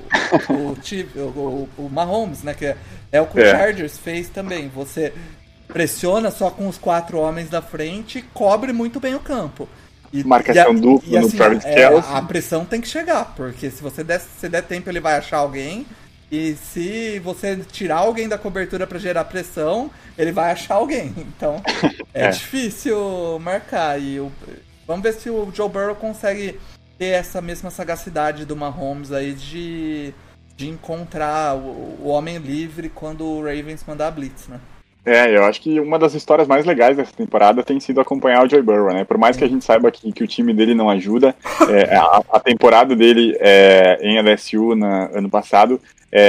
[0.51, 2.55] o, o, o, Mahomes, né?
[2.55, 2.77] Que é,
[3.13, 3.49] é o que é.
[3.49, 4.69] o Chargers fez também.
[4.69, 5.13] Você
[5.69, 9.69] pressiona só com os quatro homens da frente e cobre muito bem o campo.
[10.13, 13.35] E, Marcação e a, dupla e, assim, no Travis é, A pressão tem que chegar,
[13.35, 15.87] porque se você der, se der tempo ele vai achar alguém.
[16.31, 21.15] E se você tirar alguém da cobertura para gerar pressão, ele vai achar alguém.
[21.37, 21.63] Então
[22.13, 22.31] é, é.
[22.31, 24.01] difícil marcar.
[24.01, 24.33] E o,
[24.87, 26.59] Vamos ver se o Joe Burrow consegue
[26.99, 30.15] ter essa mesma sagacidade do Mahomes aí de,
[30.57, 34.61] de encontrar o, o homem livre quando o Ravens mandar a blitz, né?
[35.05, 38.49] É, eu acho que uma das histórias mais legais dessa temporada tem sido acompanhar o
[38.49, 39.05] Joe Burrow, né?
[39.05, 41.33] Por mais que a gente saiba que, que o time dele não ajuda,
[41.71, 45.81] é, a, a, temporada dele é, em LSU na, ano passado
[46.11, 46.21] é,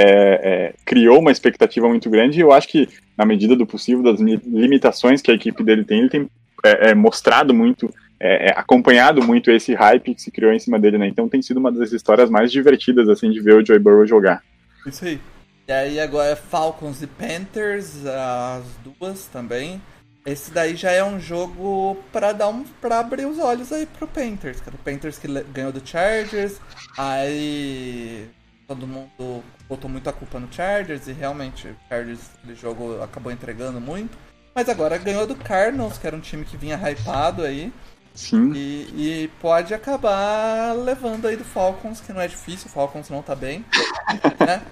[0.43, 4.19] é, criou uma expectativa muito grande e eu acho que, na medida do possível, das
[4.19, 6.29] limitações que a equipe dele tem, ele tem
[6.63, 10.79] é, é, mostrado muito é, é, acompanhado muito esse hype que se criou em cima
[10.79, 11.07] dele, né?
[11.07, 14.43] Então tem sido uma das histórias mais divertidas, assim, de ver o Joey Burrow jogar.
[14.85, 15.19] Isso aí.
[15.67, 19.81] E aí agora é Falcons e Panthers, as duas também.
[20.25, 24.07] Esse daí já é um jogo para dar um para abrir os olhos aí pro
[24.07, 24.75] Panthers, cara.
[24.75, 26.59] O Panthers que ganhou do Chargers,
[26.97, 28.27] aí
[28.67, 33.79] todo mundo botou muita culpa no Chargers e realmente o Chargers aquele jogo acabou entregando
[33.79, 34.17] muito.
[34.53, 37.71] Mas agora ganhou do Cardinals, que era um time que vinha hypado aí.
[38.17, 38.51] Sim.
[38.55, 43.21] E, e, pode acabar levando aí do Falcons, que não é difícil, o Falcons não
[43.21, 43.63] tá bem.
[44.43, 44.63] né?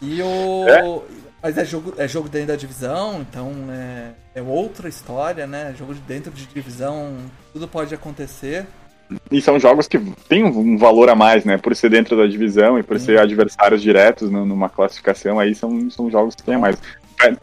[0.00, 0.66] E o.
[0.66, 1.24] É.
[1.42, 5.74] Mas é jogo, é jogo dentro da divisão, então é, é outra história, né?
[5.78, 7.18] Jogo de dentro de divisão,
[7.52, 8.66] tudo pode acontecer.
[9.30, 11.58] E são jogos que têm um valor a mais, né?
[11.58, 13.04] Por ser dentro da divisão e por Sim.
[13.04, 16.78] ser adversários diretos numa classificação, aí são, são jogos que têm a mais.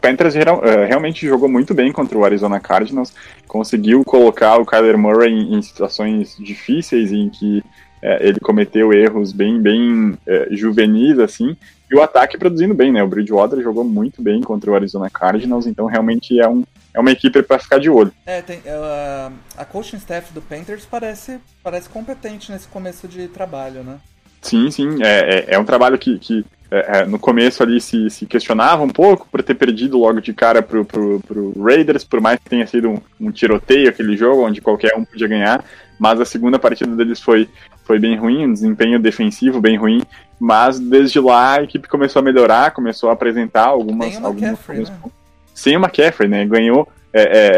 [0.00, 3.12] Panthers uh, realmente jogou muito bem contra o Arizona Cardinals,
[3.46, 9.32] conseguiu colocar o Kyler Murray em, em situações difíceis em que uh, ele cometeu erros
[9.32, 11.56] bem, bem uh, juvenis, assim,
[11.90, 13.02] e o ataque produzindo bem, né?
[13.02, 16.64] O Bridgewater jogou muito bem contra o Arizona Cardinals, então realmente é, um,
[16.94, 18.12] é uma equipe para ficar de olho.
[18.24, 23.82] É, tem, uh, a coaching staff do Panthers parece, parece competente nesse começo de trabalho,
[23.84, 23.98] né?
[24.40, 28.08] Sim, sim, é, é, é um trabalho que, que é, é, no começo ali se,
[28.08, 32.18] se, questionava um pouco por ter perdido logo de cara pro, pro, pro Raiders, por
[32.18, 35.62] mais que tenha sido um, um, tiroteio aquele jogo, onde qualquer um podia ganhar,
[35.98, 37.46] mas a segunda partida deles foi,
[37.84, 40.00] foi bem ruim, um desempenho defensivo bem ruim,
[40.40, 44.14] mas desde lá a equipe começou a melhorar, começou a apresentar algumas...
[44.14, 45.12] Sem o McCaffrey, algumas, né?
[45.54, 46.46] Sem o McCaffrey, né?
[46.46, 46.88] Ganhou...
[47.12, 47.48] É, é,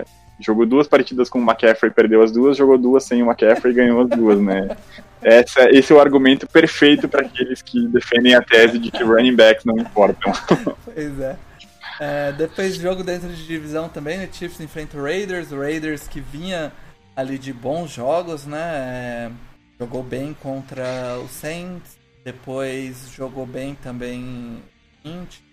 [0.00, 0.04] é,
[0.40, 3.76] jogou duas partidas com o McCaffrey, perdeu as duas, jogou duas sem o McCaffrey e
[3.76, 4.76] ganhou as duas, né?
[5.24, 9.34] Essa, esse é o argumento perfeito para aqueles que defendem a tese de que running
[9.34, 10.32] backs não importam.
[10.84, 11.36] Pois é.
[11.98, 12.32] é.
[12.32, 16.72] Depois jogo dentro de divisão também, o Chiefs enfrenta o Raiders, o Raiders que vinha
[17.16, 18.60] ali de bons jogos, né?
[18.60, 19.30] É,
[19.78, 24.62] jogou bem contra o Saints, depois jogou bem também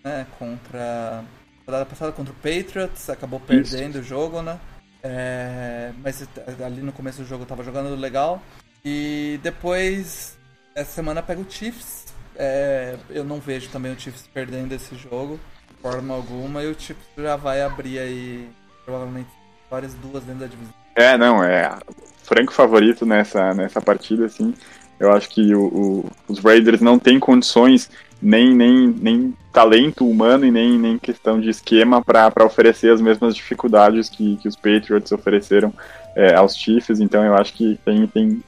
[0.04, 0.26] né?
[0.38, 1.24] Contra.
[1.66, 4.00] Rodada passada contra o Patriots, acabou perdendo Isso.
[4.00, 4.58] o jogo, né?
[5.02, 6.26] É, mas
[6.64, 8.42] ali no começo do jogo tava jogando legal.
[8.84, 10.36] E depois,
[10.74, 12.12] essa semana pega o Chiefs.
[12.34, 15.38] É, eu não vejo também o Chiefs perdendo esse jogo.
[15.80, 18.48] forma alguma e o Chiefs já vai abrir aí
[18.84, 19.30] provavelmente
[19.70, 20.74] várias duas dentro da divisão.
[20.94, 21.78] É, não, é
[22.22, 24.54] franco favorito nessa, nessa partida, assim.
[24.98, 27.90] Eu acho que o, o, os Raiders não têm condições,
[28.20, 33.34] nem, nem, nem talento humano e nem, nem questão de esquema para oferecer as mesmas
[33.34, 35.72] dificuldades que, que os Patriots ofereceram
[36.14, 37.00] é, aos Chiefs.
[37.00, 38.42] Então eu acho que tem, tem,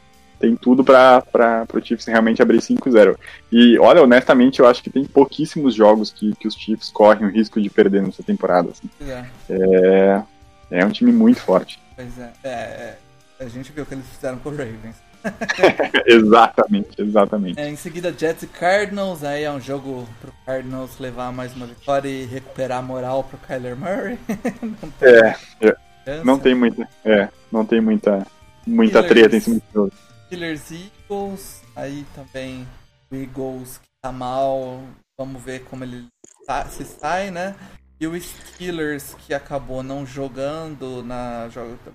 [0.44, 3.16] tem tudo para o Chiefs realmente abrir 5-0.
[3.50, 7.30] E olha, honestamente, eu acho que tem pouquíssimos jogos que, que os Chiefs correm o
[7.30, 8.68] risco de perder nessa temporada.
[8.68, 8.90] Assim.
[9.00, 9.24] É.
[9.48, 10.22] É,
[10.70, 11.80] é um time muito forte.
[11.96, 12.30] Pois é.
[12.44, 12.96] é, é.
[13.40, 14.96] A gente viu o que eles fizeram com o Ravens.
[16.06, 17.58] exatamente, exatamente.
[17.58, 19.24] É, em seguida, Jets e Cardinals.
[19.24, 23.38] Aí é um jogo pro Cardinals levar mais uma vitória e recuperar a moral pro
[23.38, 24.18] Kyler Murray.
[24.60, 28.26] não tem, é, não tem muita, é, não tem muita,
[28.66, 29.92] muita treta em cima do jogo.
[30.28, 31.62] Killers Eagles.
[31.74, 32.66] Aí também
[33.10, 34.82] o Eagles que tá mal.
[35.18, 36.06] Vamos ver como ele
[36.46, 37.54] tá, se sai, né?
[38.00, 41.48] E o Steelers que acabou não jogando na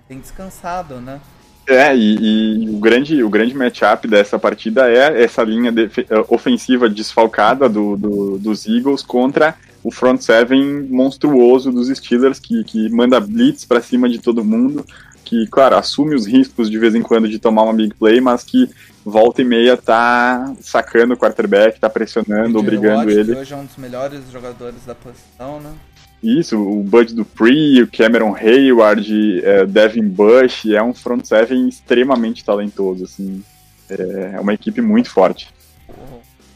[0.08, 1.20] bem descansado, né?
[1.68, 5.88] É, e, e, o grande, o grande matchup dessa partida é essa linha de,
[6.28, 12.88] ofensiva desfalcada do, do, dos Eagles contra o front seven monstruoso dos Steelers, que, que
[12.90, 14.84] manda blitz para cima de todo mundo,
[15.30, 18.42] que, claro, assume os riscos de vez em quando de tomar uma big play, mas
[18.42, 18.68] que
[19.04, 23.36] volta e meia tá sacando o quarterback, tá pressionando, obrigando Watt, ele.
[23.36, 25.72] hoje é um dos melhores jogadores da posição, né?
[26.20, 32.44] Isso, o Bud Dupree, o Cameron Hayward, é, Devin Bush, é um front seven extremamente
[32.44, 33.40] talentoso, assim,
[33.88, 35.48] é, é uma equipe muito forte.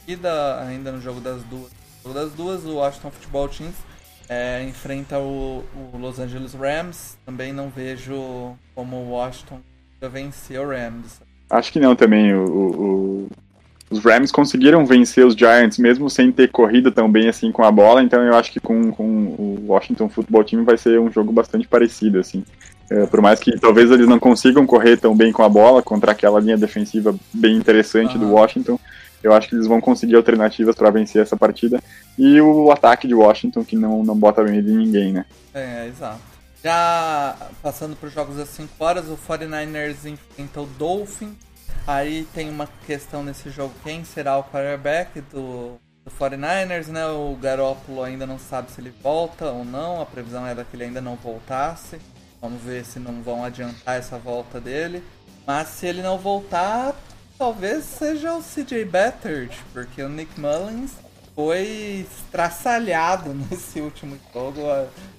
[0.07, 1.71] E da, ainda no jogo das duas,
[2.03, 3.75] jogo das duas, o Washington Football Teams
[4.29, 7.17] é, enfrenta o, o, Los Angeles Rams.
[7.25, 9.61] Também não vejo como o Washington
[10.11, 11.21] vencer o Rams.
[11.49, 12.35] Acho que não também.
[12.35, 13.29] O, o,
[13.91, 17.71] os Rams conseguiram vencer os Giants mesmo sem ter corrido tão bem assim com a
[17.71, 21.33] bola, então eu acho que com, com o Washington Football Team vai ser um jogo
[21.33, 22.45] bastante parecido, assim.
[22.91, 26.13] É, por mais que talvez eles não consigam correr tão bem com a bola contra
[26.13, 28.21] aquela linha defensiva bem interessante uhum.
[28.21, 28.79] do Washington,
[29.27, 31.83] eu acho que eles vão conseguir alternativas para vencer essa partida.
[32.19, 35.25] E o ataque de Washington que não, não bota medo em ninguém, né?
[35.53, 36.21] É, exato.
[36.63, 41.35] Já passando para os jogos das 5 horas, o 49ers enfrenta o Dolphins
[41.87, 47.07] Aí tem uma questão nesse jogo, quem será o quarterback do, do 49ers, né?
[47.07, 50.85] O Garoppolo ainda não sabe se ele volta ou não, a previsão era que ele
[50.85, 51.99] ainda não voltasse.
[52.41, 55.05] Vamos ver se não vão adiantar essa volta dele.
[55.47, 56.95] Mas se ele não voltar,
[57.39, 60.93] talvez seja o CJ Bettert, porque o Nick Mullins
[61.35, 64.61] foi estraçalhado nesse último jogo.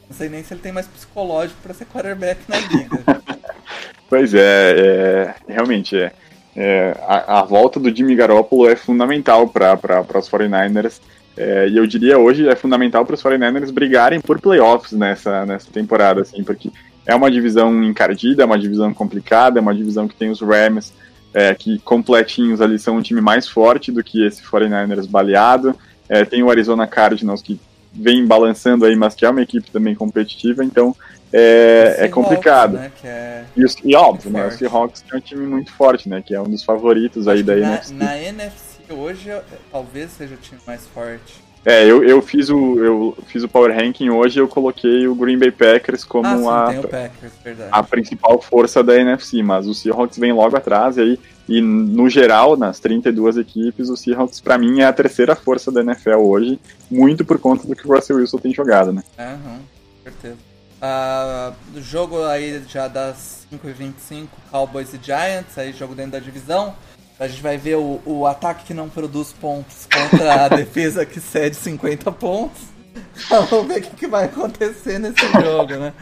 [0.08, 3.22] Não sei nem se ele tem mais psicológico para ser quarterback na liga.
[4.10, 6.12] pois é, é realmente é
[6.56, 11.02] é, a, a, volta do Jimmy Garoppolo é fundamental para os 49ers.
[11.36, 15.70] É, e eu diria hoje é fundamental para os 49ers brigarem por playoffs nessa, nessa
[15.70, 16.72] temporada, assim, porque
[17.06, 20.94] é uma divisão encardida, é uma divisão complicada, é uma divisão que tem os Rams,
[21.36, 25.78] é, que completinhos ali são um time mais forte do que esse 49ers baleado.
[26.08, 27.60] É, tem o Arizona Cardinals que
[27.92, 30.96] vem balançando aí, mas que é uma equipe também competitiva, então
[31.34, 32.78] é, é complicado.
[32.78, 33.44] Né, é...
[33.56, 36.40] E, os, e óbvio, né, o Seahawks é um time muito forte, né, que é
[36.40, 37.94] um dos favoritos aí da na, NFC.
[37.94, 39.30] Na NFC hoje,
[39.70, 41.45] talvez seja o time mais forte.
[41.66, 45.38] É, eu, eu fiz o eu fiz o Power Ranking hoje eu coloquei o Green
[45.38, 47.34] Bay Packers como ah, sim, a, Packers,
[47.72, 52.10] a principal força da NFC, mas o Seahawks vem logo atrás e aí e no
[52.10, 56.60] geral, nas 32 equipes, o Seahawks para mim é a terceira força da NFL hoje,
[56.90, 59.04] muito por conta do que o Russell Wilson tem jogado, né?
[59.18, 59.60] Aham,
[60.04, 60.38] certeza.
[60.82, 66.76] Uh, jogo aí já das 5h25, Cowboys e Giants, aí jogo dentro da divisão.
[67.20, 71.20] A gente vai ver o, o ataque que não produz pontos contra a defesa que
[71.20, 72.62] cede 50 pontos.
[73.50, 75.94] Vamos ver o que, que vai acontecer nesse jogo, né?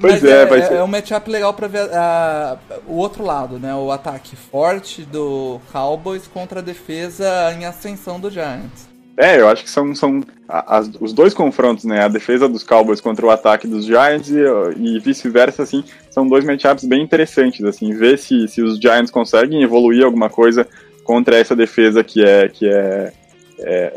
[0.00, 0.74] Pois é, é, vai ser.
[0.74, 3.74] É um matchup legal pra ver uh, o outro lado, né?
[3.74, 8.88] O ataque forte do Cowboys contra a defesa em ascensão do Giants.
[9.20, 12.04] É, eu acho que são, são as, os dois confrontos, né?
[12.04, 14.38] A defesa dos Cowboys contra o ataque dos Giants e,
[14.76, 19.60] e vice-versa, assim, são dois matchups bem interessantes, assim, ver se, se os Giants conseguem
[19.60, 20.64] evoluir alguma coisa
[21.02, 23.12] contra essa defesa que é que é,
[23.58, 23.92] é,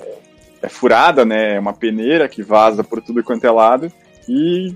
[0.63, 1.55] é furada, né?
[1.55, 3.91] É uma peneira que vaza por tudo quanto é lado.
[4.27, 4.73] E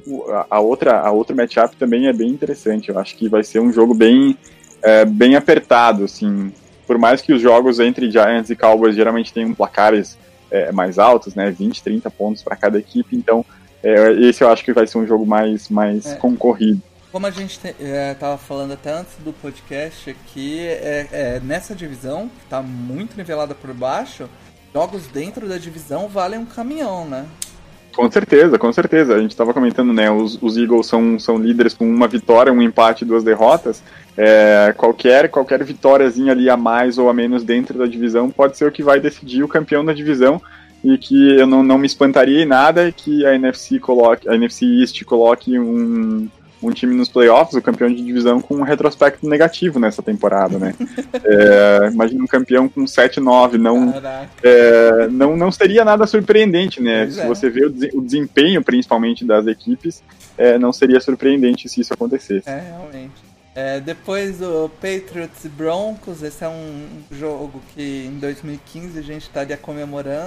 [0.48, 2.90] a, outra a outra matchup também é bem interessante.
[2.90, 4.38] Eu acho que vai ser um jogo bem
[4.84, 6.54] é, bem apertado, assim.
[6.86, 10.24] Por mais que os jogos entre Giants e Cowboys geralmente tenham placares
[10.56, 11.52] é, mais altos, né?
[11.52, 13.16] 20, 30 pontos para cada equipe.
[13.16, 13.46] Então,
[13.84, 16.16] é, esse eu acho que vai ser um jogo mais, mais é.
[16.16, 16.82] concorrido.
[17.12, 22.28] Como a gente estava é, falando até antes do podcast aqui, é, é, nessa divisão,
[22.28, 24.30] que está muito nivelada por baixo,
[24.74, 27.26] jogos dentro da divisão valem um caminhão, né?
[27.96, 29.16] Com certeza, com certeza.
[29.16, 30.12] A gente estava comentando, né?
[30.12, 33.82] Os, os, Eagles são, são líderes com uma vitória, um empate duas derrotas.
[34.18, 38.66] É, qualquer qualquer vitóriazinha ali a mais ou a menos dentro da divisão pode ser
[38.66, 40.42] o que vai decidir o campeão da divisão
[40.84, 44.66] e que eu não, não me espantaria em nada que a NFC coloque, a NFC
[44.66, 46.30] East coloque um,
[46.68, 50.74] um time nos playoffs, o campeão de divisão, com um retrospecto negativo nessa temporada, né?
[51.24, 53.94] é, imagina um campeão com 7-9, não,
[54.44, 57.04] é, não, não seria nada surpreendente, né?
[57.04, 57.28] Pois se é.
[57.28, 60.04] você vê o, desempenho, principalmente, das equipes,
[60.38, 62.50] é, não seria surpreendente se isso acontecesse.
[62.50, 63.36] É, realmente.
[63.56, 69.22] É, depois do Patriots e Broncos, esse é um jogo que em 2015 a gente
[69.22, 70.26] estaria comemorando.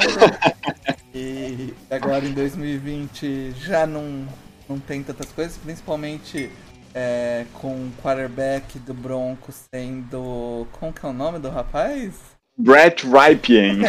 [1.15, 4.27] e agora em 2020 já não,
[4.69, 6.51] não tem tantas coisas, principalmente
[6.95, 10.67] é, com o quarterback do Broncos sendo.
[10.73, 12.15] Como que é o nome do rapaz?
[12.57, 13.83] Brett Ripien.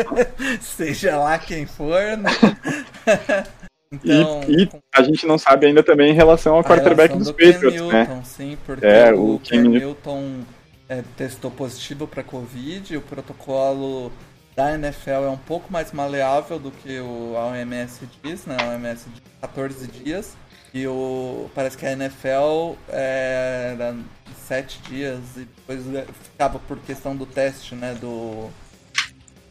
[0.60, 2.30] Seja lá quem for, né?
[4.02, 7.32] Então, e, e, a gente não sabe ainda também em relação ao quarterback dos do
[7.32, 8.22] Patriots, Ken né?
[8.24, 10.40] sim, porque é, o, o Ken Newton
[10.88, 14.10] é, testou positivo para Covid, o protocolo
[14.56, 18.56] da NFL é um pouco mais maleável do que o a OMS diz, né?
[18.60, 20.36] A OMS diz 14 dias.
[20.72, 23.96] E o, parece que a NFL é, era
[24.46, 25.82] 7 dias e depois
[26.22, 27.96] ficava por questão do teste, né?
[28.00, 28.50] Do,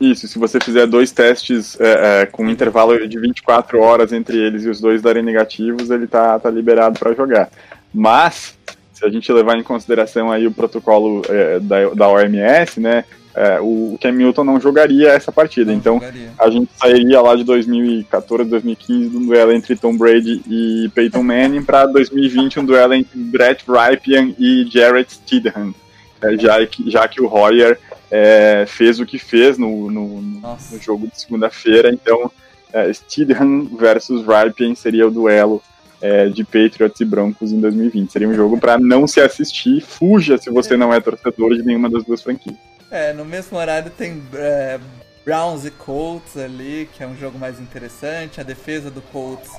[0.04, 4.38] isso, se você fizer dois testes é, é, com um intervalo de 24 horas entre
[4.38, 7.50] eles e os dois darem negativos, ele tá, tá liberado para jogar.
[7.94, 8.58] Mas,
[8.92, 13.60] se a gente levar em consideração aí o protocolo é, da, da OMS, né, é,
[13.60, 15.72] o Cam Newton não jogaria essa partida.
[15.72, 16.32] Não então, jogaria.
[16.38, 21.24] a gente sairia lá de 2014, 2015 de um duelo entre Tom Brady e Peyton
[21.24, 25.74] Manning para 2020 um duelo entre Brett Rypien e Jarrett Stidham,
[26.22, 27.80] é, já, que, já que o Hoyer
[28.12, 31.90] é, fez o que fez no, no, no jogo de segunda-feira.
[31.90, 32.32] Então,
[32.72, 35.62] é, Stidham versus Rypien seria o duelo
[36.00, 38.12] é, de Patriots e Broncos em 2020.
[38.12, 39.82] Seria um jogo para não se assistir.
[39.82, 42.58] Fuja se você não é torcedor de nenhuma das duas franquias.
[42.94, 44.80] É, no mesmo horário tem é,
[45.26, 48.40] Browns e Colts ali, que é um jogo mais interessante.
[48.40, 49.50] A defesa do Colts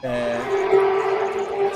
[0.00, 0.38] é,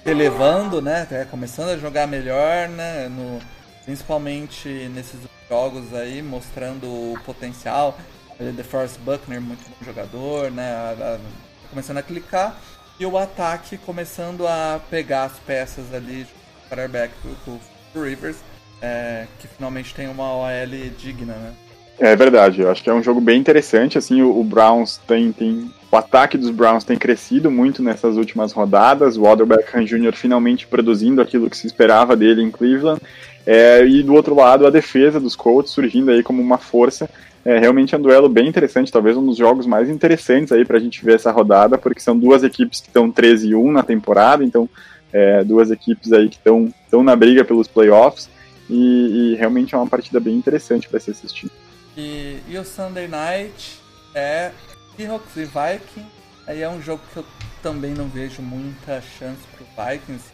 [0.09, 1.09] elevando, né?
[1.11, 3.09] É, começando a jogar melhor, né?
[3.09, 3.41] No,
[3.85, 5.19] principalmente nesses
[5.51, 7.99] jogos aí, mostrando o potencial.
[8.39, 10.73] The Force Buckner, muito bom jogador, né?
[10.73, 11.19] A, a,
[11.69, 12.57] começando a clicar.
[13.01, 16.31] E o ataque começando a pegar as peças ali de
[16.69, 17.61] quarterback do,
[17.93, 18.37] do Rivers
[18.83, 21.53] é, que finalmente tem uma OL digna, né?
[21.99, 25.33] É verdade, eu acho que é um jogo bem interessante, assim, o, o, Browns tem,
[25.33, 25.69] tem...
[25.91, 30.15] O ataque dos Browns tem crescido muito nessas últimas rodadas, o Odell Beckham Jr.
[30.15, 33.01] finalmente produzindo aquilo que se esperava dele em Cleveland,
[33.45, 37.11] é, e do outro lado a defesa dos Colts surgindo aí como uma força,
[37.45, 40.79] é realmente é um duelo bem interessante, talvez um dos jogos mais interessantes aí pra
[40.79, 44.45] gente ver essa rodada, porque são duas equipes que estão 13 e 1 na temporada,
[44.45, 44.69] então
[45.13, 48.29] é, duas equipes aí que estão na briga pelos playoffs,
[48.69, 51.51] e, e realmente é uma partida bem interessante para se assistir.
[51.97, 53.81] E, e o Sunday Night
[54.15, 54.53] é
[54.97, 56.11] Seahawks e Vikings.
[56.47, 57.25] Aí é um jogo que eu
[57.63, 60.25] também não vejo muita chance pro Vikings.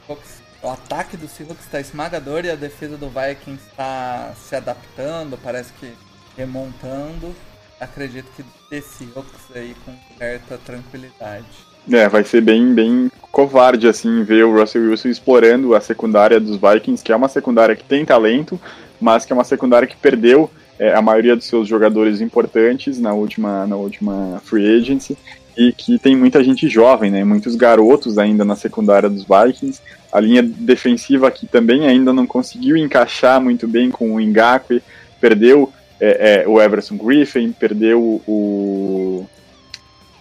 [0.63, 5.73] O ataque do Seahawks está esmagador e a defesa do Vikings está se adaptando, parece
[5.75, 5.93] que
[6.37, 7.35] remontando.
[7.81, 11.74] Acredito que desse Seahawks aí com certa tranquilidade.
[11.93, 16.57] É, vai ser bem, bem covarde, assim, ver o Russell Wilson explorando a secundária dos
[16.57, 18.59] Vikings, que é uma secundária que tem talento,
[19.01, 23.13] mas que é uma secundária que perdeu é, a maioria dos seus jogadores importantes na
[23.13, 25.17] última, na última free agency,
[25.57, 29.81] e que tem muita gente jovem, né, muitos garotos ainda na secundária dos Vikings.
[30.13, 34.83] A linha defensiva aqui também ainda não conseguiu encaixar muito bem com o Ngakwe,
[35.21, 39.27] perdeu é, é, o Everson Griffin, perdeu o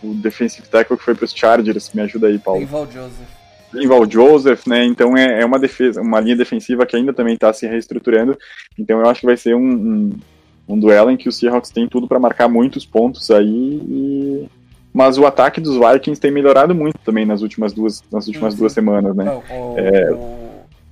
[0.03, 1.91] o defensive tackle que foi para os Chargers.
[1.93, 2.59] Me ajuda aí, Paulo.
[2.59, 3.43] Linval Joseph.
[3.73, 4.85] Linval Joseph, né?
[4.85, 8.37] Então é, é uma defesa, uma linha defensiva que ainda também está se reestruturando.
[8.77, 10.19] Então eu acho que vai ser um, um,
[10.67, 13.47] um duelo em que os Seahawks têm tudo para marcar muitos pontos aí.
[13.47, 14.47] E...
[14.93, 18.73] Mas o ataque dos Vikings tem melhorado muito também nas últimas duas, nas últimas duas
[18.73, 19.41] semanas, né?
[19.49, 20.11] O, é...
[20.11, 20.49] o,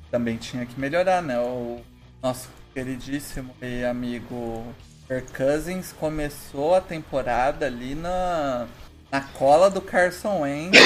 [0.10, 1.40] também tinha que melhorar, né?
[1.40, 1.78] O
[2.22, 4.64] nosso queridíssimo e amigo
[5.08, 8.66] Kirk Cousins começou a temporada ali na
[9.12, 10.80] na cola do Carson Wentz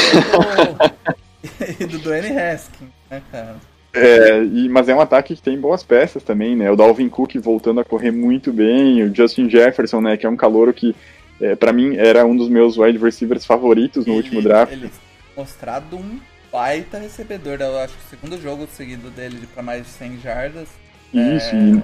[1.79, 3.55] e do, do Dwayne Haskins, né, cara?
[3.93, 6.69] É, e, mas é um ataque que tem boas peças também, né?
[6.69, 10.17] O Dalvin Cook voltando a correr muito bem, o Justin Jefferson, né?
[10.17, 10.93] Que é um calouro que,
[11.39, 14.73] é, para mim, era um dos meus wide receivers favoritos no ele, último draft.
[14.73, 14.91] Ele
[15.35, 16.19] mostrado um
[16.51, 20.67] baita recebedor, eu acho que o segundo jogo seguido dele para mais de 100 jardas.
[21.13, 21.55] Isso.
[21.55, 21.81] É,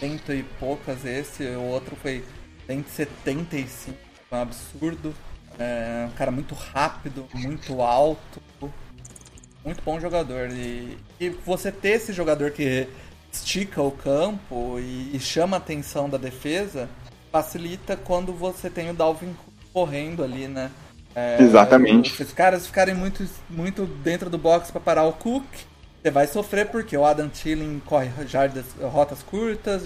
[0.00, 2.24] cento e poucas esse, o outro foi
[2.66, 3.96] 175,
[4.32, 5.14] um absurdo
[5.58, 8.42] É um cara muito rápido, muito alto,
[9.64, 10.50] muito bom jogador.
[10.50, 12.88] E, e você ter esse jogador que
[13.30, 16.88] estica o campo e, e chama a atenção da defesa
[17.32, 19.34] facilita quando você tem o Dalvin
[19.72, 20.70] correndo ali, né?
[21.14, 22.14] É, Exatamente.
[22.14, 25.44] Se os caras ficarem muito, muito dentro do box para parar o Cook,
[26.02, 29.82] você vai sofrer porque o Adam Thielen corre jardas, rotas curtas,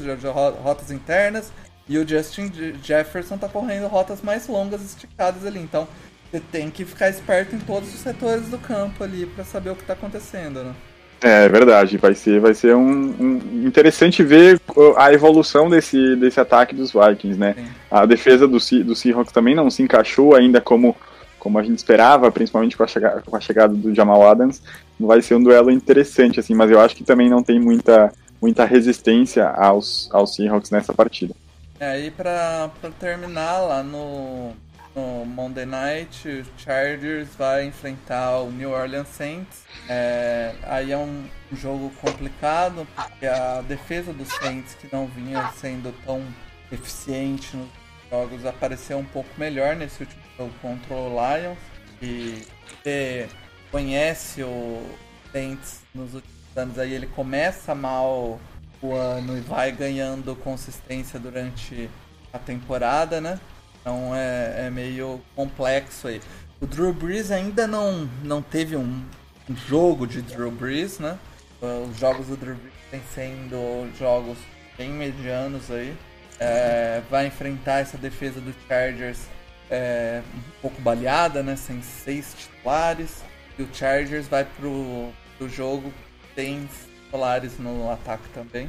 [0.62, 1.52] rotas internas,
[1.88, 2.50] e o Justin
[2.82, 5.60] Jefferson tá correndo rotas mais longas, esticadas ali.
[5.60, 5.86] Então,
[6.30, 9.76] você tem que ficar esperto em todos os setores do campo ali para saber o
[9.76, 10.74] que tá acontecendo, né?
[11.20, 14.60] É verdade, vai ser, vai ser um, um, interessante ver
[14.98, 17.54] a evolução desse, desse ataque dos Vikings, né?
[17.54, 17.66] Sim.
[17.90, 20.94] A defesa do, do Seahawks também não se encaixou ainda como,
[21.38, 24.60] como a gente esperava, principalmente com a, chegada, com a chegada do Jamal Adams.
[25.00, 28.66] Vai ser um duelo interessante, assim, mas eu acho que também não tem muita, muita
[28.66, 31.34] resistência aos, aos Seahawks nessa partida.
[31.78, 34.54] É, e pra, pra terminar lá no,
[34.94, 39.64] no Monday Night, o Chargers vai enfrentar o New Orleans Saints.
[39.88, 45.94] É, aí é um jogo complicado, porque a defesa dos Saints, que não vinha sendo
[46.04, 46.24] tão
[46.72, 47.68] eficiente nos
[48.10, 51.58] jogos, apareceu um pouco melhor nesse último jogo contra o Lions.
[52.00, 52.42] E
[52.82, 53.28] você
[53.70, 54.82] conhece o
[55.30, 58.40] Saints nos últimos anos, aí ele começa mal
[58.82, 61.90] o ano e vai ganhando consistência durante
[62.32, 63.40] a temporada, né?
[63.80, 66.20] Então é, é meio complexo aí.
[66.60, 69.04] O Drew Brees ainda não, não teve um,
[69.48, 71.18] um jogo de Drew Brees, né?
[71.60, 74.38] Os jogos do Drew Brees têm sendo jogos
[74.76, 75.96] bem medianos aí.
[76.38, 79.20] É, vai enfrentar essa defesa do Chargers
[79.70, 81.56] é, um pouco baleada, né?
[81.56, 83.22] Sem seis titulares.
[83.58, 85.92] E o Chargers vai pro, pro jogo
[86.34, 86.68] sem
[87.06, 88.68] titulares no ataque também.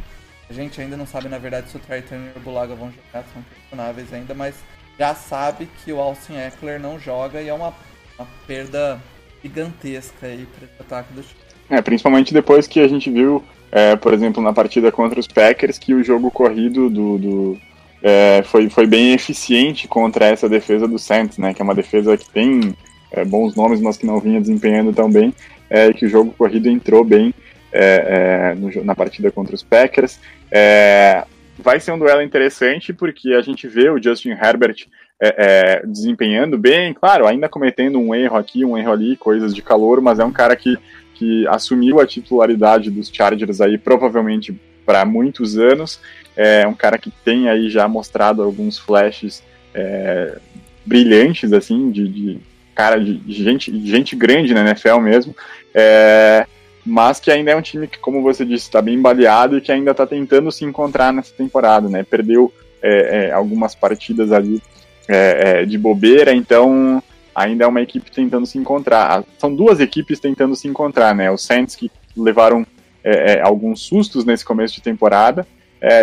[0.49, 3.25] A gente ainda não sabe, na verdade, se o Turner e o Bulaga vão jogar,
[3.33, 4.55] são questionáveis ainda, mas
[4.97, 7.73] já sabe que o Austin Eckler não joga e é uma,
[8.17, 8.99] uma perda
[9.43, 11.35] gigantesca aí para o ataque do time.
[11.69, 15.77] É, principalmente depois que a gente viu, é, por exemplo, na partida contra os Packers,
[15.77, 17.57] que o jogo corrido do, do
[18.01, 21.53] é, foi, foi bem eficiente contra essa defesa do Saints, né?
[21.53, 22.73] Que é uma defesa que tem
[23.11, 25.33] é, bons nomes, mas que não vinha desempenhando tão bem,
[25.69, 27.33] é, que o jogo corrido entrou bem
[27.71, 30.19] é, é, no, na partida contra os Packers.
[30.51, 31.25] É,
[31.57, 34.87] vai ser um duelo interessante porque a gente vê o Justin Herbert
[35.19, 39.61] é, é, desempenhando bem, claro, ainda cometendo um erro aqui, um erro ali, coisas de
[39.61, 40.77] calor, mas é um cara que,
[41.15, 45.99] que assumiu a titularidade dos Chargers aí provavelmente para muitos anos.
[46.35, 50.37] É um cara que tem aí já mostrado alguns flashes é,
[50.85, 52.39] brilhantes, assim, de, de
[52.75, 55.35] cara de, gente, gente grande na NFL mesmo.
[55.73, 56.45] É,
[56.87, 59.71] mas que ainda é um time que, como você disse, está bem baleado e que
[59.71, 62.03] ainda está tentando se encontrar nessa temporada, né?
[62.03, 62.51] Perdeu
[62.81, 64.61] é, é, algumas partidas ali
[65.05, 67.03] é, é, de bobeira, então
[67.35, 69.25] ainda é uma equipe tentando se encontrar.
[69.37, 71.29] São duas equipes tentando se encontrar, né?
[71.29, 72.65] Os Saints que levaram
[73.03, 75.45] é, é, alguns sustos nesse começo de temporada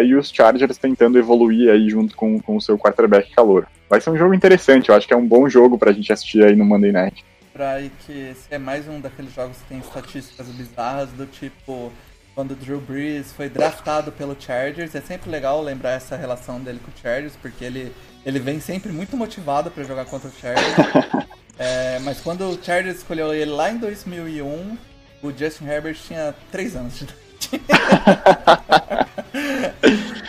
[0.04, 3.66] e os Chargers tentando evoluir aí junto com, com o seu quarterback calor.
[3.90, 6.12] Vai ser um jogo interessante, eu acho que é um bom jogo para a gente
[6.12, 7.24] assistir aí no Monday Night
[7.54, 11.92] mostrar aí que esse é mais um daqueles jogos que tem estatísticas bizarras do tipo
[12.34, 14.92] quando o Drew Brees foi draftado pelo Chargers.
[14.92, 17.94] É sempre legal lembrar essa relação dele com o Chargers, porque ele,
[18.26, 20.74] ele vem sempre muito motivado para jogar contra o Chargers.
[21.56, 24.76] é, mas quando o Chargers escolheu ele lá em 2001,
[25.22, 27.06] o Justin Herbert tinha 3 anos de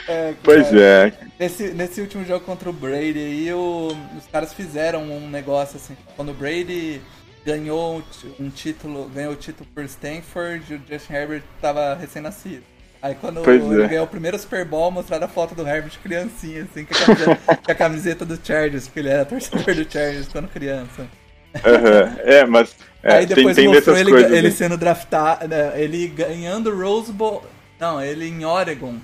[0.07, 1.13] é, pois é.
[1.39, 5.95] Nesse, nesse último jogo contra o Brady aí, o, os caras fizeram um negócio assim.
[6.15, 7.01] Quando o Brady
[7.45, 8.03] ganhou
[8.39, 12.63] um título, ganhou o título por Stanford, o Justin Herbert tava recém-nascido.
[13.01, 13.87] Aí quando pois ele é.
[13.87, 17.57] ganhou o primeiro Super Bowl, mostraram a foto do Herbert criancinha, assim, com a camiseta,
[17.63, 21.07] com a camiseta do Chargers, porque ele era torcedor do Chargers quando criança.
[21.53, 22.19] Uhum.
[22.23, 22.75] É, mas.
[23.05, 26.77] É, Aí depois tem, tem mostrou ele, coisas, ele sendo draftado, né, ele ganhando o
[26.77, 27.45] Rose Bowl.
[27.79, 28.95] Não, ele em Oregon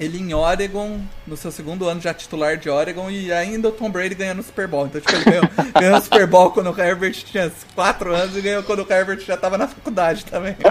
[0.00, 3.90] ele em Oregon, no seu segundo ano já titular de Oregon, e ainda o Tom
[3.90, 4.86] Brady ganhando o Super Bowl.
[4.86, 5.44] Então, tipo, ele ganhou,
[5.74, 9.20] ganhou o Super Bowl quando o Herbert tinha 4 anos e ganhou quando o Herbert
[9.20, 10.56] já tava na faculdade também.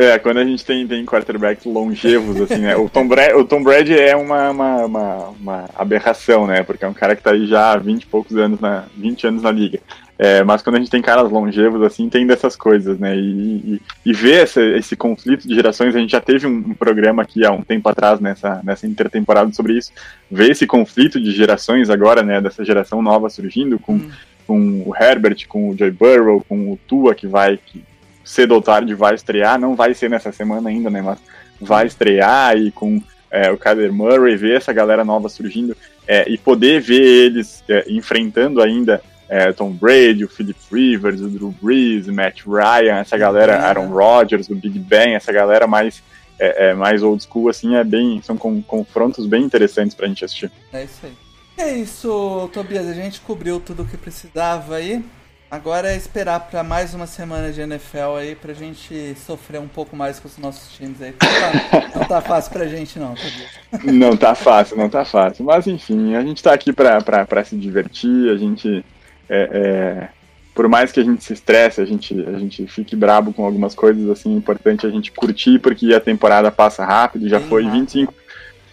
[0.00, 2.76] É, quando a gente tem, tem quarterbacks longevos, assim, né?
[2.76, 6.62] O Tom, Brady, o Tom Brady é uma, uma, uma, uma, aberração, né?
[6.62, 9.26] Porque é um cara que tá aí já há 20 e poucos anos, na, 20
[9.26, 9.80] anos na liga.
[10.18, 13.16] É, mas quando a gente tem caras longevos, assim, tem dessas coisas, né?
[13.16, 16.74] E, e, e ver essa, esse conflito de gerações, a gente já teve um, um,
[16.74, 19.92] programa aqui há um tempo atrás, nessa, nessa intertemporada sobre isso.
[20.28, 22.40] Ver esse conflito de gerações agora, né?
[22.40, 24.10] Dessa geração nova surgindo, com, hum.
[24.44, 27.56] com o Herbert, com o Joy Burrow, com o Tua, que vai...
[27.56, 27.84] Que,
[28.24, 31.00] cedo ou tarde vai estrear, não vai ser nessa semana ainda, né?
[31.00, 31.18] Mas
[31.58, 33.00] vai estrear e com
[33.30, 35.76] é, o Kyler Murray, ver essa galera nova surgindo,
[36.06, 41.28] é, e poder ver eles é, enfrentando ainda é, Tom Brady, o Philip Rivers, o
[41.28, 43.64] Drew Brees, Matt Ryan, essa galera, uhum.
[43.64, 46.02] Aaron Rodgers, o Big Ben, essa galera mais
[46.38, 50.24] é, é, mais old school, assim, é bem, são com, confrontos bem interessantes pra gente
[50.24, 50.50] assistir.
[50.72, 51.12] É isso aí.
[51.58, 55.04] É isso, Tobias, a gente cobriu tudo o que precisava aí.
[55.50, 59.96] Agora é esperar para mais uma semana de NFL aí pra gente sofrer um pouco
[59.96, 61.14] mais com os nossos times aí.
[61.20, 63.50] Não tá, não tá fácil pra gente não, Tobias.
[63.82, 65.46] Não tá fácil, não tá fácil.
[65.46, 68.84] Mas enfim, a gente tá aqui pra, pra, pra se divertir, a gente
[69.28, 70.08] é, é,
[70.54, 73.74] por mais que a gente se estresse, a gente, a gente fique brabo com algumas
[73.74, 77.80] coisas, assim, é importante a gente curtir, porque a temporada passa rápido, já foi rápido.
[77.80, 78.14] 25,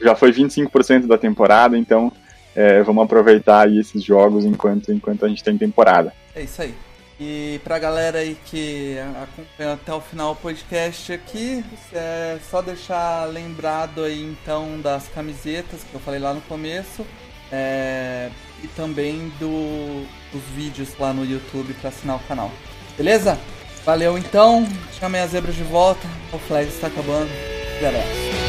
[0.02, 2.12] já foi 25% da temporada, então
[2.56, 6.14] é, vamos aproveitar aí esses jogos enquanto, enquanto a gente tem temporada.
[6.34, 6.74] É isso aí.
[7.20, 11.64] E pra galera aí que acompanha até o final o podcast aqui,
[11.94, 17.06] é só deixar lembrado aí então das camisetas que eu falei lá no começo.
[17.52, 18.30] É,
[18.64, 22.52] e também do, dos vídeos lá no YouTube para assinar o canal.
[22.98, 23.40] Beleza?
[23.86, 24.68] Valeu então,
[25.00, 27.30] chamei as zebras de volta, o flag está acabando.
[27.80, 28.45] Galera.